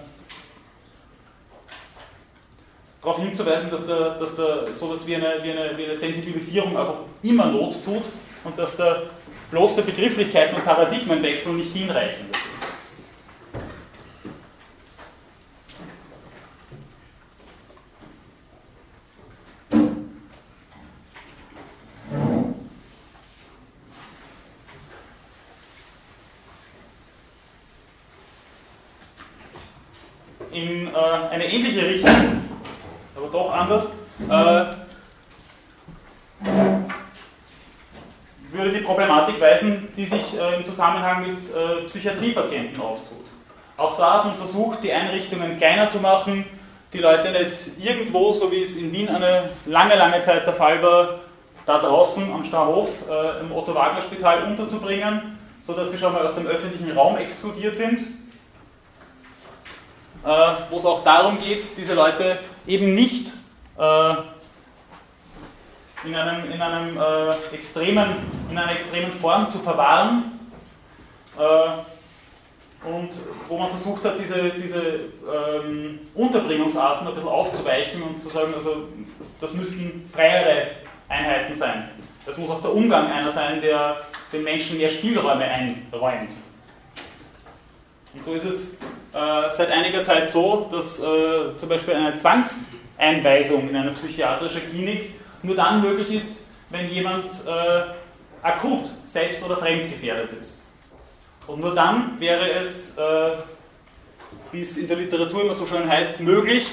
darauf 3.08 3.24
hinzuweisen, 3.24 3.72
dass 3.72 3.88
da, 3.88 4.18
dass 4.20 4.36
da 4.36 4.68
sowas 4.78 5.08
wie 5.08 5.16
eine, 5.16 5.36
wie, 5.41 5.51
eine, 5.51 5.78
wie 5.78 5.86
eine 5.86 5.95
Sensibilisierung 5.95 6.78
einfach 6.78 6.95
immer 7.24 7.45
Not 7.45 7.76
tut 7.86 8.03
und 8.43 8.60
dass 8.60 8.76
da 8.76 9.03
bloße 9.49 9.82
Begrifflichkeiten 9.84 10.58
und 10.58 10.66
Paradigmenwechsel 10.66 11.53
nicht 11.53 11.72
hinreichen. 11.72 12.26
In 30.51 30.88
äh, 30.88 30.91
eine 31.32 31.45
ähnliche 31.45 31.88
Richtung 31.88 32.46
aber 33.28 33.38
doch 33.38 33.53
anders, 33.53 33.88
äh, 34.30 34.65
würde 38.51 38.71
die 38.71 38.82
Problematik 38.82 39.39
weisen, 39.41 39.89
die 39.95 40.05
sich 40.05 40.39
äh, 40.39 40.55
im 40.55 40.65
Zusammenhang 40.65 41.28
mit 41.28 41.38
äh, 41.38 41.86
Psychiatriepatienten 41.88 42.82
auftut. 42.82 43.25
Auch 43.75 43.97
da 43.97 44.13
hat 44.13 44.25
man 44.25 44.36
versucht, 44.36 44.84
die 44.84 44.91
Einrichtungen 44.91 45.57
kleiner 45.57 45.89
zu 45.89 45.99
machen, 45.99 46.45
die 46.93 46.99
Leute 46.99 47.32
nicht 47.32 47.78
irgendwo, 47.78 48.34
so 48.34 48.51
wie 48.51 48.63
es 48.63 48.75
in 48.78 48.91
Wien 48.91 49.09
eine 49.09 49.49
lange, 49.65 49.95
lange 49.95 50.23
Zeit 50.23 50.47
der 50.47 50.53
Fall 50.53 50.82
war, 50.82 51.19
da 51.65 51.80
draußen 51.80 52.32
am 52.32 52.45
Starhof 52.45 52.89
äh, 53.09 53.41
im 53.41 53.51
Otto-Wagner-Spital 53.51 54.43
unterzubringen, 54.43 55.38
sodass 55.61 55.91
sie 55.91 55.97
schon 55.97 56.13
mal 56.13 56.25
aus 56.25 56.34
dem 56.34 56.47
öffentlichen 56.47 56.97
Raum 56.97 57.17
exkludiert 57.17 57.75
sind. 57.75 58.01
Äh, 60.23 60.47
Wo 60.69 60.78
es 60.78 60.86
auch 60.86 61.03
darum 61.03 61.38
geht, 61.39 61.78
diese 61.78 61.93
Leute 61.93 62.39
eben 62.68 62.93
nicht 62.93 63.32
äh, 63.78 64.13
in, 66.03 66.15
einem, 66.15 66.51
in, 66.51 66.61
einem, 66.61 66.97
äh, 66.97 67.55
extremen, 67.55 68.07
in 68.49 68.57
einer 68.57 68.74
extremen 68.74 69.11
Form 69.13 69.49
zu 69.49 69.59
verwahren 69.59 70.39
äh, 71.38 72.88
und 72.88 73.09
wo 73.47 73.57
man 73.57 73.70
versucht 73.70 74.03
hat, 74.05 74.20
diese, 74.20 74.51
diese 74.51 74.82
ähm, 74.82 75.99
Unterbringungsarten 76.13 77.07
ein 77.07 77.15
bisschen 77.15 77.30
aufzuweichen 77.30 78.03
und 78.03 78.22
zu 78.22 78.30
sagen, 78.30 78.53
also 78.53 78.89
das 79.41 79.53
müssen 79.53 80.07
freiere 80.13 80.68
Einheiten 81.09 81.53
sein. 81.53 81.89
Das 82.26 82.38
muss 82.38 82.49
auch 82.49 82.61
der 82.61 82.74
Umgang 82.74 83.11
einer 83.11 83.32
sein, 83.32 83.61
der 83.61 83.97
den 84.32 84.43
Menschen 84.43 84.78
mehr 84.78 84.89
Spielräume 84.89 85.45
einräumt. 85.45 86.30
Und 88.18 88.26
so 88.26 88.34
ist 88.34 88.45
es 88.45 88.74
äh, 89.13 89.55
seit 89.55 89.72
einiger 89.72 90.03
Zeit 90.03 90.30
so, 90.30 90.68
dass 90.72 90.99
äh, 90.99 91.55
zum 91.55 91.70
Beispiel 91.70 91.93
eine 91.93 92.18
Zwangseinweisung 92.18 93.70
in 93.70 93.76
eine 93.76 93.91
psychiatrische 93.91 94.59
Klinik 94.59 95.13
nur 95.43 95.55
dann 95.55 95.82
möglich 95.82 96.11
ist, 96.11 96.32
wenn 96.70 96.89
jemand 96.89 97.32
äh, 97.45 97.82
akut 98.41 98.89
selbst- 99.05 99.43
oder 99.43 99.57
fremdgefährdet 99.57 100.32
ist. 100.41 100.61
Und 101.45 101.61
nur 101.61 101.76
dann 101.76 102.20
wäre 102.20 102.49
es, 102.51 102.97
äh, 102.97 103.30
wie 104.51 104.61
es 104.61 104.78
in 104.78 104.88
der 104.88 104.97
Literatur 104.97 105.43
immer 105.43 105.53
so 105.53 105.65
schön 105.65 105.88
heißt, 105.88 106.20
möglich, 106.20 106.68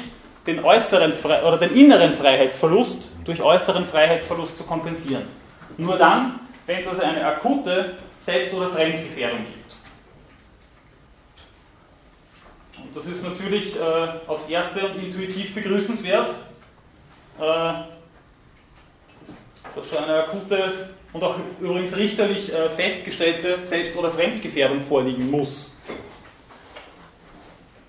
den 0.46 0.64
äußeren 0.64 1.12
Fre 1.12 1.42
oder 1.46 1.58
den 1.58 1.74
inneren 1.76 2.14
Freiheitsverlust 2.14 3.10
durch 3.24 3.40
äußeren 3.40 3.86
Freiheitsverlust 3.86 4.58
zu 4.58 4.64
kompensieren. 4.64 5.24
Nur 5.76 5.96
dann, 5.96 6.40
wenn 6.66 6.80
es 6.80 6.88
also 6.88 7.02
eine 7.02 7.24
akute 7.24 7.96
Selbst- 8.18 8.54
oder 8.54 8.70
Fremdgefährdung 8.70 9.40
gibt. 9.40 9.64
Und 12.78 12.83
das 12.94 13.06
ist 13.06 13.22
natürlich 13.22 13.76
äh, 13.76 14.08
aufs 14.26 14.48
Erste 14.48 14.86
und 14.86 15.02
intuitiv 15.02 15.54
begrüßenswert. 15.54 16.28
Äh, 17.38 17.72
dass 19.74 19.90
so 19.90 19.98
eine 19.98 20.24
akute 20.24 20.90
und 21.12 21.22
auch 21.22 21.36
übrigens 21.60 21.96
richterlich 21.96 22.52
äh, 22.52 22.70
festgestellte 22.70 23.62
Selbst- 23.62 23.96
oder 23.96 24.10
Fremdgefährdung 24.10 24.82
vorliegen 24.82 25.30
muss. 25.30 25.72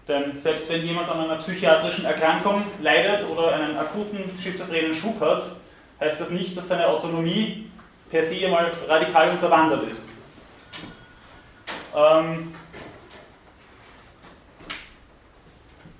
Denn 0.08 0.38
selbst 0.38 0.70
wenn 0.70 0.86
jemand 0.86 1.10
an 1.10 1.22
einer 1.22 1.36
psychiatrischen 1.38 2.06
Erkrankung 2.06 2.64
leidet 2.82 3.28
oder 3.28 3.54
einen 3.54 3.78
akuten 3.78 4.24
schizophrenen 4.42 4.94
Schub 4.94 5.20
hat, 5.20 5.56
heißt 6.00 6.22
das 6.22 6.30
nicht, 6.30 6.56
dass 6.56 6.68
seine 6.68 6.88
Autonomie 6.88 7.72
per 8.12 8.22
se 8.22 8.46
einmal 8.46 8.72
radikal 8.88 9.32
unterwandert 9.32 9.90
ist. 9.90 10.04
Ähm, 11.96 12.54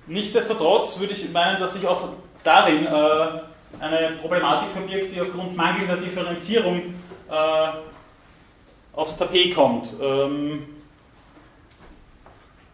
nichtsdestotrotz 0.06 0.98
würde 0.98 1.12
ich 1.14 1.30
meinen, 1.30 1.58
dass 1.58 1.74
sich 1.74 1.86
auch 1.86 2.08
darin 2.42 2.86
äh, 2.86 2.90
eine 3.80 4.16
Problematik 4.20 4.70
verbirgt, 4.72 5.14
die 5.14 5.20
aufgrund 5.20 5.56
mangelnder 5.56 5.96
Differenzierung 5.96 6.94
äh, 7.30 7.68
aufs 8.92 9.16
Tapet 9.16 9.54
kommt. 9.54 9.90
Ähm, 10.00 10.66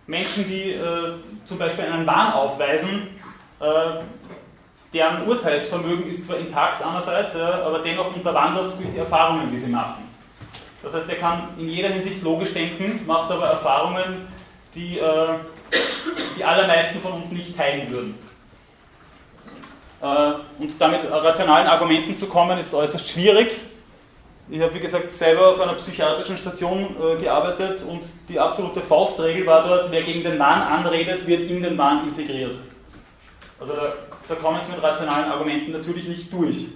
Menschen, 0.07 0.47
die 0.47 0.73
äh, 0.73 1.15
zum 1.45 1.59
Beispiel 1.59 1.85
einen 1.85 2.07
Wahn 2.07 2.33
aufweisen, 2.33 3.09
äh, 3.61 4.03
deren 4.93 5.27
Urteilsvermögen 5.27 6.11
ist 6.11 6.27
zwar 6.27 6.37
intakt 6.37 6.85
einerseits, 6.85 7.35
aber 7.35 7.79
dennoch 7.79 8.15
unterwandert 8.15 8.75
durch 8.79 8.91
die 8.93 8.99
Erfahrungen, 8.99 9.51
die 9.51 9.59
sie 9.59 9.71
machen. 9.71 10.03
Das 10.83 10.93
heißt, 10.93 11.09
er 11.09 11.17
kann 11.17 11.49
in 11.57 11.69
jeder 11.69 11.89
Hinsicht 11.89 12.23
logisch 12.23 12.53
denken, 12.53 13.07
macht 13.07 13.31
aber 13.31 13.47
Erfahrungen, 13.47 14.29
die 14.75 14.99
äh, 14.99 15.29
die 16.37 16.45
allermeisten 16.45 17.01
von 17.01 17.13
uns 17.13 17.31
nicht 17.31 17.57
teilen 17.57 17.91
würden. 17.91 18.19
Äh, 20.01 20.63
und 20.63 20.81
damit 20.81 21.01
rationalen 21.11 21.69
Argumenten 21.69 22.17
zu 22.17 22.27
kommen, 22.27 22.59
ist 22.59 22.75
äußerst 22.75 23.09
schwierig. 23.09 23.53
Ich 24.51 24.61
habe, 24.61 24.75
wie 24.75 24.81
gesagt, 24.81 25.13
selber 25.13 25.51
auf 25.51 25.61
einer 25.61 25.75
psychiatrischen 25.75 26.37
Station 26.37 26.97
äh, 27.01 27.23
gearbeitet 27.23 27.83
und 27.89 28.03
die 28.29 28.39
absolute 28.39 28.81
Faustregel 28.81 29.47
war 29.47 29.67
dort, 29.67 29.91
wer 29.91 30.03
gegen 30.03 30.25
den 30.25 30.39
Wahn 30.39 30.63
anredet, 30.63 31.27
wird 31.27 31.49
in 31.49 31.63
den 31.63 31.79
Wahn 31.79 32.09
integriert. 32.09 32.57
Also 33.61 33.75
da, 33.75 33.93
da 34.29 34.35
kommen 34.35 34.61
Sie 34.67 34.73
mit 34.73 34.83
rationalen 34.83 35.31
Argumenten 35.31 35.71
natürlich 35.73 36.09
nicht 36.09 36.33
durch. 36.33 36.67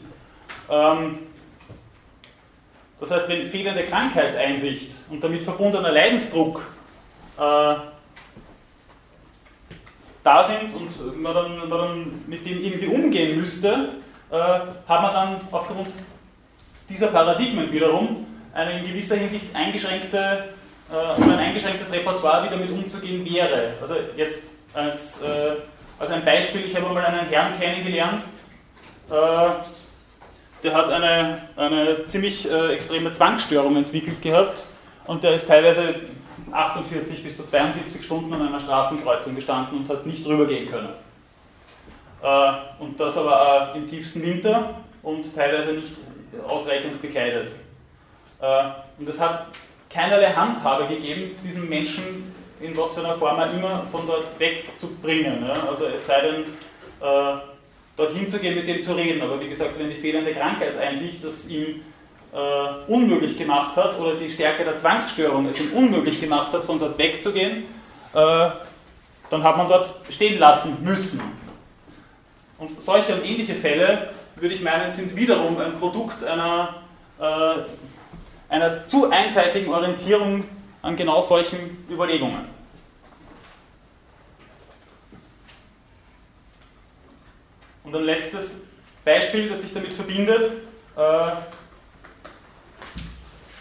Ähm, 0.70 1.18
das 3.00 3.10
heißt, 3.10 3.28
wenn 3.28 3.46
fehlende 3.46 3.84
Krankheitseinsicht 3.84 4.92
und 5.10 5.22
damit 5.22 5.42
verbundener 5.42 5.90
Leidensdruck 5.90 6.62
äh, 7.38 7.74
da 10.26 10.42
sind 10.42 10.74
und 10.74 11.22
man 11.22 11.34
dann, 11.34 11.58
man 11.58 11.70
dann 11.70 12.24
mit 12.26 12.44
dem 12.46 12.62
irgendwie 12.62 12.88
umgehen 12.88 13.40
müsste, 13.40 13.90
äh, 14.30 14.36
hat 14.36 15.02
man 15.02 15.12
dann 15.12 15.40
aufgrund 15.50 15.88
dieser 16.88 17.08
Paradigmen 17.08 17.72
wiederum 17.72 18.26
eine 18.52 18.78
in 18.78 18.86
gewisser 18.86 19.16
Hinsicht 19.16 19.54
eingeschränkte 19.54 20.48
äh, 20.90 21.22
ein 21.22 21.38
eingeschränktes 21.38 21.92
Repertoire, 21.92 22.44
wie 22.44 22.50
damit 22.50 22.70
umzugehen 22.70 23.24
wäre. 23.24 23.74
Also 23.80 23.96
jetzt 24.16 24.44
als, 24.72 25.20
äh, 25.22 25.56
als 25.98 26.10
ein 26.10 26.24
Beispiel, 26.24 26.64
ich 26.66 26.76
habe 26.76 26.92
mal 26.92 27.04
einen 27.04 27.28
Herrn 27.28 27.58
kennengelernt, 27.58 28.22
äh, 29.10 29.12
der 30.62 30.74
hat 30.74 30.90
eine, 30.90 31.42
eine 31.56 32.06
ziemlich 32.06 32.50
äh, 32.50 32.74
extreme 32.74 33.12
Zwangsstörung 33.12 33.76
entwickelt 33.76 34.22
gehabt 34.22 34.64
und 35.06 35.22
der 35.22 35.34
ist 35.34 35.46
teilweise 35.46 35.96
48 36.56 37.22
bis 37.22 37.36
zu 37.36 37.46
72 37.46 38.04
Stunden 38.04 38.32
an 38.32 38.48
einer 38.48 38.60
Straßenkreuzung 38.60 39.34
gestanden 39.34 39.78
und 39.78 39.88
hat 39.88 40.06
nicht 40.06 40.24
drüber 40.24 40.46
gehen 40.46 40.70
können. 40.70 40.90
Äh, 42.22 42.82
und 42.82 42.98
das 42.98 43.16
aber 43.16 43.72
im 43.74 43.88
tiefsten 43.88 44.22
Winter 44.22 44.74
und 45.02 45.34
teilweise 45.34 45.72
nicht 45.72 45.92
ausreichend 46.46 47.00
bekleidet. 47.02 47.52
Äh, 48.40 48.64
und 48.98 49.08
es 49.08 49.20
hat 49.20 49.46
keinerlei 49.90 50.32
Handhabe 50.32 50.86
gegeben, 50.88 51.36
diesen 51.44 51.68
Menschen 51.68 52.32
in 52.60 52.76
was 52.76 52.94
für 52.94 53.00
einer 53.00 53.14
Form 53.14 53.38
auch 53.38 53.52
immer 53.52 53.82
von 53.92 54.06
dort 54.06 54.38
wegzubringen. 54.38 55.44
Also 55.68 55.86
es 55.86 56.06
sei 56.06 56.20
denn, 56.22 56.40
äh, 57.00 57.38
dorthin 57.96 58.28
zu 58.28 58.38
gehen, 58.38 58.54
mit 58.54 58.66
dem 58.66 58.82
zu 58.82 58.94
reden. 58.94 59.22
Aber 59.22 59.40
wie 59.40 59.48
gesagt, 59.48 59.78
wenn 59.78 59.90
die 59.90 59.96
fehlende 59.96 60.32
Krankheitseinsicht 60.32 61.22
das 61.22 61.46
ihm 61.48 61.82
äh, 62.36 62.92
unmöglich 62.92 63.38
gemacht 63.38 63.76
hat 63.76 63.98
oder 63.98 64.14
die 64.14 64.30
Stärke 64.30 64.62
der 64.62 64.76
Zwangsstörung 64.76 65.46
es 65.46 65.58
ihm 65.58 65.72
unmöglich 65.72 66.20
gemacht 66.20 66.52
hat, 66.52 66.64
von 66.64 66.78
dort 66.78 66.98
wegzugehen, 66.98 67.64
äh, 68.12 68.50
dann 69.30 69.42
hat 69.42 69.56
man 69.56 69.68
dort 69.68 69.94
stehen 70.10 70.38
lassen 70.38 70.76
müssen. 70.84 71.22
Und 72.58 72.80
solche 72.80 73.14
und 73.14 73.24
ähnliche 73.24 73.54
Fälle, 73.54 74.10
würde 74.36 74.54
ich 74.54 74.60
meinen, 74.60 74.90
sind 74.90 75.16
wiederum 75.16 75.58
ein 75.58 75.78
Produkt 75.78 76.22
einer, 76.24 76.82
äh, 77.18 78.52
einer 78.52 78.84
zu 78.86 79.10
einseitigen 79.10 79.72
Orientierung 79.72 80.44
an 80.82 80.94
genau 80.94 81.22
solchen 81.22 81.86
Überlegungen. 81.90 82.54
Und 87.82 87.96
ein 87.96 88.04
letztes 88.04 88.62
Beispiel, 89.04 89.48
das 89.48 89.62
sich 89.62 89.72
damit 89.72 89.94
verbindet, 89.94 90.52
äh, 90.96 91.30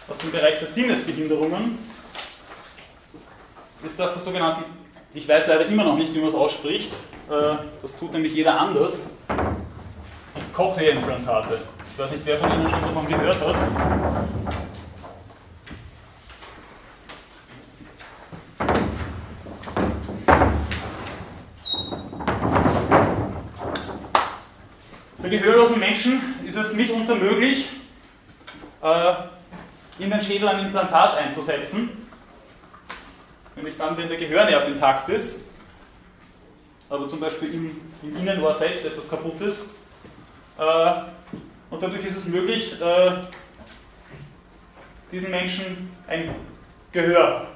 aus 0.08 0.18
dem 0.18 0.30
Bereich 0.30 0.58
der 0.58 0.68
Sinnesbehinderungen 0.68 1.78
ist 3.84 3.98
das 3.98 4.12
der 4.14 4.22
sogenannte, 4.22 4.64
ich 5.14 5.28
weiß 5.28 5.46
leider 5.46 5.66
immer 5.66 5.84
noch 5.84 5.96
nicht, 5.96 6.14
wie 6.14 6.18
man 6.18 6.28
es 6.28 6.34
ausspricht, 6.34 6.92
äh, 7.28 7.56
das 7.82 7.96
tut 7.96 8.12
nämlich 8.12 8.34
jeder 8.34 8.58
anders, 8.58 9.00
Cochlea-Implantate. 10.52 11.60
Ich 11.92 11.98
weiß 11.98 12.10
nicht, 12.12 12.24
wer 12.24 12.38
von 12.38 12.52
Ihnen 12.52 12.70
schon 12.70 12.80
davon 12.80 13.06
gehört 13.06 13.40
hat. 13.40 13.56
Für 25.20 25.30
gehörlosen 25.30 25.78
Menschen 25.80 26.20
ist 26.46 26.56
es 26.56 26.72
mitunter 26.72 27.16
möglich, 27.16 27.68
äh, 28.82 29.14
in 29.98 30.10
den 30.10 30.22
Schädel 30.22 30.48
ein 30.48 30.66
Implantat 30.66 31.16
einzusetzen, 31.16 32.06
nämlich 33.54 33.76
dann, 33.76 33.96
wenn 33.96 34.08
der 34.08 34.18
Gehörnerv 34.18 34.68
intakt 34.68 35.08
ist. 35.08 35.40
aber 36.88 37.08
zum 37.08 37.20
Beispiel 37.20 37.52
im, 37.52 37.80
im 38.02 38.16
Innenohr 38.16 38.54
selbst 38.54 38.84
etwas 38.84 39.08
kaputt 39.08 39.40
ist. 39.40 39.62
Äh, 40.58 40.92
und 41.70 41.82
dadurch 41.82 42.04
ist 42.04 42.18
es 42.18 42.24
möglich, 42.26 42.80
äh, 42.80 43.10
diesen 45.10 45.30
Menschen 45.30 45.90
ein 46.06 46.34
Gehör 46.92 47.48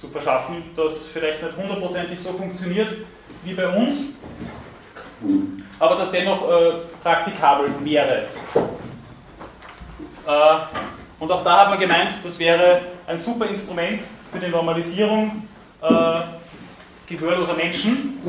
zu 0.00 0.08
verschaffen, 0.08 0.62
das 0.76 1.06
vielleicht 1.08 1.42
nicht 1.42 1.56
hundertprozentig 1.56 2.18
so 2.20 2.32
funktioniert 2.32 3.04
wie 3.44 3.54
bei 3.54 3.68
uns, 3.68 4.14
aber 5.78 5.96
das 5.96 6.10
dennoch 6.10 6.48
äh, 6.48 6.72
praktikabel 7.02 7.70
wäre. 7.82 8.28
Und 11.20 11.30
auch 11.30 11.44
da 11.44 11.60
hat 11.60 11.70
man 11.70 11.78
gemeint, 11.78 12.14
das 12.24 12.38
wäre 12.38 12.80
ein 13.06 13.18
super 13.18 13.46
Instrument 13.46 14.02
für 14.32 14.38
die 14.38 14.48
Normalisierung 14.48 15.46
äh, 15.82 16.20
gehörloser 17.06 17.54
Menschen. 17.54 18.20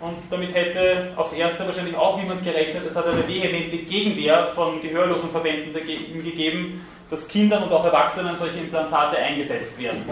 Und 0.00 0.16
damit 0.30 0.54
hätte 0.54 1.12
aufs 1.16 1.32
Erste 1.32 1.66
wahrscheinlich 1.66 1.96
auch 1.96 2.16
niemand 2.20 2.44
gerechnet. 2.44 2.84
Es 2.86 2.96
hat 2.96 3.06
eine 3.06 3.26
vehemente 3.26 3.78
Gegenwehr 3.78 4.48
von 4.54 4.80
gehörlosen 4.80 5.30
Verbänden 5.30 5.72
dagegen 5.72 6.22
gegeben, 6.22 6.86
dass 7.10 7.26
Kindern 7.26 7.64
und 7.64 7.72
auch 7.72 7.84
Erwachsenen 7.84 8.36
solche 8.36 8.58
Implantate 8.58 9.16
eingesetzt 9.16 9.80
werden. 9.80 10.04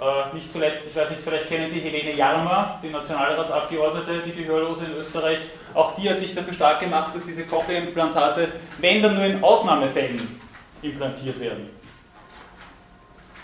Äh, 0.00 0.34
nicht 0.34 0.52
zuletzt, 0.52 0.82
ich 0.88 0.96
weiß 0.96 1.10
nicht, 1.10 1.22
vielleicht 1.22 1.48
kennen 1.48 1.70
Sie 1.70 1.80
Helene 1.80 2.14
Jarmer, 2.14 2.80
die 2.82 2.90
Nationalratsabgeordnete, 2.90 4.22
die 4.26 4.32
Gehörlose 4.32 4.84
in 4.86 4.96
Österreich. 4.98 5.38
Auch 5.74 5.96
die 5.96 6.08
hat 6.08 6.20
sich 6.20 6.34
dafür 6.34 6.52
stark 6.54 6.80
gemacht, 6.80 7.14
dass 7.14 7.24
diese 7.24 7.44
Cochlea-Implantate, 7.44 8.52
wenn 8.78 9.02
dann 9.02 9.16
nur 9.16 9.24
in 9.24 9.42
Ausnahmefällen 9.42 10.40
implantiert 10.82 11.40
werden. 11.40 11.68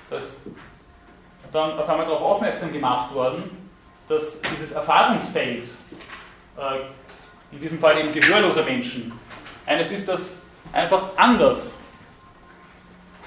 Da 0.08 0.16
ist 0.16 0.36
dann 1.52 1.78
auf 1.78 1.88
einmal 1.88 2.06
darauf 2.06 2.22
aufmerksam 2.22 2.72
gemacht 2.72 3.12
worden, 3.14 3.42
dass 4.08 4.40
dieses 4.40 4.72
Erfahrungsfeld, 4.72 5.68
äh, 6.56 6.80
in 7.52 7.60
diesem 7.60 7.78
Fall 7.78 7.98
eben 7.98 8.12
gehörloser 8.12 8.64
Menschen, 8.64 9.12
eines 9.66 9.90
ist, 9.90 10.08
das 10.08 10.40
einfach 10.72 11.02
anders 11.16 11.78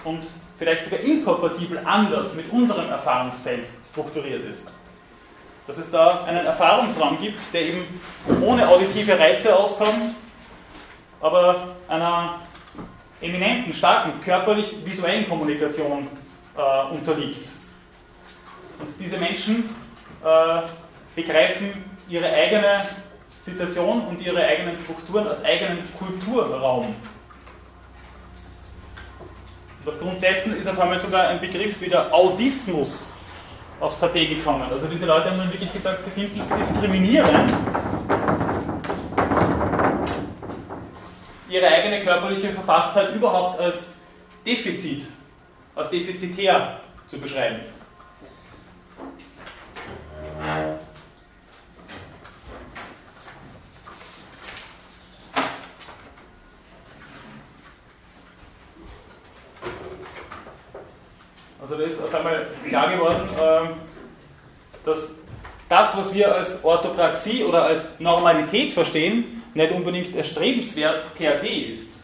und 0.04 0.24
vielleicht 0.58 0.86
sogar 0.86 1.00
inkompatibel 1.00 1.80
anders 1.80 2.34
mit 2.34 2.52
unserem 2.52 2.90
Erfahrungsfeld 2.90 3.66
strukturiert 3.90 4.46
ist. 4.46 4.68
Dass 5.66 5.78
es 5.78 5.90
da 5.92 6.26
einen 6.26 6.46
Erfahrungsraum 6.46 7.20
gibt, 7.20 7.40
der 7.54 7.62
eben 7.62 8.02
ohne 8.42 8.68
auditive 8.68 9.18
Reize 9.18 9.56
auskommt, 9.56 10.16
aber 11.22 11.76
einer 11.88 12.42
eminenten, 13.22 13.74
starken, 13.74 14.20
körperlich-visuellen 14.22 15.28
Kommunikation 15.28 16.08
äh, 16.58 16.94
unterliegt. 16.94 17.48
Und 18.80 18.90
diese 19.00 19.18
Menschen 19.18 19.70
äh, 20.24 20.62
begreifen 21.16 21.86
ihre 22.10 22.30
eigene 22.30 22.86
Situation 23.46 24.06
und 24.08 24.22
ihre 24.22 24.44
eigenen 24.44 24.76
Strukturen 24.76 25.28
als 25.28 25.44
eigenen 25.44 25.88
Kulturraum. 25.98 26.96
Und 29.86 29.94
aufgrund 29.94 30.22
dessen 30.22 30.58
ist 30.58 30.68
auf 30.68 30.80
einmal 30.80 31.00
sogar 31.00 31.28
ein 31.28 31.40
Begriff 31.40 31.80
wie 31.82 31.90
der 31.90 32.14
Audismus 32.14 33.06
aufs 33.84 34.00
Tapet 34.00 34.30
gekommen. 34.30 34.64
Also 34.72 34.88
diese 34.88 35.06
Leute 35.06 35.30
haben 35.30 35.38
dann 35.38 35.52
wirklich 35.52 35.72
gesagt, 35.74 36.00
sie 36.06 36.12
finden 36.12 36.40
es 36.40 36.70
diskriminierend, 36.70 37.52
ihre 41.50 41.68
eigene 41.68 42.02
körperliche 42.02 42.52
Verfasstheit 42.52 43.14
überhaupt 43.14 43.60
als 43.60 43.92
Defizit, 44.46 45.08
als 45.76 45.90
defizitär 45.90 46.80
zu 47.08 47.20
beschreiben. 47.20 47.60
Also 61.62 61.78
da 61.78 61.84
ist 61.84 62.02
auf 62.04 62.14
einmal 62.14 62.48
klar 62.74 62.90
geworden, 62.90 63.30
ähm, 63.40 63.70
dass 64.84 65.10
das, 65.70 65.96
was 65.96 66.14
wir 66.14 66.34
als 66.34 66.64
Orthopraxie 66.64 67.44
oder 67.44 67.66
als 67.66 68.00
Normalität 68.00 68.74
verstehen, 68.74 69.44
nicht 69.54 69.72
unbedingt 69.72 70.16
erstrebenswert 70.16 71.14
per 71.16 71.38
se 71.38 71.48
ist. 71.48 72.04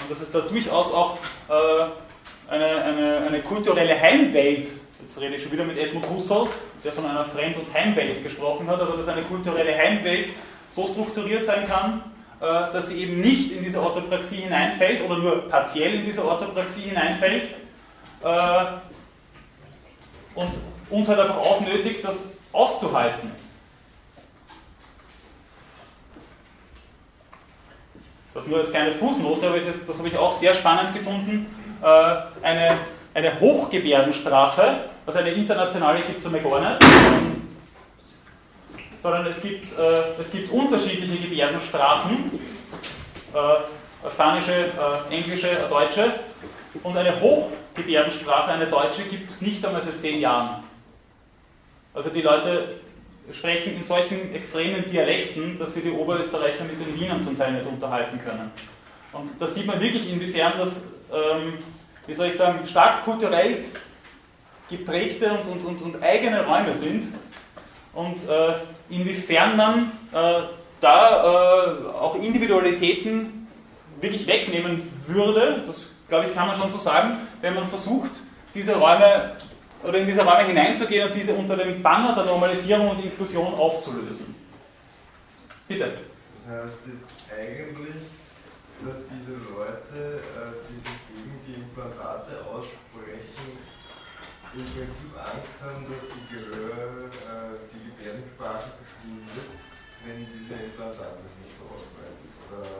Und 0.00 0.12
dass 0.12 0.20
es 0.20 0.30
da 0.30 0.40
durchaus 0.40 0.94
auch 0.94 1.18
äh, 1.48 2.52
eine, 2.52 2.84
eine, 2.84 3.26
eine 3.26 3.40
kulturelle 3.40 4.00
Heimwelt, 4.00 4.68
jetzt 5.00 5.20
rede 5.20 5.34
ich 5.34 5.42
schon 5.42 5.50
wieder 5.50 5.64
mit 5.64 5.76
Edmund 5.76 6.08
Husserl, 6.08 6.46
der 6.84 6.92
von 6.92 7.06
einer 7.06 7.24
Fremd- 7.24 7.56
und 7.56 7.74
Heimwelt 7.74 8.22
gesprochen 8.22 8.68
hat, 8.68 8.80
also 8.80 8.92
dass 8.92 9.08
eine 9.08 9.22
kulturelle 9.22 9.76
Heimwelt 9.76 10.28
so 10.70 10.86
strukturiert 10.86 11.44
sein 11.46 11.66
kann, 11.66 12.00
äh, 12.40 12.72
dass 12.72 12.90
sie 12.90 13.02
eben 13.02 13.20
nicht 13.20 13.50
in 13.50 13.64
diese 13.64 13.82
Orthopraxie 13.82 14.36
hineinfällt 14.36 15.02
oder 15.04 15.18
nur 15.18 15.48
partiell 15.48 15.94
in 15.94 16.04
diese 16.04 16.24
Orthopraxie 16.24 16.82
hineinfällt, 16.82 17.48
äh, 18.22 18.64
und 20.34 20.50
uns 20.90 21.08
hat 21.08 21.18
einfach 21.18 21.38
auch 21.38 21.60
nötig, 21.60 22.02
das 22.02 22.16
auszuhalten. 22.52 23.32
Das 28.32 28.46
nur 28.46 28.58
als 28.58 28.70
kleine 28.70 28.92
Fußnote, 28.92 29.46
aber 29.46 29.58
das 29.58 29.98
habe 29.98 30.08
ich 30.08 30.16
auch 30.16 30.32
sehr 30.32 30.54
spannend 30.54 30.92
gefunden. 30.92 31.46
Äh, 31.82 31.86
eine, 32.42 32.78
eine 33.14 33.40
Hochgebärdensprache, 33.40 34.88
also 35.06 35.18
eine 35.18 35.30
internationale 35.30 36.00
gibt 36.00 36.18
es 36.18 36.26
einmal 36.26 36.40
gar 36.40 36.60
nicht, 36.60 36.86
sondern 39.00 39.26
es 39.26 39.40
gibt, 39.40 39.78
äh, 39.78 40.20
es 40.20 40.32
gibt 40.32 40.50
unterschiedliche 40.50 41.28
Gebärdensprachen, 41.28 42.38
eine 43.32 44.10
spanische, 44.12 44.70
englische, 45.10 45.56
deutsche, 45.68 46.12
und 46.82 46.96
eine 46.96 47.20
Hochgebärdensprache, 47.20 47.63
eine 48.48 48.66
deutsche, 48.66 49.02
gibt 49.02 49.30
es 49.30 49.40
nicht 49.40 49.64
einmal 49.64 49.82
seit 49.82 50.00
zehn 50.00 50.20
Jahren. 50.20 50.62
Also 51.92 52.10
die 52.10 52.22
Leute 52.22 52.74
sprechen 53.32 53.76
in 53.76 53.84
solchen 53.84 54.34
extremen 54.34 54.84
Dialekten, 54.90 55.58
dass 55.58 55.74
sie 55.74 55.80
die 55.80 55.90
Oberösterreicher 55.90 56.64
mit 56.64 56.78
den 56.80 56.98
Wienern 57.00 57.22
zum 57.22 57.38
Teil 57.38 57.52
nicht 57.52 57.66
unterhalten 57.66 58.20
können. 58.24 58.50
Und 59.12 59.30
da 59.40 59.46
sieht 59.46 59.66
man 59.66 59.80
wirklich, 59.80 60.10
inwiefern 60.10 60.54
das, 60.58 60.84
ähm, 61.12 61.54
wie 62.06 62.14
soll 62.14 62.28
ich 62.28 62.36
sagen, 62.36 62.66
stark 62.66 63.04
kulturell 63.04 63.64
geprägte 64.68 65.30
und, 65.30 65.46
und, 65.46 65.64
und, 65.64 65.82
und 65.82 66.02
eigene 66.02 66.44
Räume 66.44 66.74
sind 66.74 67.14
und 67.92 68.16
äh, 68.28 68.54
inwiefern 68.90 69.56
man 69.56 69.92
äh, 70.12 70.42
da 70.80 71.22
äh, 71.22 71.86
auch 71.88 72.16
Individualitäten 72.16 73.46
wirklich 74.00 74.26
wegnehmen 74.26 74.90
würde, 75.06 75.62
das 75.66 75.86
glaube 76.14 76.28
ich, 76.28 76.34
kann 76.34 76.46
man 76.46 76.56
schon 76.56 76.70
so 76.70 76.78
sagen, 76.78 77.18
wenn 77.40 77.54
man 77.54 77.68
versucht, 77.68 78.12
diese 78.54 78.74
Räume 78.76 79.36
oder 79.82 79.98
in 79.98 80.06
diese 80.06 80.22
Räume 80.24 80.46
hineinzugehen 80.46 81.08
und 81.08 81.14
diese 81.14 81.34
unter 81.34 81.56
dem 81.56 81.82
Banner 81.82 82.14
der 82.14 82.24
Normalisierung 82.24 82.90
und 82.90 83.04
Inklusion 83.04 83.52
aufzulösen. 83.54 84.34
Bitte. 85.66 85.92
Das 86.46 86.54
heißt 86.54 86.78
jetzt 86.86 87.08
eigentlich, 87.34 87.98
dass 88.84 88.98
diese 89.10 89.34
Leute, 89.50 90.22
äh, 90.22 90.54
die 90.70 90.78
sich 90.78 90.98
gegen 91.10 91.34
die 91.46 91.54
Implantate 91.54 92.46
aussprechen, 92.46 93.58
im 94.54 94.64
Prinzip 94.70 95.12
Angst 95.18 95.58
haben, 95.66 95.82
dass 95.90 96.02
die 96.14 96.24
Gehör, 96.30 97.10
äh, 97.10 97.58
die 97.74 97.90
Gebärdensprache 97.90 98.70
verschwindet, 98.78 99.50
wenn 100.06 100.22
diese 100.30 100.54
Implantate 100.62 101.26
nicht 101.42 101.58
so 101.58 101.66
ausreichen. 101.74 102.30
Oder 102.54 102.70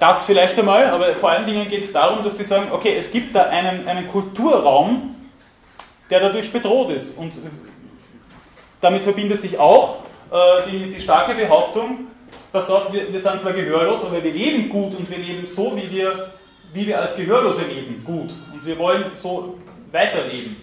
das 0.00 0.24
vielleicht 0.24 0.58
einmal, 0.58 0.86
aber 0.86 1.14
vor 1.16 1.30
allen 1.30 1.46
Dingen 1.46 1.68
geht 1.68 1.84
es 1.84 1.92
darum, 1.92 2.22
dass 2.22 2.38
sie 2.38 2.44
sagen, 2.44 2.68
okay, 2.70 2.96
es 2.96 3.10
gibt 3.10 3.34
da 3.34 3.44
einen, 3.44 3.86
einen 3.88 4.08
Kulturraum, 4.08 5.16
der 6.10 6.20
dadurch 6.20 6.52
bedroht 6.52 6.90
ist. 6.90 7.16
Und 7.18 7.32
damit 8.80 9.02
verbindet 9.02 9.42
sich 9.42 9.58
auch 9.58 10.04
äh, 10.30 10.70
die, 10.70 10.92
die 10.92 11.00
starke 11.00 11.34
Behauptung, 11.34 12.06
pass 12.52 12.70
auf, 12.70 12.92
wir, 12.92 13.12
wir 13.12 13.20
sind 13.20 13.40
zwar 13.40 13.52
gehörlos, 13.52 14.04
aber 14.04 14.22
wir 14.22 14.32
leben 14.32 14.68
gut 14.68 14.96
und 14.96 15.10
wir 15.10 15.18
leben 15.18 15.46
so, 15.46 15.76
wie 15.76 15.90
wir, 15.90 16.30
wie 16.72 16.86
wir 16.86 17.00
als 17.00 17.16
Gehörlose 17.16 17.62
leben, 17.62 18.02
gut. 18.04 18.30
Und 18.52 18.64
wir 18.64 18.78
wollen 18.78 19.12
so 19.16 19.58
weiterleben. 19.90 20.56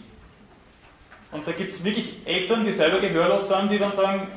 Und 1.31 1.45
da 1.45 1.51
gibt 1.51 1.73
es 1.73 1.83
wirklich 1.83 2.13
Eltern, 2.25 2.65
die 2.65 2.71
selber 2.71 2.99
gehörlos 2.99 3.49
sind, 3.49 3.69
die 3.69 3.77
dann 3.77 3.91
sagen, 3.91 4.27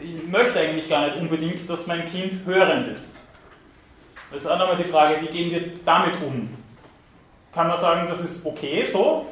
ich 0.00 0.26
möchte 0.26 0.58
eigentlich 0.58 0.88
gar 0.88 1.06
nicht 1.06 1.18
unbedingt, 1.18 1.68
dass 1.68 1.86
mein 1.86 2.08
Kind 2.10 2.46
hörend 2.46 2.96
ist. 2.96 3.15
Das 4.30 4.42
ist 4.42 4.46
auch 4.48 4.58
nochmal 4.58 4.76
die 4.76 4.84
Frage, 4.84 5.16
wie 5.20 5.26
gehen 5.26 5.50
wir 5.50 5.62
damit 5.84 6.14
um? 6.20 6.48
Kann 7.54 7.68
man 7.68 7.78
sagen, 7.78 8.06
das 8.08 8.20
ist 8.20 8.44
okay 8.44 8.86
so? 8.90 9.26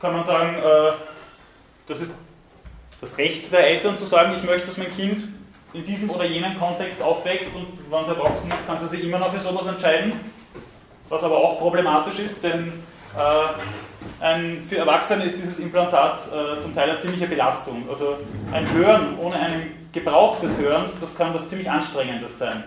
Kann 0.00 0.12
man 0.12 0.24
sagen, 0.24 0.56
äh, 0.56 0.92
das 1.86 2.00
ist 2.00 2.12
das 3.00 3.16
Recht 3.18 3.52
der 3.52 3.66
Eltern 3.66 3.96
zu 3.96 4.06
sagen, 4.06 4.34
ich 4.36 4.42
möchte, 4.42 4.68
dass 4.68 4.76
mein 4.76 4.94
Kind 4.94 5.22
in 5.72 5.84
diesem 5.84 6.10
oder 6.10 6.24
jenem 6.24 6.58
Kontext 6.58 7.02
aufwächst 7.02 7.50
und 7.54 7.66
wenn 7.90 8.02
es 8.02 8.08
erwachsen 8.08 8.50
ist, 8.50 8.66
kann 8.66 8.80
sie 8.80 8.88
sich 8.88 9.04
immer 9.04 9.18
noch 9.18 9.32
für 9.32 9.40
sowas 9.40 9.66
entscheiden, 9.66 10.12
was 11.08 11.22
aber 11.22 11.36
auch 11.36 11.58
problematisch 11.58 12.18
ist, 12.18 12.42
denn 12.42 12.84
Äh, 13.16 14.24
ein, 14.24 14.66
für 14.68 14.78
Erwachsene 14.78 15.24
ist 15.24 15.38
dieses 15.38 15.58
Implantat 15.60 16.20
äh, 16.26 16.60
zum 16.60 16.74
Teil 16.74 16.90
eine 16.90 16.98
ziemliche 16.98 17.28
Belastung. 17.28 17.88
Also 17.88 18.18
ein 18.52 18.72
Hören 18.72 19.18
ohne 19.20 19.36
einen 19.36 19.88
Gebrauch 19.92 20.40
des 20.40 20.58
Hörens, 20.58 20.92
das 21.00 21.16
kann 21.16 21.32
was 21.32 21.48
ziemlich 21.48 21.70
Anstrengendes 21.70 22.38
sein. 22.38 22.64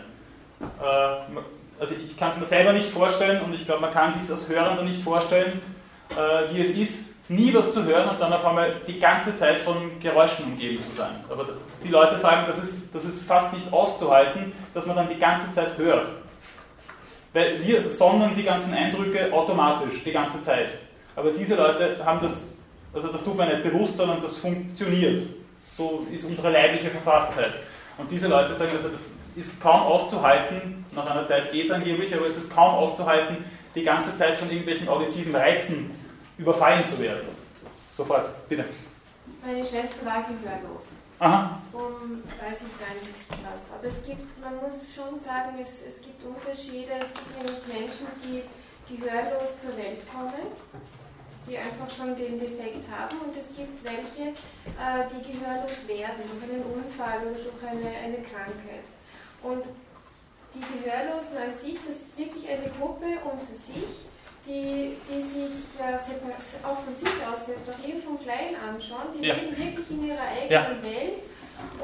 Äh, 0.61 1.37
also 1.79 1.93
ich 2.05 2.17
kann 2.17 2.31
es 2.31 2.37
mir 2.37 2.45
selber 2.45 2.73
nicht 2.73 2.89
vorstellen 2.89 3.41
und 3.41 3.53
ich 3.53 3.65
glaube, 3.65 3.81
man 3.81 3.93
kann 3.93 4.11
es 4.11 4.21
sich 4.21 4.31
als 4.31 4.49
Hörender 4.49 4.83
nicht 4.83 5.03
vorstellen, 5.03 5.61
äh, 6.11 6.53
wie 6.53 6.61
es 6.61 6.69
ist, 6.71 7.07
nie 7.29 7.53
was 7.53 7.73
zu 7.73 7.83
hören 7.83 8.09
und 8.09 8.21
dann 8.21 8.31
auf 8.31 8.45
einmal 8.45 8.75
die 8.87 8.99
ganze 8.99 9.37
Zeit 9.37 9.59
von 9.59 9.99
Geräuschen 9.99 10.45
umgeben 10.45 10.81
zu 10.81 10.95
sein. 10.95 11.15
Aber 11.29 11.45
die 11.83 11.89
Leute 11.89 12.17
sagen, 12.17 12.45
das 12.47 12.57
ist, 12.59 12.93
das 12.93 13.03
ist 13.03 13.23
fast 13.23 13.53
nicht 13.53 13.71
auszuhalten, 13.71 14.53
dass 14.73 14.85
man 14.85 14.95
dann 14.95 15.09
die 15.09 15.19
ganze 15.19 15.51
Zeit 15.51 15.77
hört. 15.77 16.07
Weil 17.33 17.61
wir 17.65 17.89
sonnen 17.89 18.33
die 18.35 18.43
ganzen 18.43 18.73
Eindrücke 18.73 19.31
automatisch, 19.33 20.03
die 20.03 20.11
ganze 20.11 20.41
Zeit. 20.41 20.69
Aber 21.15 21.31
diese 21.31 21.55
Leute 21.55 21.97
haben 22.03 22.19
das, 22.21 22.45
also 22.93 23.09
das 23.09 23.23
tut 23.23 23.37
man 23.37 23.49
nicht 23.49 23.63
bewusst, 23.63 23.97
sondern 23.97 24.21
das 24.21 24.37
funktioniert. 24.37 25.23
So 25.67 26.07
ist 26.11 26.23
unsere 26.23 26.49
leibliche 26.49 26.89
Verfasstheit. 26.89 27.53
Und 27.97 28.09
diese 28.09 28.27
Leute 28.27 28.53
sagen, 28.53 28.71
also 28.73 28.87
das 28.87 29.09
ist 29.37 29.61
kaum 29.61 29.81
auszuhalten, 29.81 30.85
nach 30.91 31.05
einer 31.05 31.25
Zeit 31.25 31.51
geht 31.51 31.65
es 31.65 31.71
angeblich, 31.71 32.13
aber 32.13 32.25
es 32.27 32.37
ist 32.37 32.53
kaum 32.53 32.75
auszuhalten, 32.75 33.45
die 33.75 33.83
ganze 33.83 34.15
Zeit 34.17 34.37
von 34.37 34.49
irgendwelchen 34.49 34.89
auditiven 34.89 35.35
Reizen 35.35 35.91
überfallen 36.37 36.83
zu 36.85 36.99
werden. 36.99 37.27
Sofort, 37.95 38.47
bitte. 38.49 38.65
Meine 39.45 39.63
Schwester 39.63 40.05
war 40.05 40.25
gehörlos. 40.25 40.87
Aha. 41.19 41.61
Um, 41.73 42.21
weiß 42.41 42.61
ich 42.61 42.77
gar 42.77 42.93
nicht 43.01 43.17
was. 43.29 43.61
Aber 43.73 43.87
es 43.87 44.03
gibt, 44.03 44.39
man 44.41 44.57
muss 44.57 44.93
schon 44.93 45.19
sagen, 45.19 45.57
es, 45.61 45.81
es 45.87 46.01
gibt 46.01 46.21
Unterschiede. 46.23 46.91
Es 47.01 47.13
gibt 47.13 47.37
nämlich 47.37 47.61
Menschen, 47.65 48.07
die 48.21 48.43
gehörlos 48.85 49.57
zur 49.59 49.77
Welt 49.77 50.01
kommen, 50.09 50.53
die 51.49 51.57
einfach 51.57 51.89
schon 51.89 52.15
den 52.15 52.37
Defekt 52.37 52.85
haben. 52.89 53.17
Und 53.17 53.35
es 53.35 53.49
gibt 53.55 53.83
welche, 53.83 54.37
äh, 54.77 55.05
die 55.09 55.21
gehörlos 55.25 55.87
werden 55.87 56.21
durch 56.21 56.43
einen 56.49 56.63
Unfall 56.69 57.21
oder 57.21 57.41
durch 57.41 57.61
eine, 57.65 57.89
eine 57.97 58.21
Krankheit. 58.21 58.85
Und 59.43 59.65
die 60.53 60.59
Gehörlosen 60.59 61.37
an 61.37 61.53
sich, 61.53 61.77
das 61.87 61.95
ist 61.95 62.17
wirklich 62.17 62.47
eine 62.49 62.69
Gruppe 62.79 63.05
unter 63.23 63.53
sich, 63.53 64.07
die, 64.45 64.95
die 65.07 65.21
sich 65.21 65.51
ja, 65.77 65.99
auch 66.63 66.79
von 66.81 66.95
sich 66.95 67.09
aus 67.27 67.45
separieren 67.45 68.01
von 68.01 68.19
klein 68.19 68.55
an 68.55 68.79
schon, 68.81 69.13
die 69.13 69.27
ja. 69.27 69.35
leben 69.35 69.57
wirklich 69.57 69.91
in 69.91 70.07
ihrer 70.07 70.21
eigenen 70.21 70.49
ja. 70.49 70.83
Welt 70.83 71.19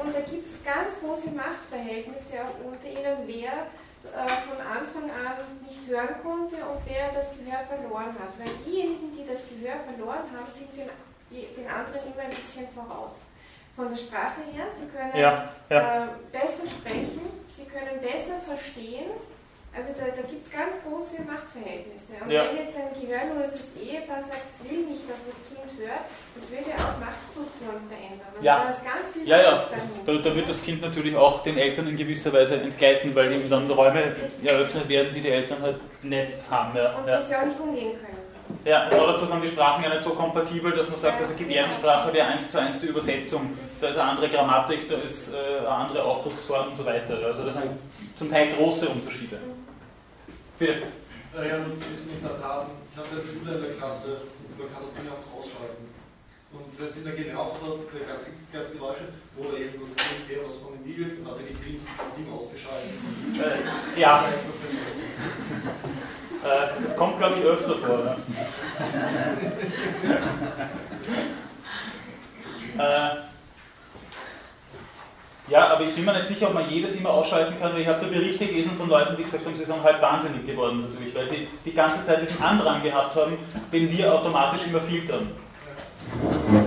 und 0.00 0.14
da 0.14 0.20
gibt 0.20 0.48
es 0.48 0.62
ganz 0.64 0.98
große 1.00 1.30
Machtverhältnisse 1.30 2.40
auch 2.42 2.56
unter 2.64 2.86
ihnen, 2.86 3.26
wer 3.26 3.68
äh, 4.04 4.28
von 4.46 4.58
Anfang 4.60 5.10
an 5.10 5.42
nicht 5.66 5.86
hören 5.88 6.14
konnte 6.22 6.56
und 6.56 6.78
wer 6.86 7.10
das 7.12 7.30
Gehör 7.34 7.64
verloren 7.66 8.14
hat. 8.14 8.38
Weil 8.38 8.54
diejenigen, 8.66 9.10
die 9.12 9.26
das 9.26 9.42
Gehör 9.48 9.76
verloren 9.82 10.26
haben, 10.30 10.50
sind 10.54 10.70
den, 10.76 10.88
den 11.30 11.66
anderen 11.66 12.00
immer 12.06 12.22
ein 12.22 12.36
bisschen 12.36 12.68
voraus. 12.74 13.22
Von 13.74 13.90
der 13.90 13.96
Sprache 13.96 14.42
her, 14.52 14.66
sie 14.70 14.86
können 14.86 15.16
ja, 15.16 15.50
äh, 15.68 16.06
besser 16.30 16.66
sprechen, 16.66 17.43
sie 17.56 17.64
können 17.64 18.00
besser 18.00 18.38
verstehen 18.42 19.10
also 19.76 19.90
da, 19.98 20.06
da 20.06 20.22
gibt 20.22 20.46
es 20.46 20.52
ganz 20.52 20.78
große 20.86 21.22
Machtverhältnisse. 21.26 22.14
Und 22.22 22.30
ja. 22.30 22.46
wenn 22.46 22.62
jetzt 22.62 22.78
ein 22.78 22.94
gehörloses 22.94 23.74
Ehepaar 23.74 24.22
sagt, 24.22 24.46
es 24.54 24.70
will 24.70 24.86
nicht, 24.86 25.02
dass 25.10 25.18
das 25.26 25.34
Kind 25.50 25.66
hört, 25.82 26.06
das 26.36 26.46
würde 26.48 26.70
ja 26.70 26.76
auch 26.78 26.94
Machtstrukturen 27.02 27.82
verändern. 27.90 28.30
Also 28.38 28.46
ja. 28.46 28.62
da 28.62 28.70
ist 28.70 28.84
ganz 28.84 29.10
viel 29.12 29.26
ja, 29.26 29.42
ja. 29.42 29.66
Da, 30.06 30.12
da, 30.14 30.36
wird 30.36 30.48
das 30.48 30.62
Kind 30.62 30.80
natürlich 30.80 31.16
auch 31.16 31.42
den 31.42 31.58
Eltern 31.58 31.88
in 31.88 31.96
gewisser 31.96 32.32
Weise 32.32 32.54
entgleiten, 32.54 33.16
weil 33.16 33.32
ihm 33.32 33.50
dann 33.50 33.68
Räume 33.68 34.14
eröffnet 34.44 34.88
werden, 34.88 35.12
die 35.12 35.20
die 35.20 35.30
Eltern 35.30 35.60
halt 35.60 35.80
nicht 36.04 36.38
haben. 36.48 36.76
Ja. 36.78 36.96
Und 36.96 37.08
ja. 37.08 37.20
sie 37.20 37.34
auch 37.34 37.44
nicht 37.44 37.58
umgehen 37.58 37.98
können. 37.98 38.23
Ja, 38.64 38.88
dazu 38.88 39.26
sind 39.26 39.42
die 39.42 39.48
Sprachen 39.48 39.84
ja 39.84 39.90
nicht 39.90 40.02
so 40.02 40.10
kompatibel, 40.10 40.72
dass 40.72 40.88
man 40.88 40.96
sagt, 40.96 41.20
also 41.20 41.34
Gebärdensprache 41.34 42.12
wäre 42.12 42.28
eins 42.28 42.50
zu 42.50 42.58
eins 42.58 42.80
die 42.80 42.86
Übersetzung. 42.86 43.56
Da 43.80 43.88
ist 43.88 43.98
eine 43.98 44.10
andere 44.10 44.28
Grammatik, 44.28 44.88
da 44.88 44.96
ist 44.96 45.32
äh, 45.32 45.58
eine 45.58 45.68
andere 45.68 46.02
Ausdrucksform 46.02 46.68
und 46.68 46.76
so 46.76 46.84
weiter. 46.86 47.18
Also 47.26 47.44
das 47.44 47.54
sind 47.54 47.72
zum 48.16 48.30
Teil 48.30 48.52
große 48.52 48.88
Unterschiede. 48.88 49.38
Bitte. 50.58 50.82
Ja, 51.34 51.58
nun 51.58 51.76
zu 51.76 51.90
wissen, 51.90 52.10
in 52.16 52.22
der 52.22 52.40
Tat, 52.40 52.68
ich 52.90 52.96
hatte 52.96 53.10
einen 53.10 53.26
Schüler 53.26 53.56
in 53.56 53.62
der 53.62 53.74
Klasse 53.74 54.22
und 54.48 54.58
man 54.58 54.72
kann 54.72 54.82
das 54.82 54.94
Ding 54.94 55.10
auch 55.10 55.38
ausschalten. 55.38 55.90
Und 56.54 56.70
wenn 56.78 56.86
es 56.86 56.96
ihn 56.98 57.04
dann 57.04 57.16
genervt 57.16 57.58
hat, 57.58 57.78
die 57.90 58.06
ganze, 58.06 58.30
ganze 58.54 58.78
Geräusche, 58.78 59.10
wo 59.34 59.50
er 59.50 59.58
eben 59.58 59.82
das 59.82 59.98
Ding 59.98 60.38
was 60.38 60.54
von 60.62 60.78
ihm 60.78 60.86
wiegelt, 60.86 61.18
dann 61.18 61.34
hat 61.34 61.42
er 61.42 61.50
gegrinst 61.50 61.90
und 61.90 61.98
das 61.98 62.14
Ding 62.14 62.30
ausgeschaltet. 62.30 62.94
Äh, 63.34 63.98
ja. 63.98 64.22
Das, 64.22 64.30
heißt, 64.30 64.46
das, 64.46 64.62
das 64.62 65.34
kommt, 66.96 67.18
glaube 67.18 67.36
ich, 67.38 67.44
öfter 67.44 67.74
vor. 67.74 67.98
Ne? 67.98 68.16
äh, 72.78 73.16
ja, 75.48 75.68
aber 75.68 75.84
ich 75.84 75.94
bin 75.94 76.04
mir 76.04 76.14
nicht 76.14 76.28
sicher, 76.28 76.48
ob 76.48 76.54
man 76.54 76.68
jedes 76.70 76.96
immer 76.96 77.10
ausschalten 77.10 77.58
kann, 77.60 77.74
weil 77.74 77.82
ich 77.82 77.88
habe 77.88 78.00
da 78.00 78.06
Berichte 78.06 78.46
gelesen 78.46 78.76
von 78.78 78.88
Leuten, 78.88 79.14
die 79.16 79.24
gesagt 79.24 79.44
haben, 79.44 79.54
sie 79.54 79.64
sind 79.64 79.82
halt 79.82 80.00
wahnsinnig 80.00 80.46
geworden 80.46 80.88
natürlich, 80.88 81.14
weil 81.14 81.28
sie 81.28 81.48
die 81.64 81.74
ganze 81.74 82.04
Zeit 82.06 82.22
diesen 82.22 82.42
Andrang 82.42 82.82
gehabt 82.82 83.14
haben, 83.14 83.36
den 83.70 83.90
wir 83.90 84.14
automatisch 84.14 84.66
immer 84.66 84.80
filtern. 84.80 85.32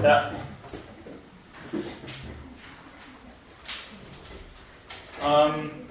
Ja. 0.03 0.32
Ähm, 5.25 5.86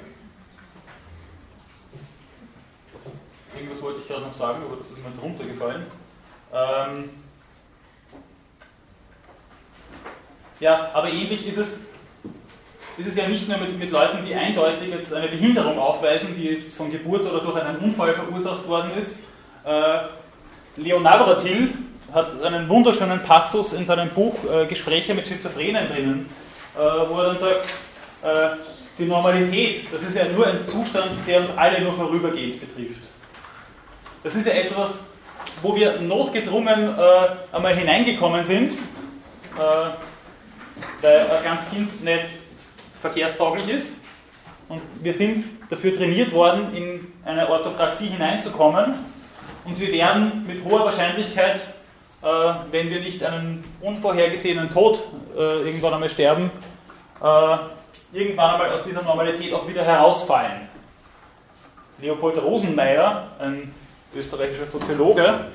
irgendwas 3.67 3.83
wollte 3.83 4.01
ich 4.01 4.09
gerade 4.09 4.23
noch 4.23 4.33
sagen, 4.33 4.63
aber 4.65 4.77
das 4.77 4.87
ist 4.87 4.99
mir 4.99 5.09
jetzt 5.09 5.23
runtergefallen. 5.23 5.87
Ähm, 6.55 7.11
ja, 10.61 10.91
aber 10.95 11.11
ähnlich 11.11 11.47
ist 11.49 11.59
es 11.59 11.81
ist 12.99 13.09
es 13.09 13.17
ja 13.17 13.29
nicht 13.29 13.47
nur 13.47 13.59
mit, 13.59 13.79
mit 13.79 13.91
Leuten, 13.91 14.25
die 14.25 14.35
eindeutig 14.35 14.89
jetzt 14.89 15.13
eine 15.13 15.29
Behinderung 15.29 15.79
aufweisen, 15.79 16.35
die 16.35 16.45
jetzt 16.45 16.75
von 16.75 16.91
Geburt 16.91 17.27
oder 17.27 17.41
durch 17.41 17.63
einen 17.63 17.77
Unfall 17.77 18.15
verursacht 18.15 18.67
worden 18.67 18.93
ist. 18.97 19.17
Äh, 19.67 19.99
Leon 20.77 21.03
Navratil 21.03 21.75
hat 22.15 22.43
einen 22.43 22.67
wunderschönen 22.71 23.23
Passus 23.23 23.75
in 23.75 23.85
seinem 23.85 24.09
Buch 24.11 24.37
äh, 24.51 24.65
Gespräche 24.65 25.13
mit 25.13 25.29
Schizophrenen 25.29 25.87
drinnen, 25.93 26.29
äh, 26.75 26.79
wo 26.79 27.21
er 27.21 27.35
dann 27.35 27.39
sagt, 27.39 27.67
äh, 28.23 28.57
die 28.99 29.05
Normalität, 29.05 29.93
das 29.93 30.03
ist 30.03 30.17
ja 30.17 30.25
nur 30.31 30.47
ein 30.47 30.67
Zustand, 30.67 31.11
der 31.27 31.43
uns 31.43 31.51
alle 31.55 31.83
nur 31.83 31.93
vorübergehend 31.93 32.61
betrifft. 32.61 33.01
Das 34.27 34.35
ist 34.35 34.45
ja 34.45 34.55
etwas, 34.55 34.91
wo 35.63 35.77
wir 35.77 36.01
notgedrungen 36.01 36.99
äh, 36.99 37.55
einmal 37.55 37.77
hineingekommen 37.77 38.45
sind, 38.45 38.73
äh, 38.73 38.77
weil 41.01 41.19
ein 41.21 41.45
ganz 41.45 41.61
Kind 41.71 42.03
nicht 42.03 42.25
verkehrstauglich 43.01 43.69
ist. 43.69 43.93
Und 44.69 44.83
wir 45.01 45.13
sind 45.13 45.45
dafür 45.71 45.97
trainiert 45.97 46.33
worden, 46.33 46.75
in 46.75 47.07
eine 47.25 47.49
Orthopraxie 47.49 48.09
hineinzukommen. 48.09 48.97
Und 49.65 49.79
wir 49.79 49.93
werden 49.93 50.45
mit 50.45 50.65
hoher 50.65 50.87
Wahrscheinlichkeit, 50.87 51.61
äh, 52.25 52.27
wenn 52.73 52.91
wir 52.91 52.99
nicht 52.99 53.23
einen 53.23 53.63
unvorhergesehenen 53.81 54.71
Tod 54.71 55.05
äh, 55.37 55.39
irgendwann 55.39 55.95
einmal 55.95 56.11
sterben, 56.11 56.51
äh, 57.23 57.57
irgendwann 58.13 58.55
einmal 58.55 58.73
aus 58.73 58.83
dieser 58.83 59.03
Normalität 59.03 59.53
auch 59.53 59.69
wieder 59.69 59.85
herausfallen. 59.85 60.63
Leopold 62.01 62.43
Rosenmeier, 62.43 63.29
ein 63.39 63.73
österreichischer 64.17 64.67
Soziologe, 64.67 65.47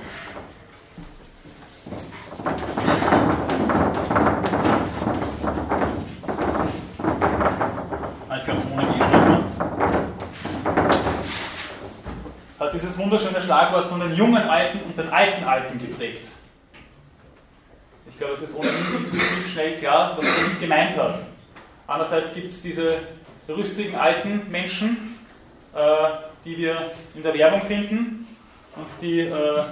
hat 12.60 12.74
dieses 12.74 12.98
wunderschöne 12.98 13.42
Schlagwort 13.42 13.88
von 13.88 14.00
den 14.00 14.16
jungen 14.16 14.44
Alten 14.44 14.80
und 14.82 14.98
den 14.98 15.10
alten 15.10 15.44
Alten 15.44 15.80
geprägt. 15.80 16.28
Ich 18.08 18.18
glaube, 18.18 18.34
es 18.34 18.42
ist 18.42 18.56
ohnehin 18.56 19.06
intuitiv 19.06 19.52
schnell 19.52 19.78
klar, 19.78 20.16
was 20.18 20.26
er 20.26 20.44
damit 20.44 20.60
gemeint 20.60 20.98
hat. 20.98 21.20
Andererseits 21.88 22.34
gibt 22.36 22.52
es 22.52 22.62
diese 22.62 23.00
rüstigen 23.50 23.96
alten 23.96 24.48
Menschen, 24.50 25.18
äh, 25.74 25.80
die 26.46 26.58
wir 26.58 26.92
in 27.16 27.24
der 27.24 27.34
Werbung 27.34 27.64
finden 27.64 28.21
und 28.76 28.88
die 29.02 29.22
äh, 29.22 29.64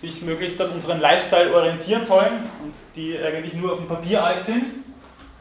sich 0.00 0.22
möglichst 0.22 0.60
an 0.60 0.70
unseren 0.70 1.00
Lifestyle 1.00 1.52
orientieren 1.54 2.04
sollen 2.04 2.48
und 2.62 2.74
die 2.94 3.18
eigentlich 3.18 3.54
nur 3.54 3.72
auf 3.72 3.78
dem 3.78 3.88
Papier 3.88 4.22
alt 4.22 4.44
sind. 4.44 4.64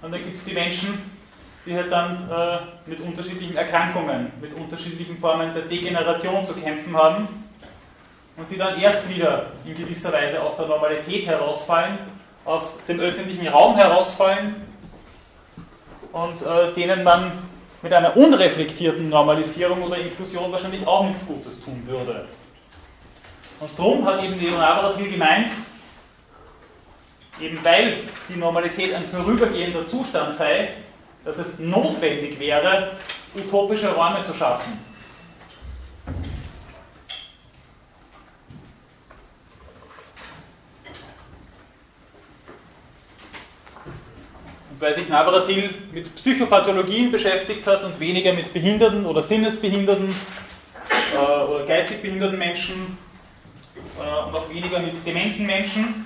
Und 0.01 0.11
dann 0.11 0.23
gibt 0.23 0.37
es 0.37 0.45
die 0.45 0.53
Menschen, 0.53 0.99
die 1.65 1.75
halt 1.75 1.91
dann 1.91 2.29
äh, 2.29 2.89
mit 2.89 2.99
unterschiedlichen 3.01 3.55
Erkrankungen, 3.55 4.31
mit 4.41 4.53
unterschiedlichen 4.53 5.17
Formen 5.19 5.53
der 5.53 5.63
Degeneration 5.63 6.45
zu 6.45 6.53
kämpfen 6.53 6.95
haben 6.95 7.27
und 8.37 8.49
die 8.49 8.57
dann 8.57 8.79
erst 8.79 9.07
wieder 9.09 9.47
in 9.65 9.75
gewisser 9.75 10.13
Weise 10.13 10.41
aus 10.41 10.57
der 10.57 10.67
Normalität 10.67 11.25
herausfallen, 11.25 11.97
aus 12.45 12.77
dem 12.87 12.99
öffentlichen 12.99 13.47
Raum 13.47 13.75
herausfallen 13.75 14.55
und 16.13 16.41
äh, 16.41 16.73
denen 16.73 17.03
man 17.03 17.31
mit 17.81 17.93
einer 17.93 18.15
unreflektierten 18.17 19.09
Normalisierung 19.09 19.81
oder 19.83 19.97
Inklusion 19.97 20.51
wahrscheinlich 20.51 20.85
auch 20.85 21.05
nichts 21.05 21.25
Gutes 21.25 21.63
tun 21.63 21.83
würde. 21.85 22.25
Und 23.59 23.69
darum 23.77 24.05
hat 24.05 24.23
eben 24.23 24.39
Leon 24.39 24.59
Aberratil 24.59 25.11
gemeint, 25.11 25.49
eben 27.39 27.59
weil 27.63 27.97
die 28.29 28.37
Normalität 28.37 28.93
ein 28.93 29.05
vorübergehender 29.05 29.87
Zustand 29.87 30.35
sei, 30.35 30.69
dass 31.25 31.37
es 31.37 31.59
notwendig 31.59 32.39
wäre, 32.39 32.91
utopische 33.35 33.93
Räume 33.93 34.23
zu 34.23 34.33
schaffen. 34.33 34.86
Weil 44.79 44.95
sich 44.95 45.09
Navratil 45.09 45.69
mit 45.91 46.13
Psychopathologien 46.15 47.11
beschäftigt 47.11 47.65
hat 47.65 47.83
und 47.83 47.99
weniger 47.99 48.33
mit 48.33 48.53
behinderten 48.53 49.05
oder 49.05 49.23
sinnesbehinderten 49.23 50.13
äh, 51.15 51.43
oder 51.43 51.65
geistig 51.65 52.01
behinderten 52.01 52.37
Menschen 52.37 52.97
äh, 53.99 54.27
und 54.27 54.35
auch 54.35 54.49
weniger 54.49 54.79
mit 54.79 55.05
dementen 55.05 55.45
Menschen, 55.45 56.05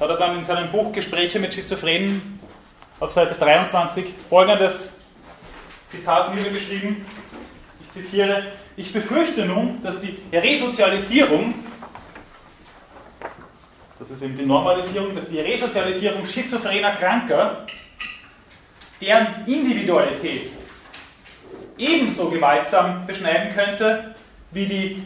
hat 0.00 0.10
er 0.10 0.16
dann 0.16 0.38
in 0.38 0.44
seinem 0.44 0.70
Buch 0.70 0.92
Gespräche 0.92 1.38
mit 1.38 1.54
Schizophrenen 1.54 2.38
auf 3.00 3.12
Seite 3.12 3.34
23 3.38 4.06
folgendes 4.28 4.92
Zitat 5.88 6.34
niedergeschrieben. 6.34 7.04
Ich 7.82 8.02
zitiere, 8.02 8.42
ich 8.76 8.92
befürchte 8.92 9.44
nun, 9.44 9.80
dass 9.82 10.00
die 10.00 10.16
Resozialisierung, 10.32 11.54
das 13.98 14.10
ist 14.10 14.22
eben 14.22 14.36
die 14.36 14.46
Normalisierung, 14.46 15.14
dass 15.14 15.28
die 15.28 15.40
Resozialisierung 15.40 16.24
schizophrener 16.24 16.92
Kranker, 16.92 17.66
deren 19.00 19.44
Individualität 19.46 20.50
ebenso 21.76 22.30
gewaltsam 22.30 23.06
beschneiden 23.06 23.52
könnte 23.54 24.14
wie 24.50 24.66
die 24.66 25.02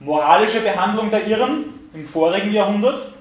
moralische 0.00 0.60
Behandlung 0.60 1.10
der 1.10 1.26
Irren 1.26 1.66
im 1.94 2.06
vorigen 2.06 2.52
Jahrhundert 2.52 3.12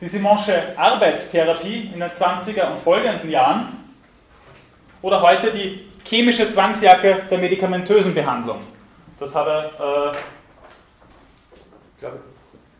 die 0.00 0.08
Simonsche 0.08 0.78
Arbeitstherapie 0.78 1.90
in 1.92 2.00
den 2.00 2.10
20er 2.10 2.70
und 2.70 2.78
folgenden 2.80 3.30
Jahren 3.30 3.68
oder 5.02 5.20
heute 5.20 5.50
die 5.50 5.86
chemische 6.04 6.50
Zwangsjacke 6.50 7.22
der 7.30 7.38
medikamentösen 7.38 8.14
Behandlung. 8.14 8.62
Das 9.18 9.34
hat 9.34 9.46
er 9.46 10.14
äh, 12.02 12.06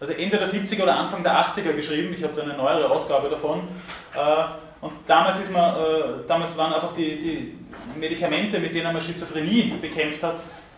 also 0.01 0.15
Ende 0.15 0.39
der 0.39 0.49
70er 0.49 0.83
oder 0.83 0.97
Anfang 0.97 1.23
der 1.23 1.39
80er 1.39 1.75
geschrieben. 1.75 2.15
Ich 2.17 2.25
habe 2.25 2.33
da 2.35 2.43
eine 2.43 2.57
neuere 2.57 2.91
Ausgabe 2.91 3.29
davon. 3.29 3.69
Äh, 4.15 4.85
und 4.85 4.93
damals, 5.07 5.39
ist 5.41 5.53
man, 5.53 5.77
äh, 5.77 6.03
damals 6.27 6.57
waren 6.57 6.73
einfach 6.73 6.95
die, 6.95 7.21
die, 7.21 7.59
Medikamente, 7.99 8.59
mit 8.59 8.75
denen 8.75 8.93
man 8.93 9.03
Schizophrenie 9.03 9.75
bekämpft 9.81 10.23
hat, 10.23 10.37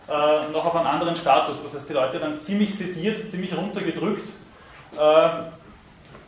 äh, 0.09 0.51
noch 0.51 0.65
auf 0.65 0.75
einem 0.75 0.87
anderen 0.87 1.15
Status. 1.15 1.63
Das 1.63 1.73
heißt, 1.73 1.87
die 1.87 1.93
Leute 1.93 2.19
waren 2.19 2.37
ziemlich 2.39 2.75
sediert, 2.75 3.31
ziemlich 3.31 3.55
runtergedrückt 3.55 4.29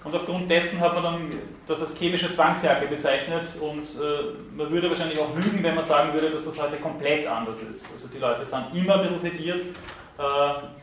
und 0.03 0.15
aufgrund 0.15 0.49
dessen 0.49 0.79
hat 0.79 0.95
man 0.95 1.03
dann 1.03 1.31
das 1.67 1.81
als 1.81 1.95
chemische 1.95 2.33
Zwangsjacke 2.33 2.87
bezeichnet 2.87 3.43
und 3.61 3.83
äh, 3.83 4.33
man 4.55 4.71
würde 4.71 4.89
wahrscheinlich 4.89 5.19
auch 5.19 5.35
lügen, 5.35 5.63
wenn 5.63 5.75
man 5.75 5.83
sagen 5.83 6.13
würde, 6.13 6.31
dass 6.31 6.45
das 6.45 6.59
heute 6.63 6.77
komplett 6.77 7.27
anders 7.27 7.59
ist. 7.61 7.85
Also 7.93 8.07
die 8.07 8.17
Leute 8.17 8.43
sind 8.43 8.65
immer 8.73 8.95
ein 8.95 9.01
bisschen 9.03 9.19
sediert, 9.19 9.61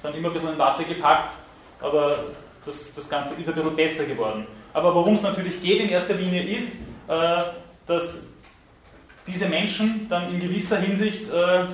sind 0.00 0.14
immer 0.16 0.28
ein 0.28 0.32
bisschen 0.32 0.52
in 0.52 0.58
Watte 0.58 0.84
gepackt, 0.84 1.32
aber 1.82 2.18
das, 2.64 2.94
das 2.94 3.08
Ganze 3.08 3.34
ist 3.34 3.48
ein 3.48 3.54
bisschen 3.54 3.76
besser 3.76 4.04
geworden. 4.04 4.46
Aber 4.72 4.94
worum 4.94 5.14
es 5.14 5.22
natürlich 5.22 5.60
geht 5.60 5.80
in 5.80 5.88
erster 5.88 6.14
Linie 6.14 6.42
ist, 6.42 6.76
äh, 7.08 7.42
dass 7.86 8.20
diese 9.26 9.46
Menschen 9.46 10.08
dann 10.08 10.32
in 10.32 10.40
gewisser 10.40 10.78
Hinsicht 10.78 11.30
äh, 11.30 11.66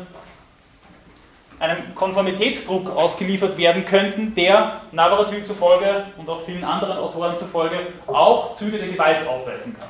einem 1.61 1.95
Konformitätsdruck 1.95 2.91
ausgeliefert 2.91 3.57
werden 3.59 3.85
könnten, 3.85 4.35
der 4.35 4.81
Navaratil 4.93 5.45
zufolge 5.45 6.07
und 6.17 6.29
auch 6.29 6.45
vielen 6.45 6.65
anderen 6.65 6.99
Autoren 6.99 7.37
zufolge 7.37 7.79
auch 8.07 8.55
Züge 8.55 8.79
der 8.79 8.89
Gewalt 8.89 9.27
aufweisen 9.27 9.77
kann. 9.79 9.89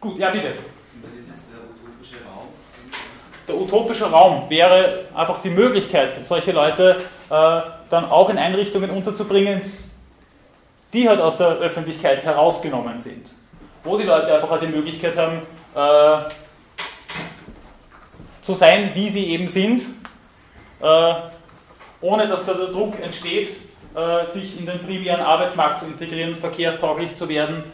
Gut, 0.00 0.18
ja 0.18 0.30
bitte. 0.30 0.54
Was 1.02 1.12
ist 1.12 1.28
jetzt 1.28 1.48
der 1.50 1.60
utopische 1.60 2.16
Raum? 2.26 2.48
Der 3.46 3.56
utopische 3.56 4.10
Raum 4.10 4.48
wäre 4.48 5.04
einfach 5.14 5.42
die 5.42 5.50
Möglichkeit, 5.50 6.12
solche 6.26 6.52
Leute 6.52 6.96
äh, 7.28 7.60
dann 7.90 8.10
auch 8.10 8.30
in 8.30 8.38
Einrichtungen 8.38 8.90
unterzubringen, 8.90 9.60
die 10.92 11.08
halt 11.08 11.20
aus 11.20 11.36
der 11.36 11.48
Öffentlichkeit 11.48 12.22
herausgenommen 12.22 12.98
sind. 12.98 13.30
Wo 13.82 13.98
die 13.98 14.04
Leute 14.04 14.32
einfach 14.34 14.50
halt 14.50 14.62
die 14.62 14.68
Möglichkeit 14.68 15.16
haben, 15.18 15.42
äh, 15.74 16.30
zu 18.40 18.54
sein, 18.54 18.92
wie 18.94 19.08
sie 19.08 19.30
eben 19.30 19.48
sind, 19.48 19.82
äh, 20.80 21.14
ohne 22.00 22.28
dass 22.28 22.46
da 22.46 22.54
der 22.54 22.68
Druck 22.68 23.00
entsteht, 23.00 23.56
äh, 23.94 24.26
sich 24.26 24.58
in 24.58 24.66
den 24.66 24.82
primären 24.84 25.20
Arbeitsmarkt 25.20 25.80
zu 25.80 25.86
integrieren, 25.86 26.36
verkehrstauglich 26.36 27.16
zu 27.16 27.28
werden, 27.28 27.64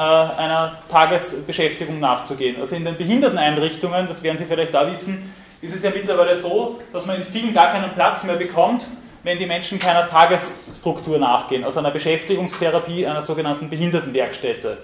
einer 0.00 0.78
Tagesbeschäftigung 0.90 1.98
nachzugehen. 1.98 2.60
Also 2.60 2.76
in 2.76 2.84
den 2.84 2.96
Behinderteneinrichtungen, 2.96 4.06
das 4.06 4.22
werden 4.22 4.38
Sie 4.38 4.44
vielleicht 4.44 4.74
da 4.74 4.90
wissen, 4.90 5.34
ist 5.60 5.74
es 5.74 5.82
ja 5.82 5.90
mittlerweile 5.90 6.36
so, 6.36 6.80
dass 6.92 7.04
man 7.04 7.16
in 7.16 7.24
vielen 7.24 7.52
gar 7.52 7.72
keinen 7.72 7.92
Platz 7.94 8.22
mehr 8.22 8.36
bekommt, 8.36 8.86
wenn 9.24 9.38
die 9.38 9.46
Menschen 9.46 9.78
keiner 9.78 10.08
Tagesstruktur 10.08 11.18
nachgehen, 11.18 11.64
also 11.64 11.80
einer 11.80 11.90
Beschäftigungstherapie, 11.90 13.06
einer 13.06 13.22
sogenannten 13.22 13.68
Behindertenwerkstätte. 13.68 14.78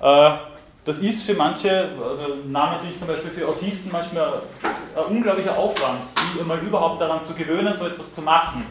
Äh, 0.00 0.30
das 0.84 0.98
ist 0.98 1.24
für 1.24 1.34
manche, 1.34 1.88
also 2.00 2.36
namentlich 2.46 2.98
zum 2.98 3.08
Beispiel 3.08 3.30
für 3.30 3.48
Autisten, 3.48 3.90
manchmal 3.90 4.34
ein 4.62 5.16
unglaublicher 5.16 5.58
Aufwand, 5.58 6.02
die 6.38 6.44
mal 6.44 6.58
überhaupt 6.58 7.00
daran 7.00 7.24
zu 7.24 7.34
gewöhnen, 7.34 7.74
so 7.76 7.86
etwas 7.86 8.14
zu 8.14 8.22
machen. 8.22 8.66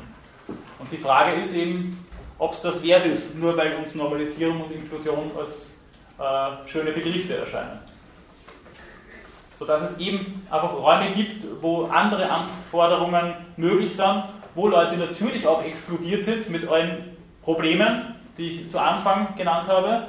Und 0.79 0.91
die 0.91 0.97
Frage 0.97 1.41
ist 1.41 1.53
eben, 1.55 2.04
ob 2.37 2.53
es 2.53 2.61
das 2.61 2.83
wert 2.83 3.05
ist, 3.05 3.35
nur 3.35 3.55
weil 3.55 3.75
uns 3.75 3.95
Normalisierung 3.95 4.61
und 4.61 4.71
Inklusion 4.71 5.31
als 5.37 5.77
äh, 6.19 6.69
schöne 6.69 6.91
Begriffe 6.91 7.37
erscheinen. 7.37 7.79
Sodass 9.57 9.91
es 9.91 9.97
eben 9.99 10.45
einfach 10.49 10.73
Räume 10.73 11.11
gibt, 11.11 11.45
wo 11.61 11.83
andere 11.85 12.29
Anforderungen 12.29 13.35
möglich 13.55 13.95
sind, 13.95 14.23
wo 14.53 14.67
Leute 14.67 14.97
natürlich 14.97 15.47
auch 15.47 15.63
exkludiert 15.63 16.25
sind 16.25 16.49
mit 16.49 16.67
allen 16.67 17.15
Problemen, 17.41 18.15
die 18.37 18.49
ich 18.49 18.69
zu 18.69 18.79
Anfang 18.79 19.35
genannt 19.37 19.67
habe, 19.67 20.07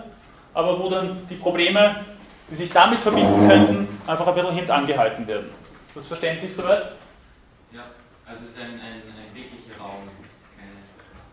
aber 0.53 0.79
wo 0.81 0.89
dann 0.89 1.17
die 1.29 1.35
Probleme, 1.37 2.05
die 2.51 2.55
sich 2.57 2.71
damit 2.71 3.01
verbinden 3.01 3.49
könnten, 3.49 4.01
einfach 4.07 4.27
ein 4.27 4.35
bisschen 4.35 4.53
hintangehalten 4.53 5.27
werden. 5.27 5.51
Ist 5.89 5.97
das 5.97 6.07
verständlich 6.07 6.55
soweit? 6.55 6.93
Ja, 7.73 7.85
also 8.27 8.43
es 8.45 8.53
ist 8.53 8.59
ein, 8.59 8.81
ein. 8.81 9.16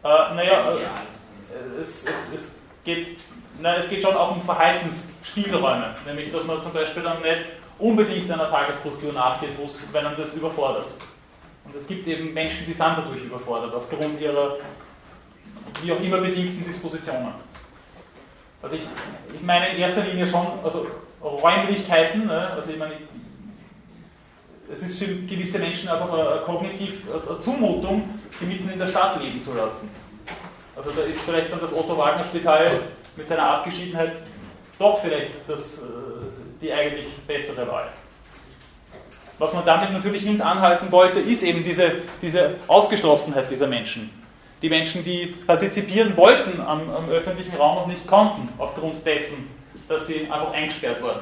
Äh, 0.03 0.35
naja, 0.35 0.75
äh, 0.75 1.81
es, 1.81 2.03
es, 2.05 2.33
es, 2.33 2.55
geht, 2.83 3.17
na, 3.59 3.77
es 3.77 3.89
geht 3.89 4.01
schon 4.01 4.15
auch 4.15 4.35
um 4.35 4.41
Verhaltensspielräume, 4.41 5.95
nämlich 6.05 6.31
dass 6.31 6.43
man 6.43 6.61
zum 6.61 6.73
Beispiel 6.73 7.03
dann 7.03 7.21
nicht 7.21 7.39
unbedingt 7.79 8.29
einer 8.29 8.49
Tagesstruktur 8.49 9.13
nachgeht, 9.13 9.51
wenn 9.91 10.03
man 10.03 10.15
das 10.17 10.33
überfordert. 10.33 10.87
Und 11.65 11.75
es 11.75 11.87
gibt 11.87 12.05
eben 12.07 12.33
Menschen, 12.33 12.65
die 12.65 12.73
sind 12.73 12.97
dadurch 12.97 13.23
überfordert, 13.23 13.73
aufgrund 13.73 14.19
ihrer 14.19 14.57
wie 15.81 15.91
auch 15.91 15.99
immer 16.01 16.17
bedingten 16.17 16.65
Dispositionen. 16.65 17.33
Also 18.61 18.75
ich, 18.75 18.81
ich 19.33 19.41
meine 19.41 19.69
in 19.69 19.77
erster 19.77 20.03
Linie 20.03 20.27
schon, 20.27 20.47
also 20.63 20.87
Räumlichkeiten, 21.21 22.27
ne? 22.27 22.51
also 22.51 22.69
ich 22.69 22.77
meine, 22.77 22.95
es 24.71 24.81
ist 24.81 24.99
für 24.99 25.07
gewisse 25.07 25.59
Menschen 25.59 25.89
einfach 25.89 26.11
eine, 26.11 26.41
kognitiv 26.41 27.03
eine 27.09 27.39
Zumutung, 27.39 28.19
sie 28.39 28.45
mitten 28.45 28.69
in 28.69 28.79
der 28.79 28.87
Stadt 28.87 29.21
leben 29.21 29.41
zu 29.41 29.53
lassen. 29.53 29.89
Also 30.75 30.91
da 30.91 31.03
ist 31.03 31.21
vielleicht 31.21 31.51
dann 31.51 31.61
das 31.61 31.73
Otto-Wagner-Spital 31.73 32.71
mit 33.15 33.27
seiner 33.27 33.43
Abgeschiedenheit 33.43 34.13
doch 34.79 34.99
vielleicht 35.01 35.47
das, 35.47 35.79
äh, 35.79 35.85
die 36.61 36.73
eigentlich 36.73 37.05
bessere 37.27 37.67
Wahl. 37.67 37.89
Was 39.37 39.53
man 39.53 39.65
damit 39.65 39.91
natürlich 39.91 40.23
hintanhalten 40.23 40.91
wollte, 40.91 41.19
ist 41.19 41.43
eben 41.43 41.63
diese, 41.63 41.91
diese 42.21 42.55
Ausgeschlossenheit 42.67 43.49
dieser 43.51 43.67
Menschen 43.67 44.09
die 44.63 44.69
Menschen, 44.69 45.03
die 45.03 45.35
partizipieren 45.45 46.15
wollten 46.15 46.61
am, 46.61 46.89
am 46.89 47.09
öffentlichen 47.09 47.55
Raum 47.57 47.75
noch 47.75 47.87
nicht 47.87 48.07
konnten, 48.07 48.47
aufgrund 48.57 49.05
dessen, 49.05 49.49
dass 49.89 50.07
sie 50.07 50.21
einfach 50.21 50.53
eingesperrt 50.53 51.01
wurden. 51.01 51.19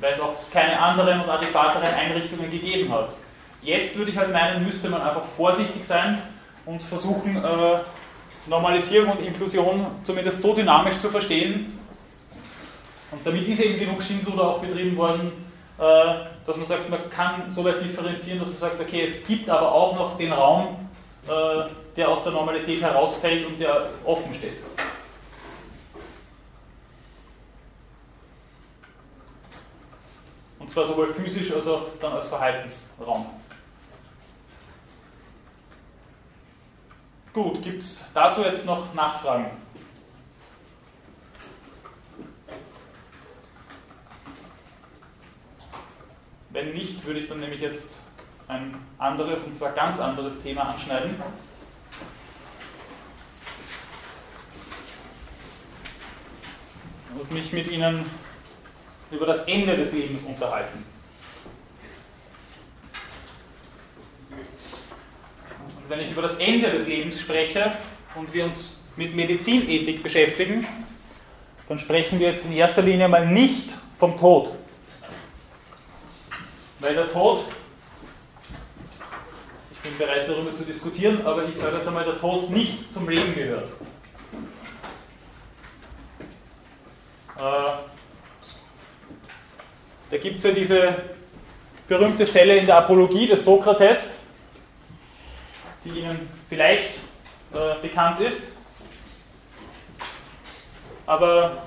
Weil 0.00 0.12
es 0.12 0.20
auch 0.20 0.34
keine 0.52 0.78
anderen 0.80 1.20
und 1.20 1.28
adäquateren 1.28 1.88
Einrichtungen 1.94 2.50
gegeben 2.50 2.92
hat. 2.92 3.10
Jetzt 3.62 3.96
würde 3.96 4.10
ich 4.10 4.16
halt 4.16 4.32
meinen, 4.32 4.64
müsste 4.64 4.88
man 4.88 5.02
einfach 5.02 5.24
vorsichtig 5.36 5.84
sein 5.84 6.22
und 6.64 6.82
versuchen, 6.82 7.36
äh, 7.36 7.78
Normalisierung 8.46 9.12
und 9.12 9.22
Inklusion 9.22 9.86
zumindest 10.02 10.40
so 10.40 10.54
dynamisch 10.54 10.98
zu 10.98 11.10
verstehen. 11.10 11.78
Und 13.10 13.26
damit 13.26 13.46
ist 13.46 13.60
eben 13.60 13.78
genug 13.78 14.02
Schindluder 14.02 14.44
auch 14.44 14.58
betrieben 14.60 14.96
worden, 14.96 15.32
äh, 15.78 15.82
dass 16.46 16.56
man 16.56 16.64
sagt, 16.64 16.88
man 16.88 17.10
kann 17.10 17.50
so 17.50 17.64
weit 17.64 17.82
differenzieren, 17.82 18.38
dass 18.38 18.48
man 18.48 18.56
sagt, 18.56 18.80
okay, 18.80 19.04
es 19.04 19.26
gibt 19.26 19.48
aber 19.50 19.72
auch 19.72 19.94
noch 19.96 20.16
den 20.16 20.32
Raum, 20.32 20.88
äh, 21.26 21.68
der 21.96 22.08
aus 22.08 22.22
der 22.22 22.32
Normalität 22.32 22.80
herausfällt 22.80 23.46
und 23.46 23.60
der 23.60 23.90
offen 24.04 24.34
steht. 24.34 24.58
Und 30.70 30.74
zwar 30.74 30.86
sowohl 30.86 31.12
physisch 31.12 31.52
als 31.52 31.66
auch 31.66 31.82
dann 32.00 32.12
als 32.12 32.28
Verhaltensraum. 32.28 33.26
Gut, 37.32 37.60
gibt 37.60 37.82
es 37.82 38.04
dazu 38.14 38.42
jetzt 38.42 38.64
noch 38.64 38.94
Nachfragen? 38.94 39.50
Wenn 46.50 46.72
nicht, 46.72 47.04
würde 47.04 47.18
ich 47.18 47.28
dann 47.28 47.40
nämlich 47.40 47.62
jetzt 47.62 47.88
ein 48.46 48.76
anderes, 48.96 49.42
und 49.42 49.56
zwar 49.56 49.72
ganz 49.72 49.98
anderes 49.98 50.40
Thema 50.40 50.68
anschneiden. 50.68 51.20
Und 57.18 57.30
mich 57.32 57.52
mit 57.52 57.66
Ihnen 57.66 58.06
über 59.10 59.26
das 59.26 59.44
Ende 59.44 59.76
des 59.76 59.92
Lebens 59.92 60.22
unterhalten. 60.24 60.84
Und 64.30 65.88
wenn 65.88 66.00
ich 66.00 66.10
über 66.10 66.22
das 66.22 66.36
Ende 66.36 66.70
des 66.70 66.86
Lebens 66.86 67.20
spreche 67.20 67.72
und 68.14 68.32
wir 68.32 68.44
uns 68.44 68.76
mit 68.96 69.14
Medizinethik 69.14 70.02
beschäftigen, 70.02 70.66
dann 71.68 71.78
sprechen 71.78 72.18
wir 72.18 72.30
jetzt 72.30 72.44
in 72.44 72.52
erster 72.52 72.82
Linie 72.82 73.08
mal 73.08 73.26
nicht 73.26 73.70
vom 73.98 74.18
Tod. 74.18 74.54
Weil 76.80 76.94
der 76.94 77.08
Tod, 77.08 77.44
ich 79.72 79.78
bin 79.80 79.98
bereit 79.98 80.28
darüber 80.28 80.54
zu 80.56 80.64
diskutieren, 80.64 81.24
aber 81.24 81.44
ich 81.44 81.56
sage 81.56 81.76
jetzt 81.76 81.86
einmal, 81.86 82.04
der 82.04 82.18
Tod 82.18 82.50
nicht 82.50 82.92
zum 82.92 83.08
Leben 83.08 83.34
gehört. 83.34 83.68
Äh, 87.36 87.89
da 90.10 90.18
gibt 90.18 90.38
es 90.38 90.44
ja 90.44 90.50
diese 90.50 90.94
berühmte 91.88 92.26
Stelle 92.26 92.56
in 92.56 92.66
der 92.66 92.78
Apologie 92.78 93.26
des 93.26 93.44
Sokrates, 93.44 94.16
die 95.84 96.00
Ihnen 96.00 96.28
vielleicht 96.48 96.94
äh, 97.52 97.80
bekannt 97.80 98.20
ist. 98.20 98.52
Aber 101.06 101.62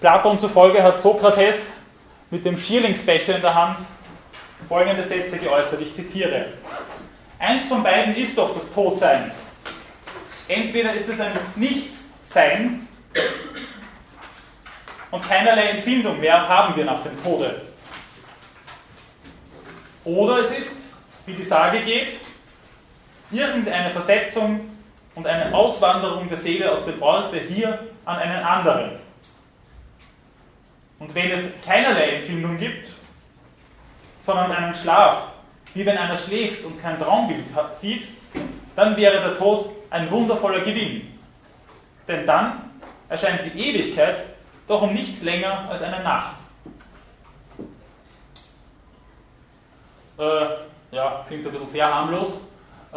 Platon 0.00 0.38
zufolge 0.38 0.82
hat 0.82 1.00
Sokrates 1.00 1.72
mit 2.30 2.44
dem 2.44 2.58
Schierlingsbecher 2.58 3.36
in 3.36 3.42
der 3.42 3.54
Hand 3.54 3.78
folgende 4.68 5.04
Sätze 5.04 5.38
geäußert, 5.38 5.80
ich 5.80 5.94
zitiere. 5.94 6.46
Eins 7.38 7.66
von 7.66 7.82
beiden 7.82 8.14
ist 8.14 8.38
doch 8.38 8.54
das 8.54 8.72
Todsein. 8.72 9.32
Entweder 10.48 10.94
ist 10.94 11.08
es 11.08 11.20
ein 11.20 11.32
Nichtssein 11.56 12.88
und 15.12 15.22
keinerlei 15.28 15.68
Empfindung 15.68 16.18
mehr 16.18 16.48
haben 16.48 16.74
wir 16.74 16.84
nach 16.84 17.02
dem 17.02 17.22
Tode. 17.22 17.60
Oder 20.04 20.38
es 20.38 20.50
ist, 20.58 20.94
wie 21.26 21.34
die 21.34 21.44
Sage 21.44 21.80
geht, 21.80 22.18
irgendeine 23.30 23.90
Versetzung 23.90 24.68
und 25.14 25.26
eine 25.26 25.54
Auswanderung 25.54 26.28
der 26.28 26.38
Seele 26.38 26.72
aus 26.72 26.84
dem 26.86 27.00
Orte 27.00 27.38
hier 27.38 27.78
an 28.04 28.18
einen 28.18 28.42
anderen. 28.42 28.92
Und 30.98 31.14
wenn 31.14 31.30
es 31.30 31.44
keinerlei 31.64 32.16
Empfindung 32.16 32.56
gibt, 32.56 32.88
sondern 34.22 34.50
einen 34.50 34.74
Schlaf, 34.74 35.32
wie 35.74 35.84
wenn 35.84 35.98
einer 35.98 36.16
schläft 36.16 36.64
und 36.64 36.80
kein 36.80 36.98
Traumbild 36.98 37.44
sieht, 37.74 38.08
dann 38.74 38.96
wäre 38.96 39.20
der 39.20 39.34
Tod 39.34 39.70
ein 39.90 40.10
wundervoller 40.10 40.60
Gewinn. 40.60 41.18
Denn 42.08 42.24
dann 42.24 42.70
erscheint 43.08 43.42
die 43.44 43.58
Ewigkeit 43.58 44.31
doch 44.72 44.82
um 44.82 44.94
nichts 44.94 45.22
länger 45.22 45.68
als 45.68 45.82
eine 45.82 46.02
Nacht. 46.02 46.36
Äh, 50.18 50.46
ja, 50.90 51.24
klingt 51.28 51.46
ein 51.46 51.52
bisschen 51.52 51.68
sehr 51.68 51.94
harmlos. 51.94 52.40
Äh, 52.92 52.96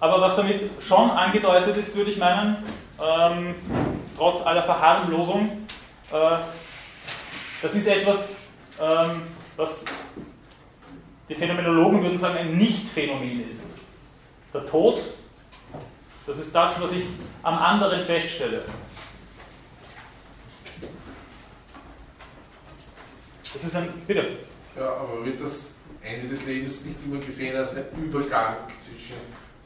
aber 0.00 0.20
was 0.20 0.34
damit 0.34 0.68
schon 0.82 1.10
angedeutet 1.10 1.76
ist, 1.76 1.94
würde 1.94 2.10
ich 2.10 2.18
meinen, 2.18 2.64
ähm, 3.00 3.54
trotz 4.16 4.44
aller 4.44 4.64
Verharmlosung, 4.64 5.66
äh, 6.10 6.36
das 7.62 7.74
ist 7.74 7.86
etwas, 7.86 8.30
ähm, 8.80 9.22
was 9.56 9.84
die 11.28 11.34
Phänomenologen 11.36 12.02
würden 12.02 12.18
sagen, 12.18 12.38
ein 12.38 12.56
Nicht-Phänomen 12.56 13.48
ist. 13.48 13.62
Der 14.52 14.66
Tod, 14.66 15.00
das 16.26 16.38
ist 16.38 16.52
das, 16.52 16.80
was 16.80 16.90
ich 16.90 17.04
am 17.44 17.58
anderen 17.58 18.02
feststelle. 18.02 18.64
Das 23.54 23.64
ist 23.64 23.76
ein. 23.76 23.88
Bitte. 24.06 24.24
Ja, 24.76 24.96
aber 24.96 25.24
wird 25.24 25.40
das 25.40 25.74
Ende 26.02 26.28
des 26.28 26.46
Lebens 26.46 26.84
nicht 26.84 26.98
immer 27.04 27.20
gesehen 27.24 27.56
als 27.56 27.76
ein 27.76 27.84
Übergang 28.02 28.56
zwischen 28.86 29.16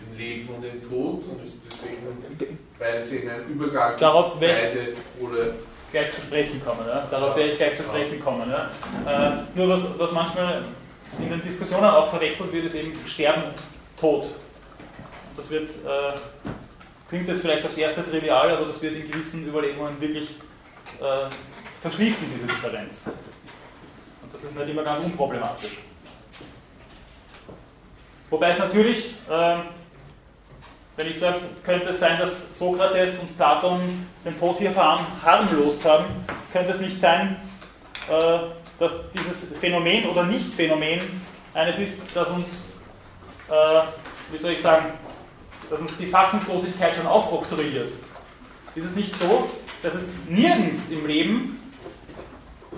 dem 0.01 0.19
Leben 0.19 0.49
und 0.49 0.63
dem 0.63 0.89
Tod 0.89 1.25
und 1.29 1.45
ist 1.45 1.63
deswegen 1.65 2.59
beides 2.79 3.13
eben 3.13 3.31
ein 3.31 3.49
Übergang 3.49 3.99
Darauf 3.99 4.39
beide 4.39 4.95
oder 5.21 5.55
gleich 5.93 6.15
zu 6.15 6.21
sprechen 6.23 6.63
kommen. 6.65 6.87
Ja? 6.87 7.07
Darauf 7.11 7.37
werde 7.37 7.53
ich 7.53 7.57
gleich 7.57 7.77
zu 7.77 7.85
sprechen 7.85 8.21
kommen. 8.21 8.51
Ja? 8.51 8.71
Äh, 9.07 9.43
nur 9.55 9.69
was, 9.69 9.99
was 9.99 10.13
manchmal 10.13 10.65
in 11.19 11.31
den 11.31 11.43
Diskussionen 11.43 11.85
auch 11.85 12.11
verwechselt 12.11 12.53
wird, 12.53 12.67
ist 12.67 12.75
eben 12.75 12.93
Sterben 13.07 13.55
Tod. 13.99 14.27
Das 15.37 15.51
wird, 15.51 15.71
äh, 15.71 16.19
klingt 17.09 17.29
jetzt 17.29 17.41
vielleicht 17.41 17.65
aufs 17.65 17.77
erste 17.77 18.05
trivial, 18.05 18.51
aber 18.51 18.67
das 18.67 18.83
wird 18.83 18.97
in 18.97 19.11
gewissen 19.11 19.47
Überlegungen 19.47 19.99
wirklich 20.01 20.31
äh, 21.01 21.31
verschließen, 21.81 22.27
diese 22.35 22.47
Differenz. 22.47 22.97
Das 24.37 24.45
ist 24.45 24.55
nicht 24.55 24.69
immer 24.69 24.83
ganz 24.83 25.03
unproblematisch. 25.03 25.79
Wobei 28.29 28.51
es 28.51 28.59
natürlich, 28.59 29.15
äh, 29.31 29.57
wenn 30.95 31.07
ich 31.09 31.19
sage, 31.19 31.39
könnte 31.65 31.89
es 31.89 32.01
sein, 32.01 32.19
dass 32.19 32.59
Sokrates 32.59 33.19
und 33.19 33.35
Platon 33.39 34.07
den 34.27 34.39
Tod 34.39 34.59
hier 34.59 34.73
verharmlost 34.73 35.83
haben, 35.87 36.05
könnte 36.53 36.73
es 36.73 36.81
nicht 36.81 37.01
sein, 37.01 37.37
äh, 38.11 38.39
dass 38.79 38.93
dieses 39.15 39.59
Phänomen 39.59 40.11
oder 40.11 40.25
Nicht-Phänomen 40.25 41.01
eines 41.55 41.79
ist, 41.79 41.99
das 42.13 42.29
uns, 42.29 42.73
äh, 43.49 43.81
wie 44.31 44.37
soll 44.37 44.53
ich 44.53 44.61
sagen, 44.61 44.93
dass 45.71 45.81
uns 45.81 45.97
die 45.97 46.09
Fassungslosigkeit 46.09 46.95
schon 46.95 47.07
aufoktroyiert. 47.07 47.91
Ist 48.75 48.85
es 48.85 48.95
nicht 48.97 49.19
so, 49.19 49.49
dass 49.83 49.95
es 49.95 50.11
nirgends 50.29 50.91
im 50.91 51.07
Leben, 51.07 51.73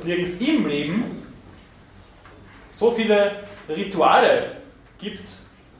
nirgends 0.04 0.40
im 0.40 0.68
Leben 0.68 1.17
so 2.78 2.92
viele 2.92 3.32
Rituale 3.68 4.52
gibt 5.00 5.28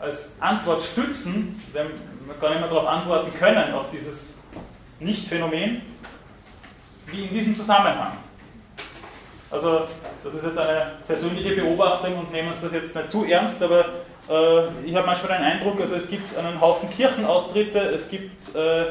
als 0.01 0.33
Antwortstützen, 0.41 1.63
wenn 1.73 1.87
wir 1.87 2.35
gar 2.41 2.51
nicht 2.51 2.61
mehr 2.61 2.69
darauf 2.69 2.89
antworten 2.89 3.33
können, 3.39 3.73
auf 3.73 3.87
dieses 3.93 4.35
Nicht-Phänomen, 4.99 5.83
wie 7.07 7.25
in 7.25 7.35
diesem 7.35 7.57
Zusammenhang. 7.57 8.13
Also, 9.51 9.83
das 10.25 10.35
ist 10.35 10.45
jetzt 10.45 10.59
eine 10.59 10.93
persönliche 11.07 11.55
Beobachtung 11.55 12.19
und 12.19 12.33
nehmen 12.33 12.49
uns 12.49 12.61
das 12.61 12.73
jetzt 12.73 12.95
nicht 12.95 13.11
zu 13.11 13.25
ernst, 13.25 13.63
aber 13.63 13.85
äh, 14.29 14.67
ich 14.85 14.95
habe 14.95 15.07
manchmal 15.07 15.39
den 15.39 15.47
Eindruck, 15.47 15.81
also 15.81 15.95
es 15.95 16.09
gibt 16.09 16.37
einen 16.37 16.61
Haufen 16.61 16.91
Kirchenaustritte, 16.91 17.79
es 17.79 18.11
gibt 18.11 18.55
äh, 18.57 18.85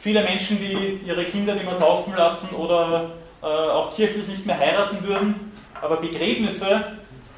viele 0.00 0.22
Menschen, 0.24 0.58
die 0.58 1.00
ihre 1.06 1.24
Kinder 1.24 1.54
nicht 1.54 1.64
mehr 1.64 1.78
taufen 1.78 2.14
lassen 2.14 2.50
oder 2.50 3.12
äh, 3.40 3.46
auch 3.46 3.94
kirchlich 3.94 4.26
nicht 4.26 4.44
mehr 4.44 4.58
heiraten 4.58 5.02
würden, 5.06 5.52
aber 5.80 5.96
Begräbnisse 5.96 6.84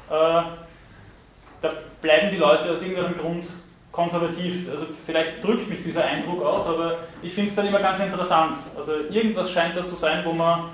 da 0.09 1.71
bleiben 2.01 2.29
die 2.29 2.37
Leute 2.37 2.71
aus 2.71 2.81
irgendeinem 2.81 3.17
Grund 3.17 3.47
konservativ. 3.91 4.69
Also 4.69 4.85
vielleicht 5.05 5.43
drückt 5.43 5.69
mich 5.69 5.83
dieser 5.83 6.05
Eindruck 6.05 6.43
auch, 6.43 6.67
aber 6.67 6.99
ich 7.21 7.33
finde 7.33 7.49
es 7.49 7.55
dann 7.55 7.67
immer 7.67 7.79
ganz 7.79 7.99
interessant. 7.99 8.57
Also 8.75 8.91
irgendwas 9.09 9.49
scheint 9.49 9.75
da 9.75 9.87
zu 9.87 9.95
sein, 9.95 10.23
wo 10.25 10.33
man, 10.33 10.69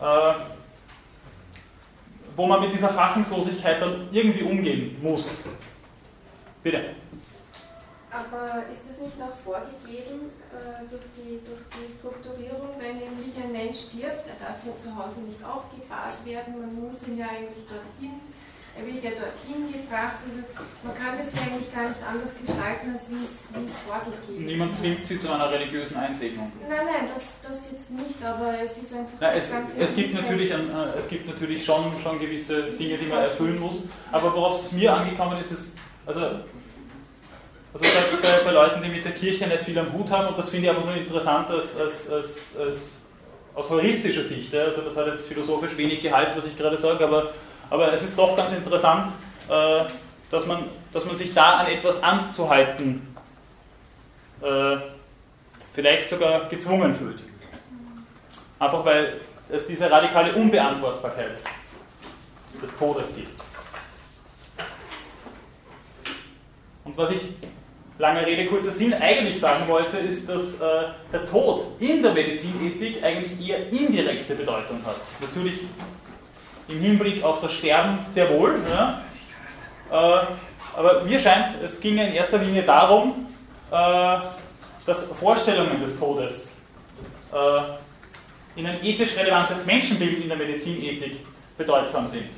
äh, 0.00 0.34
wo 2.36 2.46
man 2.46 2.60
mit 2.60 2.74
dieser 2.74 2.90
Fassungslosigkeit 2.90 3.80
dann 3.80 4.08
irgendwie 4.12 4.42
umgehen 4.42 4.96
muss. 5.02 5.44
Bitte. 6.62 6.82
Aber 8.10 8.64
ist 8.70 8.80
das 8.88 8.98
nicht 8.98 9.16
auch 9.20 9.36
vorgegeben 9.44 10.32
äh, 10.52 10.88
durch, 10.88 11.04
die, 11.16 11.40
durch 11.44 11.60
die 11.68 11.88
Strukturierung, 11.98 12.76
wenn 12.78 12.96
nämlich 12.96 13.36
ein 13.36 13.52
Mensch 13.52 13.88
stirbt, 13.90 14.24
er 14.26 14.40
darf 14.40 14.64
ja 14.64 14.74
zu 14.76 14.88
Hause 14.96 15.20
nicht 15.20 15.44
aufgebahrt 15.44 16.24
werden, 16.24 16.60
man 16.60 16.74
muss 16.74 17.06
ihn 17.06 17.18
ja 17.18 17.26
eigentlich 17.26 17.66
dorthin 17.68 18.20
er 18.76 18.84
wird 18.86 19.02
ja 19.02 19.10
dorthin 19.10 19.72
gebracht. 19.72 20.20
Also 20.20 20.44
man 20.84 20.94
kann 20.94 21.16
das 21.16 21.32
ja 21.32 21.40
eigentlich 21.48 21.72
gar 21.72 21.88
nicht 21.88 22.02
anders 22.04 22.32
gestalten, 22.36 22.92
als 22.92 23.08
wie 23.08 23.24
es, 23.24 23.72
vorgegeben 23.88 24.44
ist. 24.44 24.52
Niemand 24.52 24.76
zwingt 24.76 25.06
sie 25.06 25.18
zu 25.18 25.32
einer 25.32 25.50
religiösen 25.50 25.96
Einsegnung. 25.96 26.52
Nein, 26.68 26.84
nein, 26.84 27.08
das, 27.12 27.40
das 27.40 27.70
jetzt 27.70 27.90
nicht, 27.90 28.20
aber 28.22 28.54
es 28.62 28.76
ist 28.76 28.92
einfach 28.92 29.16
Na, 29.20 29.32
es, 29.32 29.50
es, 29.78 29.94
gibt 29.96 30.14
natürlich 30.14 30.52
ein, 30.52 30.60
äh, 30.60 30.98
es 30.98 31.08
gibt 31.08 31.26
natürlich 31.26 31.64
schon, 31.64 31.92
schon 32.02 32.18
gewisse 32.18 32.62
Dinge, 32.78 32.98
die 32.98 33.06
man 33.06 33.20
erfüllen 33.20 33.58
muss, 33.58 33.84
aber 34.12 34.34
worauf 34.34 34.66
es 34.66 34.72
mir 34.72 34.92
angekommen 34.92 35.40
ist, 35.40 35.52
ist, 35.52 35.76
also, 36.04 36.20
also 36.20 37.84
selbst 37.84 38.22
bei, 38.22 38.44
bei 38.44 38.52
Leuten, 38.52 38.82
die 38.82 38.88
mit 38.90 39.04
der 39.04 39.12
Kirche 39.12 39.46
nicht 39.46 39.62
viel 39.62 39.78
am 39.78 39.92
Hut 39.92 40.10
haben, 40.10 40.28
und 40.28 40.38
das 40.38 40.50
finde 40.50 40.66
ich 40.66 40.70
einfach 40.70 40.84
nur 40.84 40.96
interessant 40.96 41.50
als, 41.50 41.76
als, 41.78 42.10
als, 42.10 42.76
aus 43.54 43.70
heuristischer 43.70 44.22
Sicht. 44.22 44.54
Also 44.54 44.82
das 44.82 44.96
hat 44.98 45.06
jetzt 45.06 45.26
philosophisch 45.26 45.76
wenig 45.78 46.02
Gehalt, 46.02 46.36
was 46.36 46.46
ich 46.46 46.58
gerade 46.58 46.76
sage, 46.76 47.02
aber, 47.02 47.32
aber 47.70 47.92
es 47.92 48.02
ist 48.02 48.18
doch 48.18 48.36
ganz 48.36 48.52
interessant, 48.52 49.08
äh, 49.48 49.84
dass, 50.30 50.46
man, 50.46 50.64
dass 50.92 51.04
man 51.04 51.16
sich 51.16 51.32
da 51.34 51.58
an 51.58 51.66
etwas 51.66 52.02
anzuhalten 52.02 53.14
äh, 54.40 54.76
vielleicht 55.74 56.08
sogar 56.08 56.48
gezwungen 56.48 56.94
fühlt. 56.94 57.22
Einfach 58.58 58.84
weil 58.84 59.20
es 59.48 59.66
diese 59.66 59.90
radikale 59.90 60.34
Unbeantwortbarkeit 60.34 61.38
des 62.62 62.76
Todes 62.78 63.14
gibt. 63.14 63.40
Und 66.84 66.96
was 66.96 67.10
ich, 67.10 67.20
lange 67.98 68.24
Rede, 68.24 68.46
kurzer 68.46 68.70
Sinn, 68.70 68.94
eigentlich 68.94 69.40
sagen 69.40 69.66
wollte, 69.68 69.98
ist, 69.98 70.28
dass 70.28 70.60
äh, 70.60 70.88
der 71.12 71.26
Tod 71.26 71.62
in 71.80 72.02
der 72.02 72.12
Medizinethik 72.12 73.02
eigentlich 73.02 73.48
eher 73.48 73.68
indirekte 73.68 74.34
Bedeutung 74.34 74.84
hat. 74.86 74.96
Natürlich 75.20 75.60
im 76.68 76.80
Hinblick 76.80 77.22
auf 77.22 77.40
das 77.40 77.52
Sterben 77.52 77.98
sehr 78.10 78.28
wohl, 78.30 78.58
ja, 78.68 79.02
äh, 79.90 80.26
aber 80.76 81.04
mir 81.04 81.18
scheint, 81.18 81.50
es 81.62 81.80
ginge 81.80 82.08
in 82.08 82.14
erster 82.14 82.38
Linie 82.38 82.62
darum, 82.62 83.26
äh, 83.70 84.18
dass 84.84 85.04
Vorstellungen 85.18 85.80
des 85.80 85.98
Todes 85.98 86.52
äh, 87.32 88.58
in 88.58 88.66
ein 88.66 88.84
ethisch 88.84 89.16
relevantes 89.16 89.64
Menschenbild 89.64 90.22
in 90.22 90.28
der 90.28 90.36
Medizinethik 90.36 91.18
bedeutsam 91.56 92.08
sind. 92.08 92.30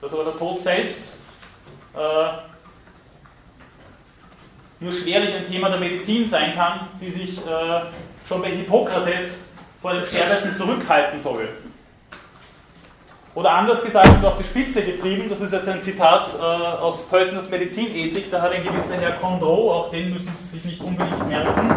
Dass 0.00 0.12
aber 0.12 0.24
der 0.24 0.36
Tod 0.36 0.60
selbst 0.60 1.12
nur 4.80 4.92
schwerlich 4.92 5.32
ein 5.32 5.48
Thema 5.48 5.70
der 5.70 5.78
Medizin 5.78 6.28
sein 6.28 6.56
kann, 6.56 6.88
die 7.00 7.08
sich 7.08 7.38
schon 8.28 8.42
bei 8.42 8.50
Hippokrates 8.50 9.42
vor 9.80 9.94
dem 9.94 10.04
Sterbenden 10.04 10.56
zurückhalten 10.56 11.20
soll. 11.20 11.48
Oder 13.34 13.50
anders 13.50 13.82
gesagt 13.84 14.08
und 14.08 14.24
auf 14.24 14.36
die 14.36 14.44
Spitze 14.44 14.82
getrieben, 14.82 15.28
das 15.28 15.40
ist 15.40 15.52
jetzt 15.52 15.66
ein 15.66 15.82
Zitat 15.82 16.28
äh, 16.38 16.40
aus 16.40 17.02
Pöltners 17.08 17.50
Medizinethik, 17.50 18.30
da 18.30 18.40
hat 18.40 18.52
ein 18.52 18.62
gewisser 18.62 18.94
Herr 18.94 19.12
Condot, 19.12 19.72
auch 19.72 19.90
den 19.90 20.12
müssen 20.12 20.32
Sie 20.32 20.44
sich 20.44 20.64
nicht 20.64 20.80
unbedingt 20.80 21.28
merken, 21.28 21.74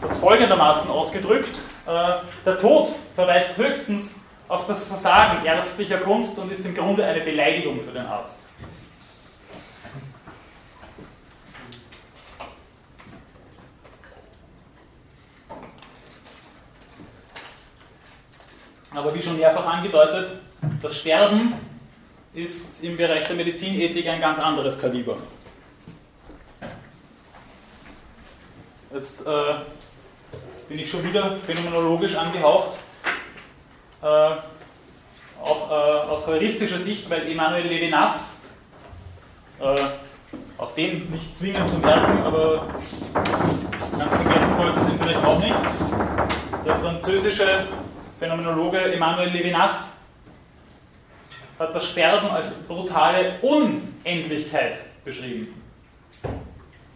das 0.00 0.18
folgendermaßen 0.18 0.90
ausgedrückt, 0.90 1.56
äh, 1.86 2.14
der 2.44 2.58
Tod 2.58 2.88
verweist 3.14 3.56
höchstens 3.56 4.12
auf 4.48 4.66
das 4.66 4.88
Versagen 4.88 5.46
ärztlicher 5.46 5.98
Kunst 5.98 6.36
und 6.38 6.50
ist 6.50 6.66
im 6.66 6.74
Grunde 6.74 7.04
eine 7.04 7.20
Beleidigung 7.20 7.80
für 7.80 7.92
den 7.92 8.06
Arzt. 8.06 8.41
Aber 18.94 19.14
wie 19.14 19.22
schon 19.22 19.38
mehrfach 19.38 19.66
angedeutet, 19.66 20.38
das 20.82 20.96
Sterben 20.96 21.54
ist 22.34 22.82
im 22.82 22.96
Bereich 22.96 23.26
der 23.26 23.36
Medizinethik 23.36 24.06
ein 24.06 24.20
ganz 24.20 24.38
anderes 24.38 24.78
Kaliber. 24.78 25.16
Jetzt 28.92 29.26
äh, 29.26 29.54
bin 30.68 30.78
ich 30.78 30.90
schon 30.90 31.02
wieder 31.04 31.36
phänomenologisch 31.46 32.14
angehaucht, 32.14 32.72
äh, 34.02 34.06
auch 35.42 35.70
äh, 35.70 36.10
aus 36.10 36.26
heuristischer 36.26 36.78
Sicht, 36.78 37.08
weil 37.08 37.30
Emmanuel 37.30 37.66
Levinas, 37.66 38.34
äh, 39.58 39.74
auch 40.58 40.74
den 40.74 41.10
nicht 41.10 41.36
zwingend 41.38 41.70
zu 41.70 41.78
merken, 41.78 42.22
aber 42.24 42.66
ganz 43.98 44.14
vergessen 44.14 44.56
sollte 44.56 44.80
es 44.80 44.88
ihn 44.88 44.98
vielleicht 44.98 45.24
auch 45.24 45.38
nicht, 45.38 45.58
der 46.66 46.76
französische 46.76 47.66
Phänomenologe 48.22 48.78
Emmanuel 48.78 49.30
Levinas 49.30 49.88
hat 51.58 51.74
das 51.74 51.88
Sterben 51.88 52.28
als 52.28 52.52
brutale 52.68 53.40
Unendlichkeit 53.42 54.76
beschrieben. 55.04 55.60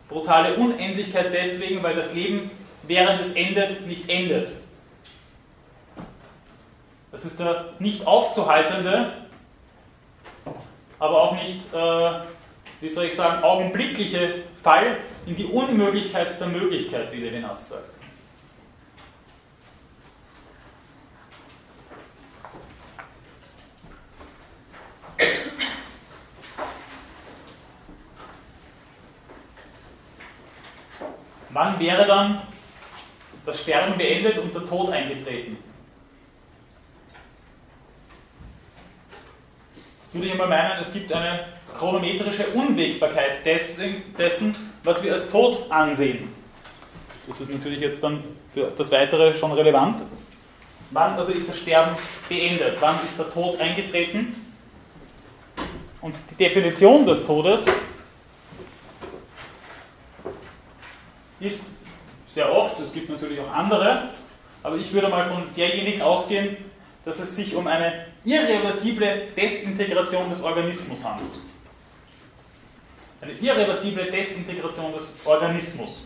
Brutale 0.08 0.54
Unendlichkeit 0.54 1.34
deswegen, 1.34 1.82
weil 1.82 1.96
das 1.96 2.14
Leben 2.14 2.52
während 2.84 3.22
es 3.22 3.32
endet 3.32 3.84
nicht 3.88 4.08
endet. 4.08 4.52
Das 7.10 7.24
ist 7.24 7.40
der 7.40 7.70
nicht 7.80 8.06
aufzuhaltende, 8.06 9.14
aber 11.00 11.22
auch 11.22 11.32
nicht, 11.32 11.74
äh, 11.74 12.20
wie 12.80 12.88
soll 12.88 13.06
ich 13.06 13.16
sagen, 13.16 13.42
augenblickliche 13.42 14.44
Fall 14.62 14.98
in 15.26 15.34
die 15.34 15.46
Unmöglichkeit 15.46 16.38
der 16.38 16.46
Möglichkeit, 16.46 17.10
wie 17.10 17.16
Levinas 17.16 17.68
sagt. 17.68 17.95
Wann 31.56 31.80
wäre 31.80 32.04
dann 32.06 32.42
das 33.46 33.62
Sterben 33.62 33.96
beendet 33.96 34.36
und 34.36 34.54
der 34.54 34.66
Tod 34.66 34.92
eingetreten? 34.92 35.56
Das 40.02 40.12
würde 40.12 40.26
ich 40.26 40.32
einmal 40.32 40.48
meinen, 40.48 40.82
es 40.82 40.92
gibt 40.92 41.10
eine 41.14 41.46
chronometrische 41.78 42.48
Unwägbarkeit 42.48 43.42
dessen, 43.46 44.54
was 44.84 45.02
wir 45.02 45.14
als 45.14 45.30
Tod 45.30 45.64
ansehen. 45.70 46.28
Das 47.26 47.40
ist 47.40 47.50
natürlich 47.50 47.80
jetzt 47.80 48.02
dann 48.02 48.22
für 48.52 48.70
das 48.76 48.92
Weitere 48.92 49.34
schon 49.38 49.52
relevant. 49.52 50.02
Wann 50.90 51.14
also 51.14 51.32
ist 51.32 51.48
das 51.48 51.56
Sterben 51.56 51.96
beendet? 52.28 52.76
Wann 52.80 52.96
ist 52.96 53.18
der 53.18 53.32
Tod 53.32 53.58
eingetreten? 53.58 54.54
Und 56.02 56.16
die 56.30 56.34
Definition 56.34 57.06
des 57.06 57.24
Todes 57.24 57.64
ist 61.40 61.62
sehr 62.32 62.52
oft, 62.52 62.78
es 62.80 62.92
gibt 62.92 63.08
natürlich 63.08 63.40
auch 63.40 63.50
andere, 63.50 64.10
aber 64.62 64.76
ich 64.76 64.92
würde 64.92 65.08
mal 65.08 65.26
von 65.28 65.42
derjenigen 65.56 66.02
ausgehen, 66.02 66.56
dass 67.04 67.18
es 67.18 67.36
sich 67.36 67.54
um 67.54 67.66
eine 67.66 68.06
irreversible 68.24 69.28
Desintegration 69.36 70.28
des 70.28 70.42
Organismus 70.42 71.02
handelt. 71.04 71.30
Eine 73.20 73.32
irreversible 73.32 74.10
Desintegration 74.10 74.92
des 74.92 75.14
Organismus. 75.24 76.02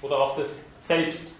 Oder 0.00 0.18
auch 0.18 0.36
des 0.36 0.58
Selbst. 0.80 1.32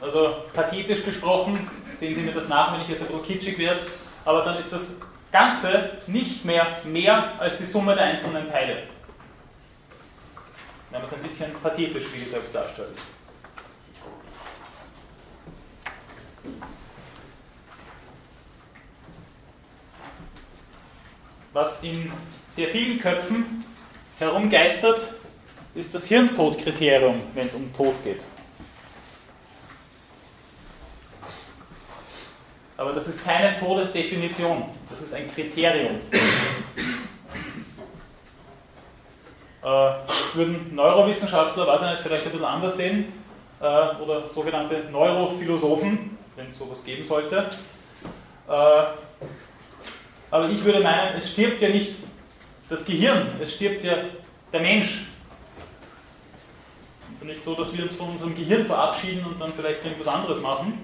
Also 0.00 0.34
pathetisch 0.54 1.04
gesprochen, 1.04 1.68
sehen 2.00 2.14
Sie 2.14 2.22
mir 2.22 2.32
das 2.32 2.48
nach, 2.48 2.72
wenn 2.72 2.80
ich 2.80 2.88
jetzt 2.88 3.02
etwas 3.02 3.22
kitschig 3.22 3.58
werde, 3.58 3.80
aber 4.24 4.42
dann 4.42 4.58
ist 4.58 4.72
das 4.72 4.92
Ganze 5.32 5.98
nicht 6.06 6.44
mehr 6.44 6.76
mehr 6.84 7.40
als 7.40 7.56
die 7.56 7.66
Summe 7.66 7.94
der 7.94 8.04
einzelnen 8.04 8.50
Teile. 8.50 8.82
Wenn 10.90 11.00
man 11.00 11.08
es 11.08 11.16
ein 11.16 11.22
bisschen 11.22 11.52
pathetisch, 11.62 12.06
wie 12.12 12.24
gesagt, 12.24 12.52
darstellt. 12.52 12.98
Was 21.52 21.82
in 21.82 22.10
sehr 22.54 22.68
vielen 22.68 22.98
Köpfen 22.98 23.64
herumgeistert, 24.18 25.14
ist 25.74 25.94
das 25.94 26.06
Hirntodkriterium, 26.06 27.20
wenn 27.34 27.46
es 27.46 27.54
um 27.54 27.74
Tod 27.74 27.94
geht. 28.02 28.20
Aber 32.80 32.94
das 32.94 33.06
ist 33.08 33.22
keine 33.22 33.60
Todesdefinition, 33.60 34.64
das 34.88 35.02
ist 35.02 35.12
ein 35.12 35.30
Kriterium. 35.34 35.96
Äh, 39.62 39.90
das 40.06 40.34
würden 40.34 40.74
Neurowissenschaftler, 40.74 41.66
weiß 41.66 41.82
ich 41.82 41.90
nicht, 41.90 42.00
vielleicht 42.00 42.24
ein 42.24 42.32
bisschen 42.32 42.46
anders 42.46 42.78
sehen, 42.78 43.12
äh, 43.60 43.64
oder 44.02 44.26
sogenannte 44.26 44.84
Neurophilosophen, 44.90 46.16
wenn 46.36 46.50
es 46.50 46.56
sowas 46.56 46.82
geben 46.82 47.04
sollte. 47.04 47.50
Äh, 48.48 48.82
aber 50.30 50.48
ich 50.48 50.64
würde 50.64 50.80
meinen, 50.80 51.18
es 51.18 51.32
stirbt 51.32 51.60
ja 51.60 51.68
nicht 51.68 51.92
das 52.70 52.82
Gehirn, 52.86 53.32
es 53.42 53.56
stirbt 53.56 53.84
ja 53.84 53.96
der 54.54 54.60
Mensch. 54.60 55.04
Es 57.10 57.20
ist 57.20 57.24
nicht 57.24 57.44
so, 57.44 57.54
dass 57.54 57.76
wir 57.76 57.82
uns 57.82 57.94
von 57.94 58.08
unserem 58.08 58.34
Gehirn 58.34 58.64
verabschieden 58.64 59.26
und 59.26 59.38
dann 59.38 59.52
vielleicht 59.52 59.84
irgendwas 59.84 60.08
anderes 60.08 60.40
machen 60.40 60.80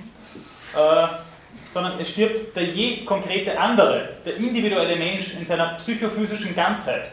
sondern 1.77 2.01
es 2.01 2.09
stirbt 2.09 2.57
der 2.57 2.65
je 2.65 3.05
konkrete 3.05 3.59
andere, 3.59 4.09
der 4.25 4.37
individuelle 4.37 4.97
Mensch 4.97 5.35
in 5.35 5.47
seiner 5.47 5.75
psychophysischen 5.75 6.55
Ganzheit. 6.55 7.11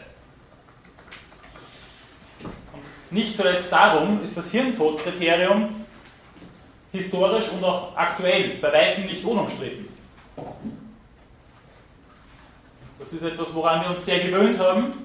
Und 2.72 2.82
nicht 3.10 3.36
zuletzt 3.36 3.70
darum 3.70 4.24
ist 4.24 4.34
das 4.34 4.50
Hirntodkriterium 4.50 5.68
historisch 6.92 7.48
und 7.50 7.62
auch 7.62 7.94
aktuell 7.94 8.56
bei 8.62 8.72
weitem 8.72 9.04
nicht 9.04 9.22
unumstritten. 9.22 9.88
Das 12.98 13.12
ist 13.12 13.22
etwas, 13.22 13.54
woran 13.54 13.82
wir 13.82 13.90
uns 13.90 14.04
sehr 14.06 14.20
gewöhnt 14.20 14.58
haben, 14.58 15.04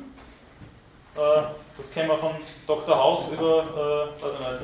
Äh, 1.19 1.41
das 1.77 1.91
kennen 1.91 2.09
wir 2.09 2.17
von 2.17 2.31
Dr. 2.65 2.95
House 2.95 3.31
über, 3.31 4.13
äh, 4.21 4.59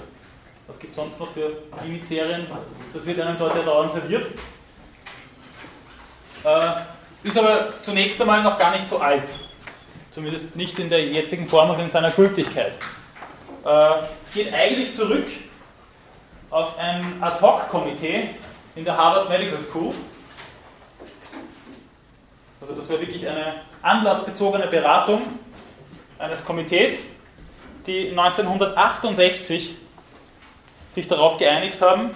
was 0.67 0.79
gibt 0.79 0.91
es 0.91 0.95
sonst 0.95 1.19
noch 1.19 1.31
für 1.31 1.51
Klinikserien? 1.79 2.47
Das 2.93 3.05
wird 3.05 3.19
einem 3.19 3.37
dort 3.37 3.55
ja 3.55 3.63
dauernd 3.63 3.91
serviert. 3.91 4.27
Äh, 6.45 7.27
ist 7.27 7.37
aber 7.37 7.73
zunächst 7.81 8.21
einmal 8.21 8.43
noch 8.43 8.59
gar 8.59 8.71
nicht 8.71 8.87
so 8.87 8.99
alt. 8.99 9.23
Zumindest 10.11 10.55
nicht 10.55 10.77
in 10.77 10.89
der 10.89 11.03
jetzigen 11.07 11.49
Form 11.49 11.71
und 11.71 11.79
in 11.79 11.89
seiner 11.89 12.11
Gültigkeit. 12.11 12.73
Äh, 13.65 13.89
es 14.23 14.31
geht 14.31 14.53
eigentlich 14.53 14.93
zurück 14.93 15.25
auf 16.51 16.77
ein 16.77 17.21
Ad-Hoc-Komitee 17.21 18.29
in 18.75 18.85
der 18.85 18.95
Harvard 18.95 19.27
Medical 19.27 19.57
School. 19.59 19.93
Also 22.61 22.75
das 22.75 22.89
war 22.89 22.99
wirklich 22.99 23.27
eine 23.27 23.61
anlassbezogene 23.81 24.67
Beratung 24.67 25.21
eines 26.19 26.45
Komitees, 26.45 27.03
die 27.87 28.09
1968 28.09 29.75
sich 30.93 31.07
darauf 31.07 31.37
geeinigt 31.37 31.81
haben, 31.81 32.11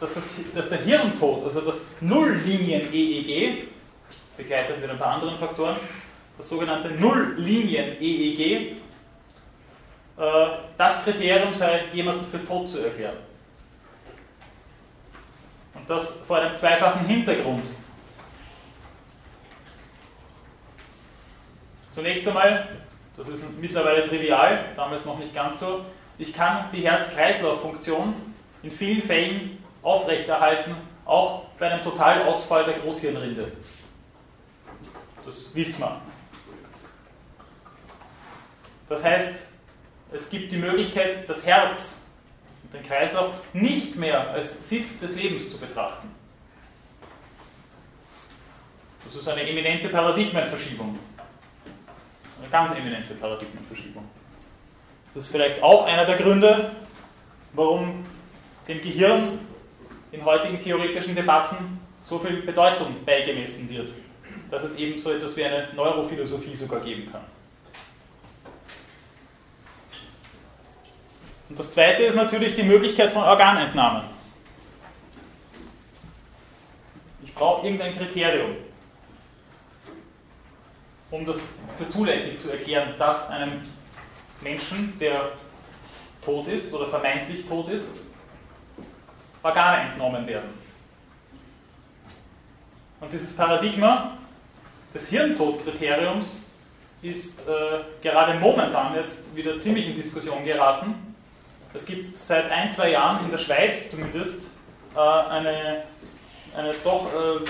dass, 0.00 0.14
das, 0.14 0.24
dass 0.54 0.68
der 0.68 0.78
Hirntod, 0.78 1.44
also 1.44 1.60
das 1.60 1.76
Nulllinien-EEG, 2.00 3.68
begleitet 4.36 4.80
mit 4.80 4.90
ein 4.90 4.98
paar 4.98 5.14
anderen 5.14 5.38
Faktoren, 5.38 5.76
das 6.36 6.48
sogenannte 6.48 6.90
Nulllinien-EEG, 6.90 8.76
äh, 10.16 10.46
das 10.76 11.04
Kriterium 11.04 11.52
sei, 11.52 11.84
jemanden 11.92 12.24
für 12.26 12.44
tot 12.44 12.68
zu 12.68 12.78
erklären. 12.78 13.16
Und 15.74 15.88
das 15.90 16.16
vor 16.26 16.38
einem 16.38 16.56
zweifachen 16.56 17.06
Hintergrund. 17.06 17.66
Zunächst 21.90 22.26
einmal, 22.28 22.68
das 23.16 23.28
ist 23.28 23.42
mittlerweile 23.60 24.08
trivial, 24.08 24.66
damals 24.76 25.04
noch 25.04 25.18
nicht 25.18 25.34
ganz 25.34 25.58
so, 25.58 25.84
ich 26.18 26.32
kann 26.32 26.64
die 26.72 26.82
Herz-Kreislauf-Funktion 26.82 28.14
in 28.62 28.70
vielen 28.70 29.02
Fällen 29.02 29.57
aufrechterhalten, 29.88 30.76
auch 31.04 31.44
bei 31.58 31.70
einem 31.70 31.82
Totalausfall 31.82 32.64
der 32.64 32.74
Großhirnrinde. 32.74 33.52
Das 35.24 35.54
wissen 35.54 35.80
wir. 35.80 36.00
Das 38.88 39.02
heißt, 39.02 39.34
es 40.12 40.30
gibt 40.30 40.52
die 40.52 40.56
Möglichkeit, 40.56 41.28
das 41.28 41.44
Herz 41.44 41.94
und 42.62 42.74
den 42.74 42.86
Kreislauf 42.86 43.32
nicht 43.52 43.96
mehr 43.96 44.30
als 44.30 44.68
Sitz 44.68 45.00
des 45.00 45.14
Lebens 45.14 45.50
zu 45.50 45.58
betrachten. 45.58 46.08
Das 49.04 49.16
ist 49.16 49.28
eine 49.28 49.48
eminente 49.48 49.88
Paradigmenverschiebung. 49.88 50.98
Eine 52.40 52.50
ganz 52.50 52.72
eminente 52.72 53.14
Paradigmenverschiebung. 53.14 54.04
Das 55.14 55.24
ist 55.24 55.32
vielleicht 55.32 55.62
auch 55.62 55.86
einer 55.86 56.04
der 56.04 56.16
Gründe, 56.16 56.72
warum 57.54 58.04
dem 58.68 58.82
Gehirn 58.82 59.38
in 60.12 60.24
heutigen 60.24 60.58
theoretischen 60.62 61.14
Debatten 61.14 61.80
so 62.00 62.18
viel 62.18 62.42
Bedeutung 62.42 62.94
beigemessen 63.04 63.68
wird, 63.68 63.90
dass 64.50 64.64
es 64.64 64.76
eben 64.76 65.00
so 65.00 65.12
etwas 65.12 65.36
wie 65.36 65.44
eine 65.44 65.68
Neurophilosophie 65.74 66.56
sogar 66.56 66.80
geben 66.80 67.10
kann. 67.10 67.24
Und 71.48 71.58
das 71.58 71.72
zweite 71.72 72.02
ist 72.04 72.14
natürlich 72.14 72.54
die 72.54 72.62
Möglichkeit 72.62 73.12
von 73.12 73.22
Organentnahmen. 73.22 74.04
Ich 77.24 77.34
brauche 77.34 77.66
irgendein 77.66 77.96
Kriterium, 77.96 78.56
um 81.10 81.24
das 81.24 81.38
für 81.78 81.88
zulässig 81.88 82.38
zu 82.38 82.50
erklären, 82.50 82.94
dass 82.98 83.30
einem 83.30 83.62
Menschen, 84.40 84.98
der 84.98 85.32
tot 86.22 86.48
ist 86.48 86.72
oder 86.72 86.86
vermeintlich 86.88 87.46
tot 87.46 87.68
ist, 87.70 87.88
Organe 89.42 89.90
entnommen 89.90 90.26
werden. 90.26 90.50
Und 93.00 93.12
dieses 93.12 93.34
Paradigma 93.36 94.16
des 94.94 95.08
Hirntodkriteriums 95.08 96.44
ist 97.02 97.40
äh, 97.48 97.52
gerade 98.02 98.38
momentan 98.38 98.94
jetzt 98.96 99.34
wieder 99.36 99.58
ziemlich 99.58 99.86
in 99.86 99.94
Diskussion 99.94 100.44
geraten. 100.44 100.94
Es 101.74 101.86
gibt 101.86 102.18
seit 102.18 102.50
ein, 102.50 102.72
zwei 102.72 102.90
Jahren 102.90 103.24
in 103.24 103.30
der 103.30 103.38
Schweiz 103.38 103.90
zumindest 103.90 104.50
äh, 104.96 104.98
eine, 104.98 105.84
eine 106.56 106.72
doch 106.82 107.06
äh, 107.06 107.46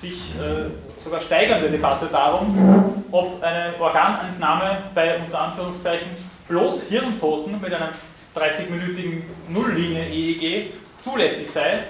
sich 0.00 0.34
äh, 0.36 0.70
sogar 1.02 1.20
steigernde 1.20 1.70
Debatte 1.70 2.06
darum, 2.06 3.04
ob 3.10 3.42
eine 3.42 3.74
Organentnahme 3.80 4.78
bei 4.94 5.18
unter 5.18 5.40
Anführungszeichen 5.40 6.10
bloß 6.48 6.84
Hirntoten 6.84 7.60
mit 7.60 7.74
einem 7.74 7.88
30-minütigen 8.36 9.24
Nulllinie-EEG 9.48 10.72
zulässig 11.00 11.50
sei, 11.50 11.84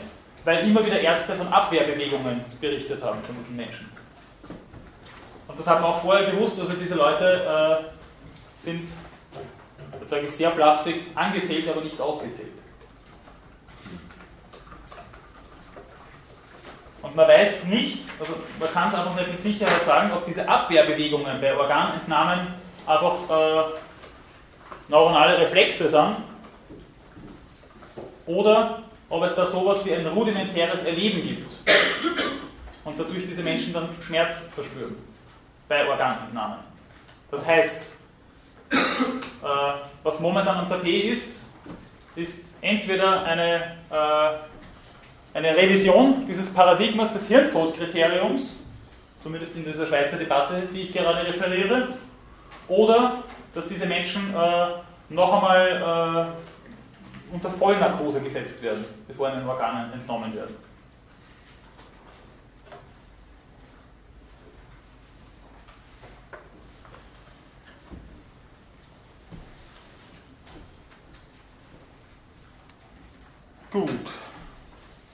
weil 0.45 0.69
immer 0.69 0.85
wieder 0.87 1.01
Ärzte 1.01 1.35
von 1.35 1.49
Abwehrbewegungen 1.49 2.45
berichtet 2.61 3.03
haben 3.03 3.21
von 3.25 3.37
diesen 3.37 3.57
Menschen. 3.57 3.91
Und 5.49 5.59
das 5.59 5.67
hat 5.67 5.81
man 5.81 5.91
auch 5.91 6.03
vorher 6.03 6.31
gewusst, 6.31 6.59
also 6.61 6.73
diese 6.75 6.95
Leute 6.95 7.85
äh, 7.85 8.65
sind, 8.65 8.89
sage 10.07 10.27
ich 10.27 10.31
sehr 10.31 10.53
flapsig, 10.53 10.97
angezählt, 11.15 11.69
aber 11.69 11.81
nicht 11.81 12.01
ausgezählt. 12.01 12.53
Und 17.03 17.15
man 17.15 17.29
weiß 17.29 17.65
nicht, 17.65 18.09
also 18.19 18.35
man 18.59 18.73
kann 18.73 18.89
es 18.89 18.95
einfach 18.95 19.15
nicht 19.17 19.33
mit 19.33 19.43
Sicherheit 19.43 19.83
sagen, 19.85 20.13
ob 20.13 20.25
diese 20.27 20.49
Abwehrbewegungen 20.49 21.41
bei 21.41 21.57
Organentnahmen 21.57 22.55
einfach 22.87 23.15
äh, 23.31 23.63
neuronale 24.89 25.39
Reflexe 25.39 25.89
sind 25.89 26.17
oder 28.27 28.83
ob 29.09 29.23
es 29.23 29.35
da 29.35 29.47
sowas 29.47 29.85
wie 29.85 29.95
ein 29.95 30.07
rudimentäres 30.07 30.85
Erleben 30.85 31.23
gibt 31.23 31.53
und 32.85 32.99
dadurch 32.99 33.27
diese 33.27 33.43
Menschen 33.43 33.73
dann 33.73 33.89
Schmerz 34.05 34.37
verspüren 34.55 34.97
bei 35.69 35.89
Organentnahmen. 35.89 36.59
Das 37.31 37.47
heißt, 37.47 37.77
äh, 38.71 38.77
was 40.03 40.21
momentan 40.21 40.63
unter 40.63 40.79
P 40.79 41.13
ist, 41.13 41.41
ist 42.15 42.45
entweder 42.61 43.25
eine, 43.25 43.77
äh, 43.91 45.37
eine 45.37 45.57
Revision 45.57 46.27
dieses 46.27 46.53
Paradigmas 46.53 47.13
des 47.13 47.29
Hirntodkriteriums, 47.29 48.65
zumindest 49.23 49.57
in 49.57 49.65
dieser 49.65 49.87
Schweizer 49.87 50.17
Debatte, 50.17 50.63
die 50.73 50.83
ich 50.83 50.93
gerade 50.93 51.27
referiere, 51.27 51.89
oder 52.69 53.25
dass 53.55 53.69
diese 53.69 53.87
Menschen 53.87 54.35
äh, 54.35 54.67
noch 55.09 55.33
einmal 55.33 56.35
äh, 56.37 56.56
unter 57.33 57.51
Vollnarkose 57.51 58.21
gesetzt 58.21 58.63
werden, 58.63 58.85
bevor 59.09 59.33
ihnen 59.33 59.49
Organe 59.49 59.93
entnommen 59.93 60.35
werden. 60.35 60.57
Gut. 73.71 73.91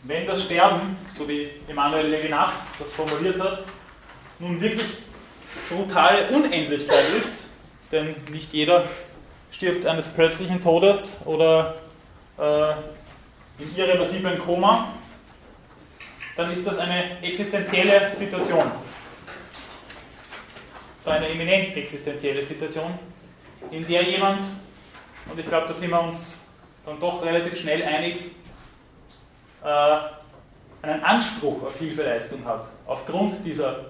Wenn 0.05 0.26
das 0.26 0.44
Sterben, 0.44 0.97
so 1.16 1.28
wie 1.28 1.51
Emanuel 1.68 2.06
Levinas 2.09 2.52
das 2.78 2.93
formuliert 2.93 3.40
hat, 3.40 3.64
nun 4.39 4.60
wirklich 4.60 4.98
brutale 5.68 6.28
Unendlichkeit 6.28 7.09
ist, 7.16 7.47
denn 7.90 8.14
nicht 8.30 8.52
jeder 8.52 8.84
stirbt 9.51 9.86
eines 9.86 10.09
plötzlichen 10.09 10.62
Todes 10.62 11.16
oder 11.24 11.76
äh, 12.38 12.72
in 13.62 13.76
irreversiblen 13.76 14.38
Koma, 14.38 14.94
dann 16.36 16.52
ist 16.52 16.66
das 16.66 16.78
eine 16.78 17.20
existenzielle 17.22 18.14
Situation. 18.14 18.70
So 20.98 21.10
eine 21.10 21.28
eminent 21.28 21.76
existenzielle 21.76 22.42
Situation, 22.42 22.98
in 23.70 23.86
der 23.86 24.02
jemand, 24.02 24.40
und 25.30 25.38
ich 25.38 25.46
glaube, 25.46 25.66
da 25.66 25.74
sind 25.74 25.90
wir 25.90 26.00
uns 26.00 26.40
dann 26.86 26.98
doch 26.98 27.24
relativ 27.24 27.60
schnell 27.60 27.82
einig, 27.82 28.16
äh, 29.64 29.98
einen 30.82 31.02
Anspruch 31.04 31.62
auf 31.64 31.78
Hilfeleistung 31.78 32.44
hat, 32.44 32.66
aufgrund 32.86 33.44
dieser 33.44 33.86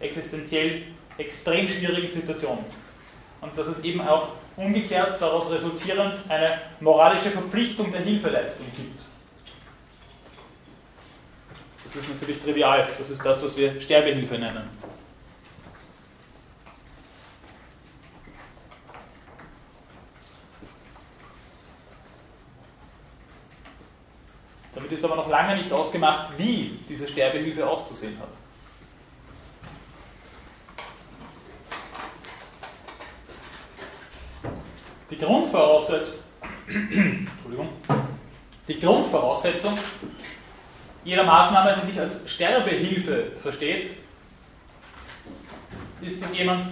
existenziell 0.00 0.82
extrem 1.16 1.68
schwierigen 1.68 2.08
Situation. 2.08 2.58
Und 3.40 3.56
dass 3.56 3.66
es 3.68 3.82
eben 3.84 4.00
auch 4.00 4.28
umgekehrt 4.56 5.20
daraus 5.20 5.50
resultierend 5.50 6.14
eine 6.28 6.60
moralische 6.80 7.30
Verpflichtung 7.30 7.90
der 7.90 8.02
Hilfeleistung 8.02 8.66
gibt. 8.76 9.00
Das 11.84 12.02
ist 12.02 12.08
natürlich 12.08 12.42
trivial, 12.42 12.88
das 12.98 13.10
ist 13.10 13.24
das, 13.24 13.42
was 13.42 13.56
wir 13.56 13.80
Sterbehilfe 13.80 14.38
nennen. 14.38 14.68
Damit 24.74 24.90
ist 24.90 25.04
aber 25.04 25.16
noch 25.16 25.28
lange 25.28 25.56
nicht 25.56 25.72
ausgemacht, 25.72 26.36
wie 26.36 26.78
diese 26.88 27.06
Sterbehilfe 27.06 27.66
auszusehen 27.66 28.18
hat. 28.18 28.43
Die 35.14 35.24
Grundvoraussetzung, 35.24 36.14
Entschuldigung, 36.66 37.68
die 38.66 38.80
Grundvoraussetzung 38.80 39.78
jeder 41.04 41.24
Maßnahme, 41.24 41.76
die 41.80 41.86
sich 41.86 42.00
als 42.00 42.20
Sterbehilfe 42.26 43.32
versteht, 43.42 43.90
ist, 46.00 46.22
dass 46.22 46.36
jemand 46.36 46.64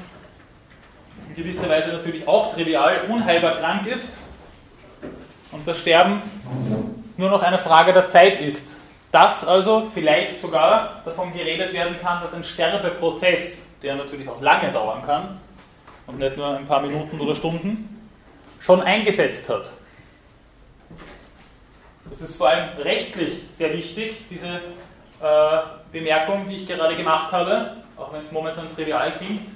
in 1.29 1.35
gewisser 1.35 1.69
Weise 1.69 1.91
natürlich 1.91 2.27
auch 2.27 2.55
trivial 2.55 2.97
unheilbar 3.09 3.57
krank 3.57 3.87
ist 3.87 4.17
und 5.53 5.67
das 5.69 5.79
Sterben 5.79 6.23
nur 7.17 7.31
noch 7.31 7.43
eine 7.43 7.59
Frage 7.59 7.93
der 7.93 8.09
Zeit 8.09 8.41
ist. 8.41 8.77
Dass 9.13 9.47
also 9.47 9.91
vielleicht 9.93 10.41
sogar 10.41 11.03
davon 11.05 11.35
geredet 11.35 11.75
werden 11.75 11.97
kann, 12.01 12.23
dass 12.23 12.33
ein 12.33 12.45
Sterbeprozess, 12.45 13.63
der 13.83 13.97
natürlich 13.97 14.27
auch 14.27 14.41
lange 14.41 14.73
dauern 14.73 15.03
kann 15.03 15.39
und 16.07 16.19
nicht 16.19 16.39
nur 16.39 16.57
ein 16.57 16.67
paar 16.67 16.81
Minuten 16.81 17.21
oder 17.21 17.37
Stunden, 17.37 17.92
schon 18.65 18.81
eingesetzt 18.81 19.49
hat. 19.49 19.71
Das 22.11 22.21
ist 22.21 22.37
vor 22.37 22.49
allem 22.49 22.77
rechtlich 22.79 23.41
sehr 23.53 23.73
wichtig, 23.73 24.17
diese 24.31 24.47
äh, 25.21 25.59
Bemerkung, 25.91 26.49
die 26.49 26.57
ich 26.57 26.67
gerade 26.67 26.97
gemacht 26.97 27.33
habe, 27.33 27.77
auch 27.97 28.13
wenn 28.13 28.23
es 28.23 28.31
momentan 28.31 28.75
trivial 28.75 29.13
klingt, 29.13 29.49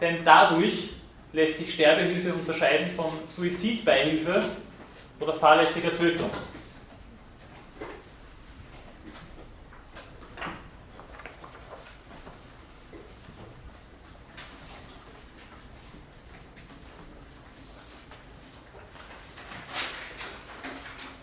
denn 0.00 0.24
dadurch 0.24 0.90
lässt 1.32 1.58
sich 1.58 1.72
Sterbehilfe 1.72 2.34
unterscheiden 2.34 2.90
von 2.94 3.12
Suizidbeihilfe 3.28 4.42
oder 5.20 5.32
fahrlässiger 5.34 5.96
Tötung. 5.96 6.30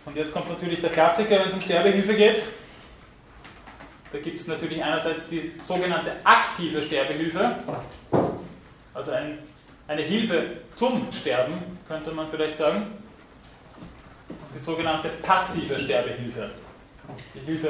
Und 0.10 0.16
jetzt 0.16 0.34
kommt 0.34 0.50
natürlich 0.50 0.82
der 0.82 0.90
Klassiker, 0.90 1.40
wenn 1.40 1.50
es 1.50 1.54
um 1.54 1.62
Sterbehilfe 1.62 2.16
geht. 2.16 2.42
Da 4.12 4.18
gibt 4.18 4.40
es 4.40 4.48
natürlich 4.48 4.84
einerseits 4.84 5.30
die 5.30 5.52
sogenannte 5.62 6.14
aktive 6.24 6.82
Sterbehilfe, 6.82 7.58
also 8.96 9.12
ein, 9.12 9.38
eine 9.88 10.02
Hilfe 10.02 10.62
zum 10.76 11.08
Sterben, 11.12 11.78
könnte 11.88 12.12
man 12.12 12.28
vielleicht 12.28 12.58
sagen. 12.58 12.88
Die 14.56 14.60
sogenannte 14.60 15.10
passive 15.22 15.80
Sterbehilfe. 15.80 16.50
Die 17.36 17.46
Hilfe 17.46 17.70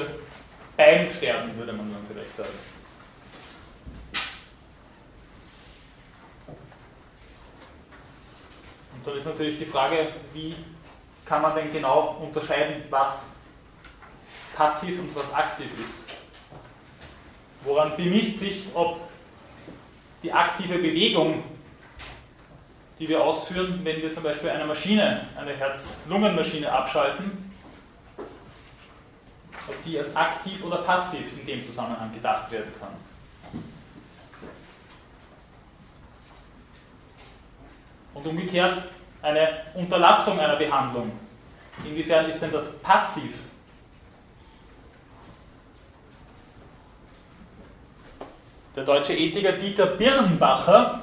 beim 0.77 1.11
Sterben, 1.11 1.57
würde 1.57 1.73
man 1.73 1.91
dann 1.91 2.05
vielleicht 2.09 2.37
sagen. 2.37 2.57
Und 8.93 9.07
dann 9.07 9.17
ist 9.17 9.25
natürlich 9.25 9.59
die 9.59 9.65
Frage, 9.65 10.07
wie 10.33 10.55
kann 11.29 11.43
man 11.43 11.53
denn 11.53 11.71
genau 11.71 12.17
unterscheiden, 12.19 12.83
was 12.89 13.21
passiv 14.55 14.99
und 14.99 15.15
was 15.15 15.31
aktiv 15.31 15.67
ist? 15.79 15.93
Woran 17.63 17.95
bemisst 17.95 18.39
sich, 18.39 18.65
ob 18.73 18.99
die 20.23 20.33
aktive 20.33 20.79
Bewegung, 20.79 21.43
die 22.97 23.07
wir 23.07 23.23
ausführen, 23.23 23.79
wenn 23.83 24.01
wir 24.01 24.11
zum 24.11 24.23
Beispiel 24.23 24.49
eine 24.49 24.65
Maschine, 24.65 25.27
eine 25.37 25.55
Herz-Lungen-Maschine 25.55 26.69
abschalten, 26.69 27.53
ob 29.67 29.83
die 29.85 29.99
als 29.99 30.15
aktiv 30.15 30.63
oder 30.63 30.77
passiv 30.77 31.21
in 31.39 31.45
dem 31.45 31.63
Zusammenhang 31.63 32.11
gedacht 32.11 32.51
werden 32.51 32.73
kann. 32.79 32.93
Und 38.15 38.25
umgekehrt, 38.25 38.83
eine 39.21 39.49
Unterlassung 39.73 40.39
einer 40.39 40.55
Behandlung. 40.55 41.11
Inwiefern 41.85 42.29
ist 42.29 42.41
denn 42.41 42.51
das 42.51 42.77
passiv? 42.79 43.33
Der 48.75 48.83
deutsche 48.83 49.13
Ethiker 49.13 49.53
Dieter 49.53 49.87
Birnbacher 49.87 51.01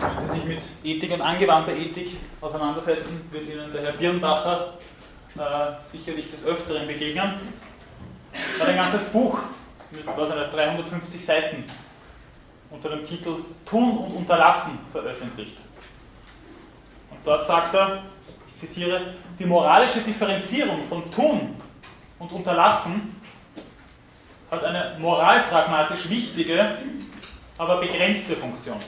wenn 0.00 0.18
Sie 0.20 0.34
sich 0.34 0.44
mit 0.44 0.62
Ethik 0.84 1.12
und 1.12 1.20
angewandter 1.20 1.72
Ethik 1.72 2.16
auseinandersetzen, 2.40 3.28
wird 3.30 3.48
Ihnen 3.48 3.72
der 3.72 3.82
Herr 3.82 3.92
Birnbacher 3.92 4.74
äh, 5.36 5.40
sicherlich 5.90 6.30
des 6.30 6.44
Öfteren 6.44 6.86
begegnen. 6.86 7.34
Er 8.32 8.60
hat 8.60 8.68
ein 8.68 8.76
ganzes 8.76 9.08
Buch 9.08 9.38
mit 9.90 10.06
was, 10.06 10.28
350 10.28 11.24
Seiten 11.24 11.64
unter 12.70 12.90
dem 12.90 13.04
Titel 13.04 13.36
Tun 13.64 13.98
und 13.98 14.12
Unterlassen 14.12 14.78
veröffentlicht. 14.92 15.56
Und 17.10 17.18
dort 17.24 17.46
sagt 17.46 17.74
er, 17.74 18.02
ich 18.46 18.56
zitiere, 18.58 19.14
die 19.38 19.46
moralische 19.46 20.00
Differenzierung 20.00 20.82
von 20.88 21.10
Tun 21.10 21.56
und 22.18 22.32
Unterlassen 22.32 23.16
hat 24.50 24.64
eine 24.64 24.96
moralpragmatisch 24.98 26.08
wichtige, 26.08 26.78
aber 27.56 27.78
begrenzte 27.78 28.36
Funktion. 28.36 28.78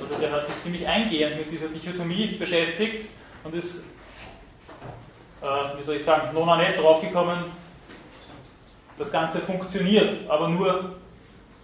Also 0.00 0.14
der 0.20 0.30
hat 0.30 0.46
sich 0.46 0.62
ziemlich 0.62 0.86
eingehend 0.86 1.38
mit 1.38 1.50
dieser 1.50 1.68
Dichotomie 1.68 2.36
beschäftigt 2.38 3.08
und 3.44 3.54
ist, 3.54 3.84
äh, 5.42 5.78
wie 5.78 5.82
soll 5.82 5.96
ich 5.96 6.04
sagen, 6.04 6.32
nona 6.34 6.56
net 6.56 6.78
draufgekommen, 6.78 7.38
das 8.98 9.12
Ganze 9.12 9.38
funktioniert, 9.40 10.28
aber 10.28 10.48
nur 10.48 10.96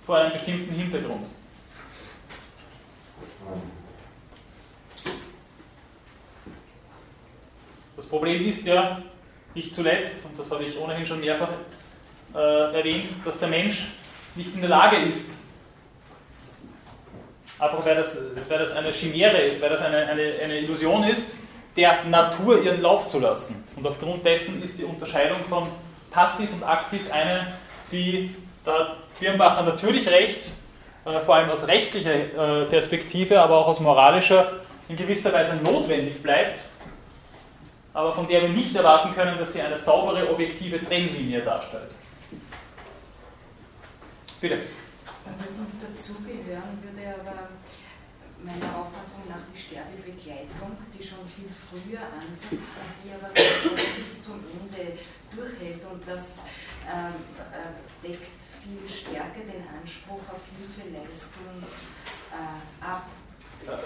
vor 0.07 0.17
einem 0.17 0.33
bestimmten 0.33 0.75
Hintergrund. 0.75 1.27
Das 7.97 8.07
Problem 8.07 8.45
ist 8.45 8.65
ja 8.67 9.03
nicht 9.55 9.75
zuletzt, 9.75 10.25
und 10.25 10.39
das 10.39 10.51
habe 10.51 10.65
ich 10.65 10.79
ohnehin 10.79 11.07
schon 11.07 11.21
mehrfach 11.21 11.49
äh, 12.35 12.77
erwähnt, 12.77 13.09
dass 13.25 13.39
der 13.39 13.49
Mensch 13.49 13.87
nicht 14.35 14.55
in 14.55 14.61
der 14.61 14.71
Lage 14.71 14.97
ist, 14.97 15.31
einfach 17.59 17.85
weil 17.85 17.97
das, 17.97 18.17
weil 18.49 18.59
das 18.59 18.73
eine 18.73 18.93
Chimäre 18.93 19.39
ist, 19.39 19.63
weil 19.63 19.71
das 19.71 19.81
eine, 19.81 19.99
eine, 20.09 20.35
eine 20.43 20.59
Illusion 20.59 21.05
ist, 21.05 21.29
der 21.77 22.05
Natur 22.05 22.63
ihren 22.63 22.83
Lauf 22.83 23.09
zu 23.09 23.19
lassen. 23.19 23.65
Und 23.77 23.87
aufgrund 23.87 24.25
dessen 24.25 24.63
ist 24.63 24.79
die 24.79 24.85
Unterscheidung 24.85 25.39
von 25.49 25.69
passiv 26.15 26.53
und 26.53 26.63
aktiv 26.63 27.13
eine, 27.13 27.55
die 27.91 28.35
da 28.65 28.97
Birnbacher 29.21 29.63
natürlich 29.63 30.09
recht, 30.09 30.49
äh, 31.05 31.21
vor 31.21 31.37
allem 31.37 31.51
aus 31.51 31.67
rechtlicher 31.67 32.15
äh, 32.15 32.65
Perspektive, 32.67 33.41
aber 33.41 33.59
auch 33.59 33.69
aus 33.69 33.81
moralischer, 33.81 34.61
in 34.89 34.97
gewisser 34.97 35.33
Weise 35.33 35.57
notwendig 35.57 36.23
bleibt, 36.23 36.65
aber 37.93 38.13
von 38.13 38.27
der 38.29 38.43
wir 38.43 38.49
nicht 38.49 38.75
erwarten 38.75 39.15
können, 39.15 39.39
dass 39.39 39.53
sie 39.53 39.61
eine 39.61 39.79
saubere, 39.79 40.31
objektive 40.31 40.83
Trennlinie 40.85 41.41
darstellt. 41.41 41.91
Bitte. 44.41 44.59
Dazugehören 45.81 46.83
würde 46.83 47.15
aber 47.21 47.49
meiner 48.45 48.77
Auffassung 48.77 49.25
nach 49.29 49.41
die 49.49 49.59
Sterbebegleitung, 49.59 50.77
die 50.93 51.03
schon 51.03 51.25
viel 51.33 51.49
früher 51.49 52.05
ansetzt 52.13 52.77
die 53.05 53.13
aber 53.13 53.33
bis 53.33 54.23
zum 54.23 54.41
Ende 54.53 54.99
durchhält 55.37 55.85
und 55.91 56.07
das 56.07 56.43
ähm, 56.87 57.15
äh, 57.53 58.07
deckt 58.07 58.41
viel 58.63 58.89
stärker 58.89 59.41
den 59.41 59.65
Anspruch 59.81 60.21
auf 60.33 60.41
Hilfeleistung 60.59 61.63
äh, 62.33 62.85
ab. 62.85 63.07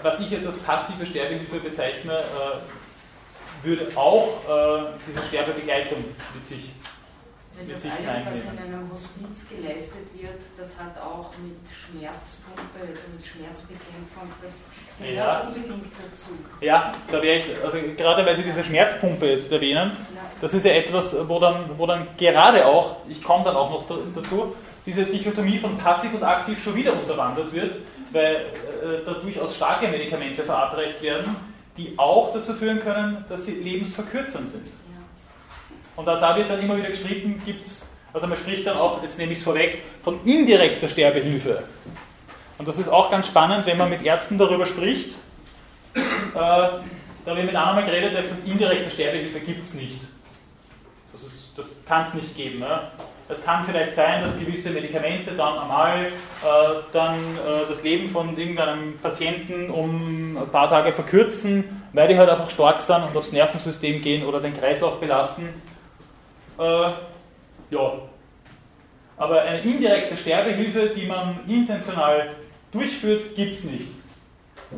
Was 0.03 0.19
ich 0.19 0.31
jetzt 0.31 0.47
als 0.47 0.57
passive 0.59 1.05
Sterbehilfe 1.05 1.59
bezeichne, 1.59 2.19
äh, 2.19 3.65
würde 3.65 3.87
auch 3.95 4.27
äh, 4.47 4.93
diese 5.07 5.25
Sterbebegleitung 5.27 6.03
mit 6.33 6.47
sich 6.47 6.71
wenn 7.59 7.69
das 7.69 7.83
alles, 7.83 8.25
was 8.25 8.53
in 8.53 8.73
einem 8.73 8.91
Hospiz 8.91 9.49
geleistet 9.49 10.07
wird, 10.15 10.41
das 10.57 10.69
hat 10.79 10.95
auch 11.01 11.31
mit 11.43 11.59
Schmerzpumpe, 11.67 12.79
also 12.79 13.01
mit 13.15 13.25
Schmerzbekämpfung, 13.25 14.31
das 14.41 14.69
gehört 14.97 15.15
ja. 15.15 15.39
unbedingt 15.41 15.93
dazu. 15.99 16.31
Ja, 16.61 16.93
da 17.11 17.21
wäre 17.21 17.37
ich, 17.37 17.45
also 17.63 17.77
gerade 17.97 18.25
weil 18.25 18.35
Sie 18.35 18.43
diese 18.43 18.63
Schmerzpumpe 18.63 19.25
jetzt 19.27 19.51
erwähnen, 19.51 19.91
das 20.39 20.53
ist 20.53 20.65
ja 20.65 20.71
etwas, 20.71 21.15
wo 21.27 21.39
dann, 21.39 21.77
wo 21.77 21.85
dann 21.85 22.07
gerade 22.17 22.65
auch, 22.65 22.97
ich 23.09 23.21
komme 23.21 23.43
dann 23.43 23.55
auch 23.55 23.69
noch 23.69 23.85
dazu, 24.15 24.55
diese 24.85 25.03
Dichotomie 25.03 25.57
von 25.57 25.77
passiv 25.77 26.13
und 26.13 26.23
aktiv 26.23 26.63
schon 26.63 26.75
wieder 26.75 26.93
unterwandert 26.93 27.53
wird, 27.53 27.75
weil 28.11 28.35
äh, 28.35 29.05
da 29.05 29.13
durchaus 29.13 29.55
starke 29.55 29.87
Medikamente 29.87 30.43
verabreicht 30.43 31.01
werden, 31.01 31.35
die 31.77 31.93
auch 31.97 32.33
dazu 32.33 32.53
führen 32.53 32.79
können, 32.79 33.25
dass 33.29 33.45
sie 33.45 33.55
lebensverkürzend 33.55 34.49
sind. 34.49 34.67
Und 35.99 36.05
da, 36.05 36.17
da 36.17 36.33
wird 36.37 36.49
dann 36.49 36.61
immer 36.61 36.77
wieder 36.77 36.91
geschrieben, 36.91 37.41
gibt 37.45 37.65
es, 37.65 37.91
also 38.13 38.25
man 38.25 38.37
spricht 38.37 38.65
dann 38.65 38.77
auch, 38.77 39.03
jetzt 39.03 39.17
nehme 39.17 39.33
ich 39.33 39.39
es 39.39 39.43
vorweg, 39.43 39.81
von 40.01 40.23
indirekter 40.23 40.87
Sterbehilfe. 40.87 41.63
Und 42.57 42.65
das 42.65 42.77
ist 42.77 42.87
auch 42.87 43.11
ganz 43.11 43.27
spannend, 43.27 43.65
wenn 43.65 43.77
man 43.77 43.89
mit 43.89 44.01
Ärzten 44.03 44.37
darüber 44.37 44.65
spricht. 44.65 45.15
Äh, 45.93 45.99
da 46.35 46.81
habe 47.25 47.39
ich 47.39 47.45
mit 47.45 47.53
einem 47.53 47.75
mal 47.75 47.83
geredet, 47.83 48.13
der 48.13 48.19
hat 48.19 48.29
gesagt, 48.29 48.47
indirekte 48.47 48.89
Sterbehilfe 48.91 49.41
gibt 49.41 49.61
es 49.61 49.73
nicht. 49.73 49.99
Das, 51.11 51.21
das 51.57 51.67
kann 51.85 52.03
es 52.03 52.13
nicht 52.13 52.33
geben. 52.33 52.59
Ne? 52.59 52.79
Es 53.27 53.43
kann 53.43 53.65
vielleicht 53.65 53.93
sein, 53.93 54.23
dass 54.23 54.39
gewisse 54.39 54.69
Medikamente 54.69 55.31
dann 55.33 55.57
einmal 55.59 56.05
äh, 56.05 56.09
dann 56.93 57.15
äh, 57.15 57.67
das 57.67 57.83
Leben 57.83 58.07
von 58.07 58.37
irgendeinem 58.37 58.97
Patienten 58.99 59.69
um 59.69 60.37
ein 60.37 60.49
paar 60.49 60.69
Tage 60.69 60.93
verkürzen, 60.93 61.83
weil 61.91 62.07
die 62.07 62.17
halt 62.17 62.29
einfach 62.29 62.49
stark 62.51 62.81
sind 62.83 63.03
und 63.03 63.17
aufs 63.17 63.33
Nervensystem 63.33 64.01
gehen 64.01 64.25
oder 64.25 64.39
den 64.39 64.57
Kreislauf 64.57 65.01
belasten. 65.01 65.49
Äh, 66.59 66.91
ja. 67.71 67.93
Aber 69.17 69.41
eine 69.41 69.61
indirekte 69.61 70.17
Sterbehilfe, 70.17 70.89
die 70.95 71.05
man 71.05 71.39
intentional 71.47 72.35
durchführt, 72.71 73.35
gibt 73.35 73.57
es 73.57 73.63
nicht. 73.63 73.87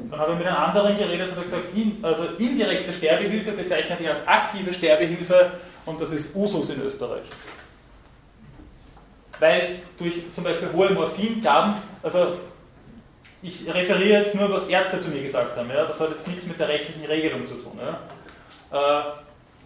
Dann 0.09 0.19
habe 0.19 0.33
ich 0.33 0.37
mit 0.37 0.47
einem 0.47 0.57
anderen 0.57 0.97
geredet 0.97 1.31
und 1.31 1.37
hat 1.37 1.43
gesagt, 1.43 1.65
in, 1.75 1.99
also 2.01 2.23
indirekte 2.37 2.93
Sterbehilfe 2.93 3.51
bezeichnet 3.51 3.99
ich 3.99 4.07
als 4.07 4.25
aktive 4.27 4.73
Sterbehilfe 4.73 5.51
und 5.85 5.99
das 5.99 6.11
ist 6.11 6.35
Usus 6.35 6.69
in 6.69 6.81
Österreich. 6.81 7.23
Weil 9.39 9.79
durch 9.97 10.13
zum 10.33 10.43
Beispiel 10.43 10.69
hohe 10.71 10.91
Morphingaben, 10.91 11.75
also 12.01 12.37
ich 13.41 13.67
referiere 13.67 14.19
jetzt 14.19 14.35
nur, 14.35 14.51
was 14.51 14.67
Ärzte 14.67 15.01
zu 15.01 15.09
mir 15.09 15.23
gesagt 15.23 15.57
haben, 15.57 15.69
ja, 15.69 15.83
das 15.85 15.99
hat 15.99 16.11
jetzt 16.11 16.27
nichts 16.27 16.45
mit 16.45 16.59
der 16.59 16.67
rechtlichen 16.67 17.05
Regelung 17.05 17.47
zu 17.47 17.55
tun. 17.55 17.79
Ja. 17.79 18.99
Äh, 18.99 19.03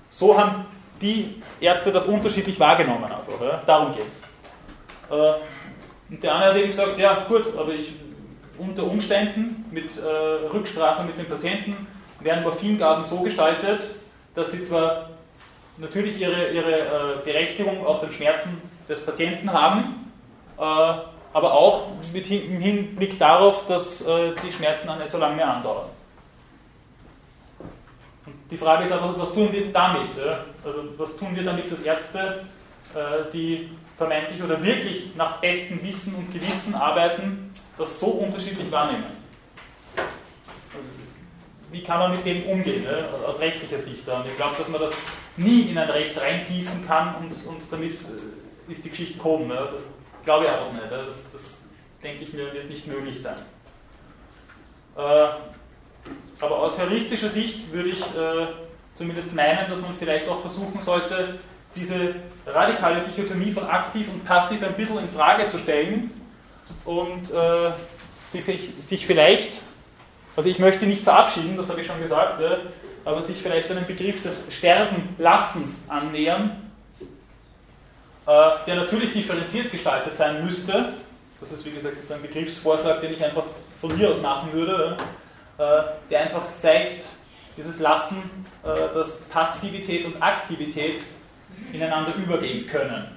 so 0.10 0.38
haben 0.38 0.66
die 1.02 1.42
Ärzte 1.60 1.92
das 1.92 2.06
unterschiedlich 2.06 2.60
wahrgenommen 2.60 3.06
einfach, 3.06 3.42
ja. 3.42 3.62
darum 3.66 3.94
geht 3.94 4.06
es. 4.08 5.16
Äh, 5.16 5.34
und 6.10 6.24
der 6.24 6.36
eine 6.36 6.46
hat 6.46 6.58
eben 6.58 6.68
gesagt, 6.68 6.98
ja 6.98 7.26
gut, 7.28 7.58
aber 7.58 7.74
ich 7.74 7.94
unter 8.58 8.84
Umständen 8.84 9.66
mit 9.72 9.98
äh, 9.98 10.48
Rücksprache 10.48 11.04
mit 11.04 11.18
den 11.18 11.28
Patienten 11.28 11.88
werden 12.20 12.44
Morphingaben 12.44 13.04
so 13.04 13.22
gestaltet, 13.22 13.86
dass 14.34 14.52
sie 14.52 14.64
zwar 14.64 15.10
natürlich 15.78 16.20
ihre, 16.20 16.50
ihre 16.50 16.80
äh, 16.80 16.86
Berechtigung 17.24 17.86
aus 17.86 18.02
den 18.02 18.12
Schmerzen 18.12 18.62
des 18.88 19.06
Patienten 19.06 19.52
haben, 19.52 20.12
äh, 20.58 20.62
aber 20.62 21.54
auch 21.54 21.88
mit 22.14 22.30
im 22.32 22.62
Hinblick 22.62 23.20
darauf, 23.20 23.66
dass 23.68 24.02
äh, 24.02 24.32
die 24.46 24.52
Schmerzen 24.52 24.88
dann 24.88 25.00
nicht 25.00 25.12
so 25.12 25.18
lange 25.18 25.36
mehr 25.36 25.54
andauern. 25.54 25.88
Und 28.26 28.34
die 28.50 28.58
Frage 28.58 28.86
ist 28.86 28.92
aber, 28.92 29.20
was 29.20 29.34
tun 29.34 29.50
wir 29.52 29.72
damit? 29.72 30.12
Also 30.64 30.84
was 30.98 31.16
tun 31.18 31.36
wir 31.36 31.44
damit, 31.44 31.72
dass 31.72 31.82
Ärzte, 31.84 32.46
äh, 32.94 33.32
die 33.32 33.70
vermeintlich 33.98 34.42
oder 34.42 34.62
wirklich 34.62 35.16
nach 35.16 35.40
bestem 35.40 35.82
Wissen 35.84 36.16
und 36.16 36.34
Gewissen 36.34 36.76
arbeiten, 36.76 37.54
das 37.78 38.00
so 38.00 38.08
unterschiedlich 38.08 38.72
wahrnehmen. 38.72 39.06
Wie 41.72 41.84
kann 41.84 42.00
man 42.00 42.12
mit 42.12 42.26
dem 42.26 42.44
umgehen, 42.46 42.84
ne? 42.84 43.10
aus 43.28 43.40
rechtlicher 43.40 43.80
Sicht? 43.80 44.08
Und 44.08 44.26
ich 44.28 44.36
glaube, 44.38 44.56
dass 44.58 44.68
man 44.68 44.82
das 44.82 44.94
nie 45.38 45.70
in 45.72 45.78
ein 45.78 45.90
Recht 45.90 46.20
reingießen 46.20 46.88
kann 46.88 47.16
und, 47.16 47.32
und 47.46 47.62
damit 47.70 47.94
äh, 47.94 48.72
ist 48.72 48.86
die 48.86 48.90
Geschichte 48.90 49.18
gehoben. 49.18 49.48
Ne? 49.48 49.68
Das 49.72 49.84
glaube 50.24 50.46
ich 50.46 50.52
einfach 50.52 50.72
nicht. 50.72 50.92
Das, 50.92 51.16
das, 51.32 51.42
denke 52.04 52.24
ich 52.24 52.34
mir, 52.34 52.54
wird 52.54 52.70
nicht 52.70 52.86
möglich 52.86 53.20
sein. 53.20 53.38
Äh, 54.96 55.28
aber 56.40 56.60
aus 56.60 56.78
heuristischer 56.78 57.30
Sicht 57.30 57.72
würde 57.72 57.90
ich 57.90 58.00
äh, 58.00 58.48
zumindest 58.96 59.34
meinen, 59.34 59.70
dass 59.70 59.82
man 59.82 59.96
vielleicht 59.98 60.28
auch 60.28 60.42
versuchen 60.42 60.82
sollte, 60.82 61.40
diese 61.76 62.16
radikale 62.48 63.02
Dichotomie 63.02 63.52
von 63.52 63.66
aktiv 63.66 64.08
und 64.12 64.24
passiv 64.24 64.64
ein 64.64 64.76
bisschen 64.76 65.00
in 65.00 65.10
Frage 65.10 65.48
zu 65.48 65.58
stellen 65.58 66.12
und 66.86 67.32
äh, 67.32 67.72
sich 68.82 69.06
vielleicht, 69.06 69.62
also 70.36 70.50
ich 70.50 70.60
möchte 70.60 70.86
nicht 70.86 71.04
verabschieden, 71.04 71.56
das 71.58 71.70
habe 71.70 71.82
ich 71.82 71.88
schon 71.88 72.00
gesagt, 72.02 72.42
ja, 72.42 72.58
aber 73.06 73.22
sich 73.22 73.38
vielleicht 73.42 73.70
einem 73.72 73.86
Begriff 73.86 74.24
des 74.24 74.44
Sterbenlassens 74.50 75.84
annähern, 75.88 76.72
äh, 78.26 78.50
der 78.66 78.76
natürlich 78.76 79.14
differenziert 79.14 79.72
gestaltet 79.72 80.18
sein 80.18 80.44
müsste. 80.44 80.94
Das 81.40 81.52
ist 81.52 81.66
wie 81.66 81.72
gesagt 81.72 81.98
jetzt 82.02 82.12
ein 82.12 82.22
Begriffsvorschlag, 82.22 83.02
den 83.02 83.14
ich 83.14 83.24
einfach 83.24 83.44
von 83.80 83.96
mir 83.96 84.10
aus 84.10 84.22
machen 84.22 84.52
würde, 84.54 84.98
äh, 84.98 85.04
der 85.58 86.22
einfach 86.22 86.54
zeigt, 86.54 87.08
dieses 87.58 87.80
Lassen, 87.80 88.46
äh, 88.64 88.94
dass 88.94 89.22
Passivität 89.22 90.06
und 90.06 90.22
Aktivität 90.22 91.02
ineinander 91.72 92.14
übergehen 92.16 92.68
können. 92.68 93.08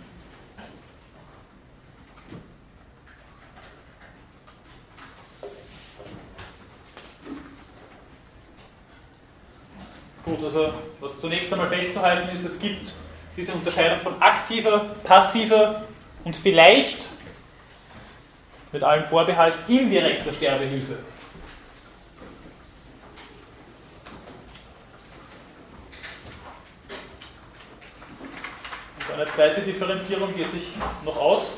Gut, 10.24 10.44
also 10.44 10.72
was 11.00 11.18
zunächst 11.18 11.52
einmal 11.52 11.68
festzuhalten 11.68 12.28
ist, 12.36 12.44
es 12.44 12.58
gibt 12.58 12.92
diese 13.36 13.52
Unterscheidung 13.52 14.00
von 14.00 14.20
aktiver, 14.20 14.94
passiver 15.02 15.84
und 16.24 16.36
vielleicht 16.36 17.06
mit 18.72 18.82
allem 18.82 19.04
Vorbehalt 19.04 19.54
indirekter 19.68 20.34
Sterbehilfe. 20.34 20.98
Eine 29.18 29.30
zweite 29.32 29.62
Differenzierung 29.62 30.34
geht 30.34 30.50
sich 30.52 30.68
noch 31.04 31.16
aus. 31.16 31.50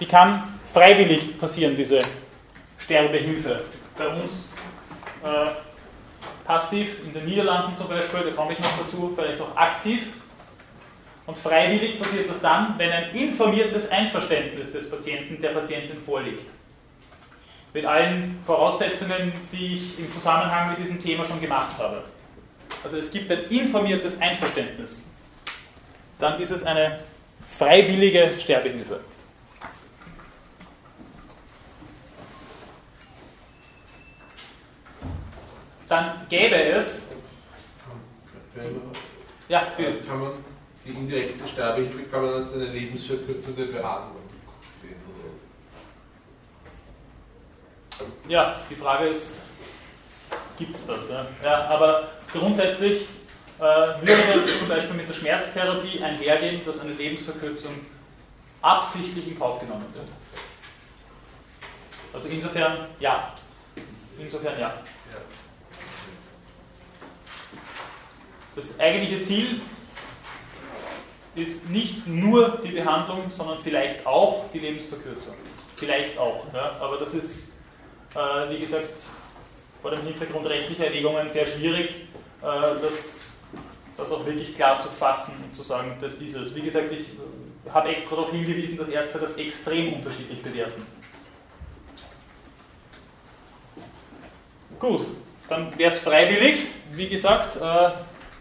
Die 0.00 0.06
kann 0.06 0.58
freiwillig 0.72 1.38
passieren, 1.38 1.76
diese 1.76 2.00
Sterbehilfe 2.78 3.62
bei 3.96 4.08
uns 4.08 4.50
äh, 5.24 5.46
passiv, 6.44 7.04
in 7.04 7.14
den 7.14 7.24
Niederlanden 7.26 7.76
zum 7.76 7.88
Beispiel, 7.88 8.20
da 8.24 8.30
komme 8.32 8.52
ich 8.52 8.58
noch 8.58 8.78
dazu, 8.78 9.12
vielleicht 9.14 9.40
auch 9.40 9.56
aktiv. 9.56 10.02
Und 11.26 11.38
freiwillig 11.38 11.98
passiert 12.00 12.28
das 12.28 12.40
dann, 12.40 12.74
wenn 12.76 12.90
ein 12.90 13.10
informiertes 13.14 13.88
Einverständnis 13.90 14.72
des 14.72 14.90
Patienten, 14.90 15.40
der 15.40 15.50
Patientin 15.50 16.00
vorliegt. 16.04 16.44
Mit 17.72 17.84
allen 17.84 18.40
Voraussetzungen, 18.44 19.32
die 19.52 19.76
ich 19.76 19.98
im 19.98 20.12
Zusammenhang 20.12 20.70
mit 20.70 20.78
diesem 20.78 21.02
Thema 21.02 21.24
schon 21.24 21.40
gemacht 21.40 21.76
habe. 21.78 22.02
Also 22.84 22.98
es 22.98 23.10
gibt 23.10 23.30
ein 23.30 23.44
informiertes 23.48 24.20
Einverständnis. 24.20 25.02
Dann 26.18 26.40
ist 26.40 26.50
es 26.50 26.62
eine 26.62 27.00
freiwillige 27.58 28.32
Sterbehilfe. 28.40 29.00
dann 35.88 36.26
gäbe 36.28 36.56
es. 36.56 37.02
Ja, 39.48 39.68
bitte. 39.76 40.02
Kann 40.06 40.20
man 40.20 40.32
die 40.84 40.90
indirekte 40.90 41.46
Sterbehilfe 41.46 42.02
kann 42.04 42.22
man 42.22 42.34
als 42.34 42.54
eine 42.54 42.66
lebensverkürzende 42.66 43.66
Behandlung 43.66 44.22
sehen? 44.80 44.96
Oder? 47.98 48.06
Ja, 48.28 48.60
die 48.68 48.74
Frage 48.74 49.08
ist, 49.08 49.34
gibt 50.58 50.76
es 50.76 50.86
das? 50.86 51.08
Ja? 51.10 51.26
ja? 51.42 51.68
aber 51.68 52.08
grundsätzlich 52.38 53.02
äh, 53.58 53.62
würde 53.62 54.46
zum 54.58 54.68
Beispiel 54.68 54.96
mit 54.96 55.08
der 55.08 55.14
Schmerztherapie 55.14 56.02
einhergehen, 56.02 56.64
dass 56.64 56.80
eine 56.80 56.92
Lebensverkürzung 56.92 57.72
absichtlich 58.62 59.28
in 59.28 59.38
Kauf 59.38 59.60
genommen 59.60 59.86
wird. 59.94 60.08
Also 62.12 62.28
insofern 62.28 62.86
ja. 63.00 63.32
Insofern 64.18 64.58
ja. 64.58 64.74
Das 68.54 68.80
eigentliche 68.80 69.22
Ziel 69.22 69.60
ist 71.34 71.68
nicht 71.68 72.06
nur 72.06 72.58
die 72.64 72.70
Behandlung, 72.70 73.30
sondern 73.30 73.58
vielleicht 73.58 74.06
auch 74.06 74.50
die 74.52 74.58
Lebensverkürzung. 74.58 75.34
Vielleicht 75.74 76.16
auch. 76.16 76.46
Ja? 76.54 76.76
Aber 76.80 76.96
das 76.96 77.12
ist, 77.12 77.50
äh, 78.14 78.50
wie 78.50 78.60
gesagt, 78.60 78.98
vor 79.82 79.90
dem 79.90 80.00
Hintergrund 80.00 80.46
rechtlicher 80.46 80.86
Erwägungen 80.86 81.28
sehr 81.28 81.46
schwierig, 81.46 82.05
das, 82.42 82.92
das 83.96 84.10
auch 84.10 84.24
wirklich 84.26 84.54
klar 84.54 84.78
zu 84.78 84.88
fassen 84.88 85.32
und 85.42 85.54
zu 85.54 85.62
sagen, 85.62 85.96
das 86.00 86.14
ist 86.14 86.34
es. 86.34 86.54
Wie 86.54 86.62
gesagt, 86.62 86.92
ich 86.92 87.06
habe 87.72 87.88
extra 87.88 88.16
darauf 88.16 88.30
hingewiesen, 88.30 88.76
dass 88.76 88.88
Ärzte 88.88 89.18
das 89.18 89.34
extrem 89.34 89.94
unterschiedlich 89.94 90.42
bewerten. 90.42 90.86
Gut, 94.78 95.06
dann 95.48 95.76
wäre 95.78 95.90
es 95.90 95.98
freiwillig, 95.98 96.66
wie 96.92 97.08
gesagt. 97.08 97.56
Äh, 97.56 97.90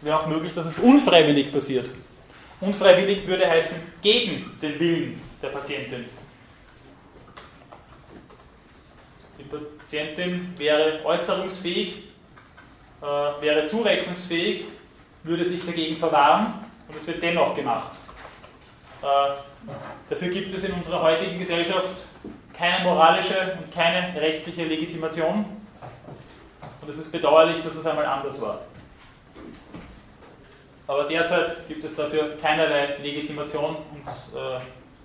wäre 0.02 0.20
auch 0.20 0.28
möglich, 0.28 0.54
dass 0.54 0.66
es 0.66 0.80
unfreiwillig 0.80 1.52
passiert. 1.52 1.90
Unfreiwillig 2.62 3.26
würde 3.28 3.50
heißen 3.50 3.78
gegen 4.02 4.52
den 4.62 4.80
Willen 4.80 5.22
der 5.42 5.50
Patientin. 5.50 6.06
Die 9.40 9.44
Patientin 9.44 10.54
wäre 10.58 11.04
äußerungsfähig, 11.04 12.05
äh, 13.06 13.42
wäre 13.42 13.68
zurechnungsfähig, 13.68 14.66
würde 15.24 15.46
sich 15.46 15.64
dagegen 15.66 15.98
verwahren 15.98 16.66
und 16.88 16.98
es 16.98 17.06
wird 17.06 17.22
dennoch 17.22 17.56
gemacht. 17.56 17.92
Äh, 19.02 19.34
dafür 20.10 20.30
gibt 20.30 20.54
es 20.56 20.64
in 20.64 20.74
unserer 20.74 21.02
heutigen 21.04 21.38
Gesellschaft 21.38 22.08
keine 22.54 22.84
moralische 22.84 23.58
und 23.60 23.72
keine 23.74 24.20
rechtliche 24.20 24.66
Legitimation. 24.66 25.46
Und 26.82 26.90
es 26.90 26.98
ist 26.98 27.12
bedauerlich, 27.12 27.64
dass 27.64 27.76
es 27.76 27.86
einmal 27.86 28.06
anders 28.06 28.40
war. 28.42 28.62
aber 30.88 31.04
derzeit 31.06 31.68
gibt 31.68 31.84
es 31.84 31.96
dafür 31.96 32.38
keinerlei 32.38 32.98
Legitimation 33.02 33.76
und 33.76 34.08
äh, 34.40 34.60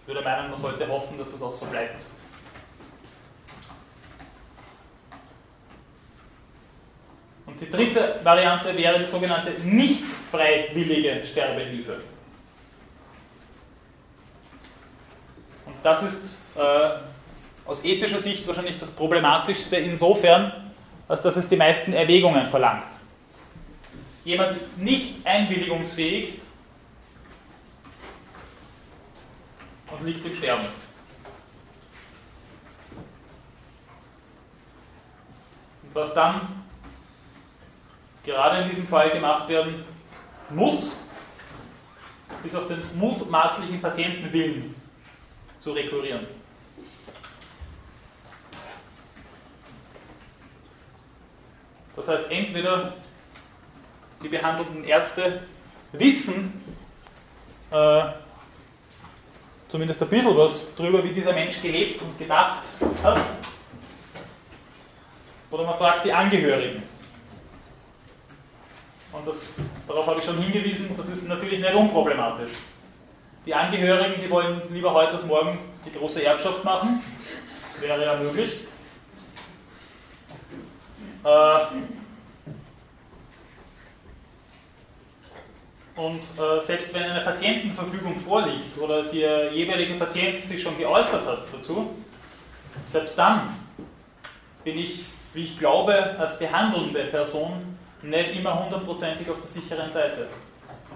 würde 0.06 0.22
meinen, 0.22 0.50
man 0.50 0.58
sollte 0.58 0.86
hoffen, 0.88 1.18
dass 1.18 1.32
das 1.32 1.42
auch 1.42 1.54
so 1.54 1.66
bleibt. 1.66 2.00
Die 7.60 7.70
dritte 7.70 8.20
Variante 8.22 8.74
wäre 8.76 8.98
die 8.98 9.04
sogenannte 9.04 9.50
nicht 9.62 10.02
freiwillige 10.30 11.26
Sterbehilfe. 11.26 12.00
Und 15.66 15.74
das 15.82 16.02
ist 16.02 16.36
äh, 16.56 17.68
aus 17.68 17.84
ethischer 17.84 18.20
Sicht 18.20 18.46
wahrscheinlich 18.46 18.78
das 18.78 18.90
Problematischste 18.90 19.76
insofern, 19.76 20.72
als 21.06 21.20
dass 21.22 21.36
es 21.36 21.48
die 21.48 21.56
meisten 21.56 21.92
Erwägungen 21.92 22.46
verlangt. 22.46 22.86
Jemand 24.24 24.52
ist 24.52 24.78
nicht 24.78 25.26
einwilligungsfähig 25.26 26.40
und 29.90 30.06
liegt 30.06 30.24
im 30.24 30.34
Sterben. 30.34 30.64
Und 35.82 35.94
was 35.94 36.14
dann 36.14 36.59
gerade 38.24 38.62
in 38.62 38.70
diesem 38.70 38.86
Fall 38.86 39.10
gemacht 39.10 39.48
werden 39.48 39.84
muss, 40.50 40.96
ist 42.44 42.56
auf 42.56 42.66
den 42.66 42.82
mutmaßlichen 42.98 43.80
Patientenwillen 43.80 44.74
zu 45.58 45.72
rekurrieren. 45.72 46.26
Das 51.96 52.08
heißt, 52.08 52.30
entweder 52.30 52.94
die 54.22 54.28
behandelnden 54.28 54.84
Ärzte 54.84 55.42
wissen 55.92 56.62
äh, 57.70 58.02
zumindest 59.68 60.02
ein 60.02 60.08
bisschen 60.08 60.36
was 60.36 60.66
darüber, 60.76 61.04
wie 61.04 61.12
dieser 61.12 61.32
Mensch 61.32 61.60
gelebt 61.60 62.00
und 62.00 62.18
gedacht 62.18 62.62
hat, 63.02 63.20
oder 65.50 65.64
man 65.64 65.76
fragt 65.76 66.04
die 66.04 66.12
Angehörigen. 66.12 66.89
Und 69.12 69.26
das, 69.26 69.56
darauf 69.88 70.06
habe 70.06 70.20
ich 70.20 70.24
schon 70.24 70.38
hingewiesen, 70.38 70.94
das 70.96 71.08
ist 71.08 71.26
natürlich 71.26 71.58
nicht 71.58 71.74
unproblematisch. 71.74 72.50
Die 73.44 73.54
Angehörigen, 73.54 74.20
die 74.22 74.30
wollen 74.30 74.62
lieber 74.70 74.92
heute 74.92 75.12
als 75.12 75.24
morgen 75.24 75.58
die 75.84 75.98
große 75.98 76.22
Erbschaft 76.22 76.62
machen, 76.62 77.02
wäre 77.80 78.04
ja 78.04 78.16
möglich. 78.16 78.60
Äh, 81.24 81.58
und 85.96 86.20
äh, 86.20 86.64
selbst 86.64 86.94
wenn 86.94 87.02
eine 87.02 87.22
Patientenverfügung 87.22 88.18
vorliegt 88.20 88.78
oder 88.78 89.02
der 89.02 89.52
jeweilige 89.52 89.94
Patient 89.94 90.40
sich 90.40 90.62
schon 90.62 90.78
geäußert 90.78 91.26
hat 91.26 91.40
dazu, 91.52 91.90
selbst 92.92 93.18
dann 93.18 93.54
bin 94.64 94.78
ich, 94.78 95.04
wie 95.34 95.44
ich 95.44 95.58
glaube, 95.58 96.16
als 96.18 96.38
behandelnde 96.38 97.04
Person 97.04 97.69
nicht 98.02 98.36
immer 98.36 98.62
hundertprozentig 98.64 99.28
auf 99.30 99.40
der 99.40 99.48
sicheren 99.48 99.90
Seite. 99.90 100.28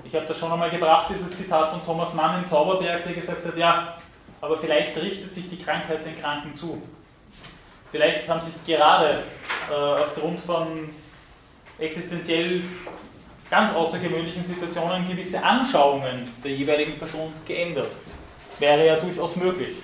Ich 0.05 0.15
habe 0.15 0.27
das 0.27 0.39
schon 0.39 0.53
einmal 0.53 0.71
gebracht, 0.71 1.07
dieses 1.11 1.37
Zitat 1.37 1.71
von 1.71 1.85
Thomas 1.85 2.13
Mann 2.15 2.43
im 2.43 2.49
Zauberberg, 2.49 3.05
der 3.05 3.15
gesagt 3.15 3.47
hat, 3.47 3.57
ja, 3.57 3.97
aber 4.41 4.59
vielleicht 4.59 4.97
richtet 4.97 5.35
sich 5.35 5.49
die 5.49 5.63
Krankheit 5.63 6.05
den 6.05 6.21
Kranken 6.21 6.55
zu. 6.57 6.83
Vielleicht 7.91 8.29
haben 8.29 8.41
sich 8.41 8.55
gerade 8.67 9.23
äh, 9.71 9.75
aufgrund 9.75 10.41
von 10.41 10.91
existenziell 11.79 12.63
ganz 13.51 13.75
außergewöhnlichen 13.75 14.45
Situationen 14.45 15.09
gewisse 15.09 15.43
Anschauungen 15.43 16.29
der 16.43 16.53
jeweiligen 16.53 16.99
Person 16.99 17.33
geändert. 17.47 17.93
Wäre 18.59 18.87
ja 18.87 18.97
durchaus 18.97 19.37
möglich. 19.37 19.77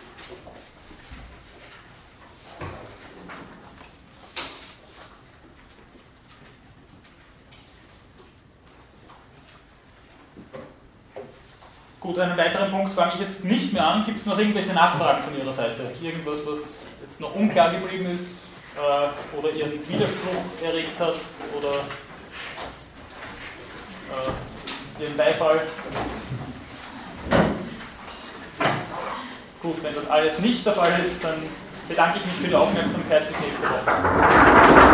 Gut, 12.00 12.18
einen 12.18 12.36
weiteren 12.38 12.70
Punkt 12.70 12.94
fange 12.94 13.12
ich 13.14 13.20
jetzt 13.20 13.44
nicht 13.44 13.74
mehr 13.74 13.86
an. 13.86 14.04
Gibt 14.06 14.20
es 14.20 14.26
noch 14.26 14.38
irgendwelche 14.38 14.72
Nachfragen 14.72 15.22
von 15.22 15.38
Ihrer 15.38 15.52
Seite? 15.52 15.82
Irgendwas, 16.00 16.38
was 16.46 16.78
jetzt 17.02 17.20
noch 17.20 17.34
unklar 17.34 17.70
geblieben 17.70 18.10
ist 18.10 18.44
äh, 18.74 19.36
oder 19.36 19.50
Ihren 19.52 19.72
Widerspruch 19.86 20.42
erregt 20.64 20.98
hat 20.98 21.16
oder 21.54 21.74
äh, 24.08 25.02
Ihren 25.02 25.14
Beifall? 25.14 25.60
Gut, 29.60 29.82
wenn 29.82 29.94
das 29.94 30.08
alles 30.08 30.38
nicht 30.38 30.64
der 30.64 30.72
Fall 30.72 30.92
ist, 31.04 31.22
dann 31.22 31.42
bedanke 31.86 32.18
ich 32.18 32.24
mich 32.24 32.34
für 32.36 32.48
die 32.48 32.54
Aufmerksamkeit. 32.54 33.28
Bis 33.28 33.36
nächste 33.40 33.62
Woche. 33.62 34.90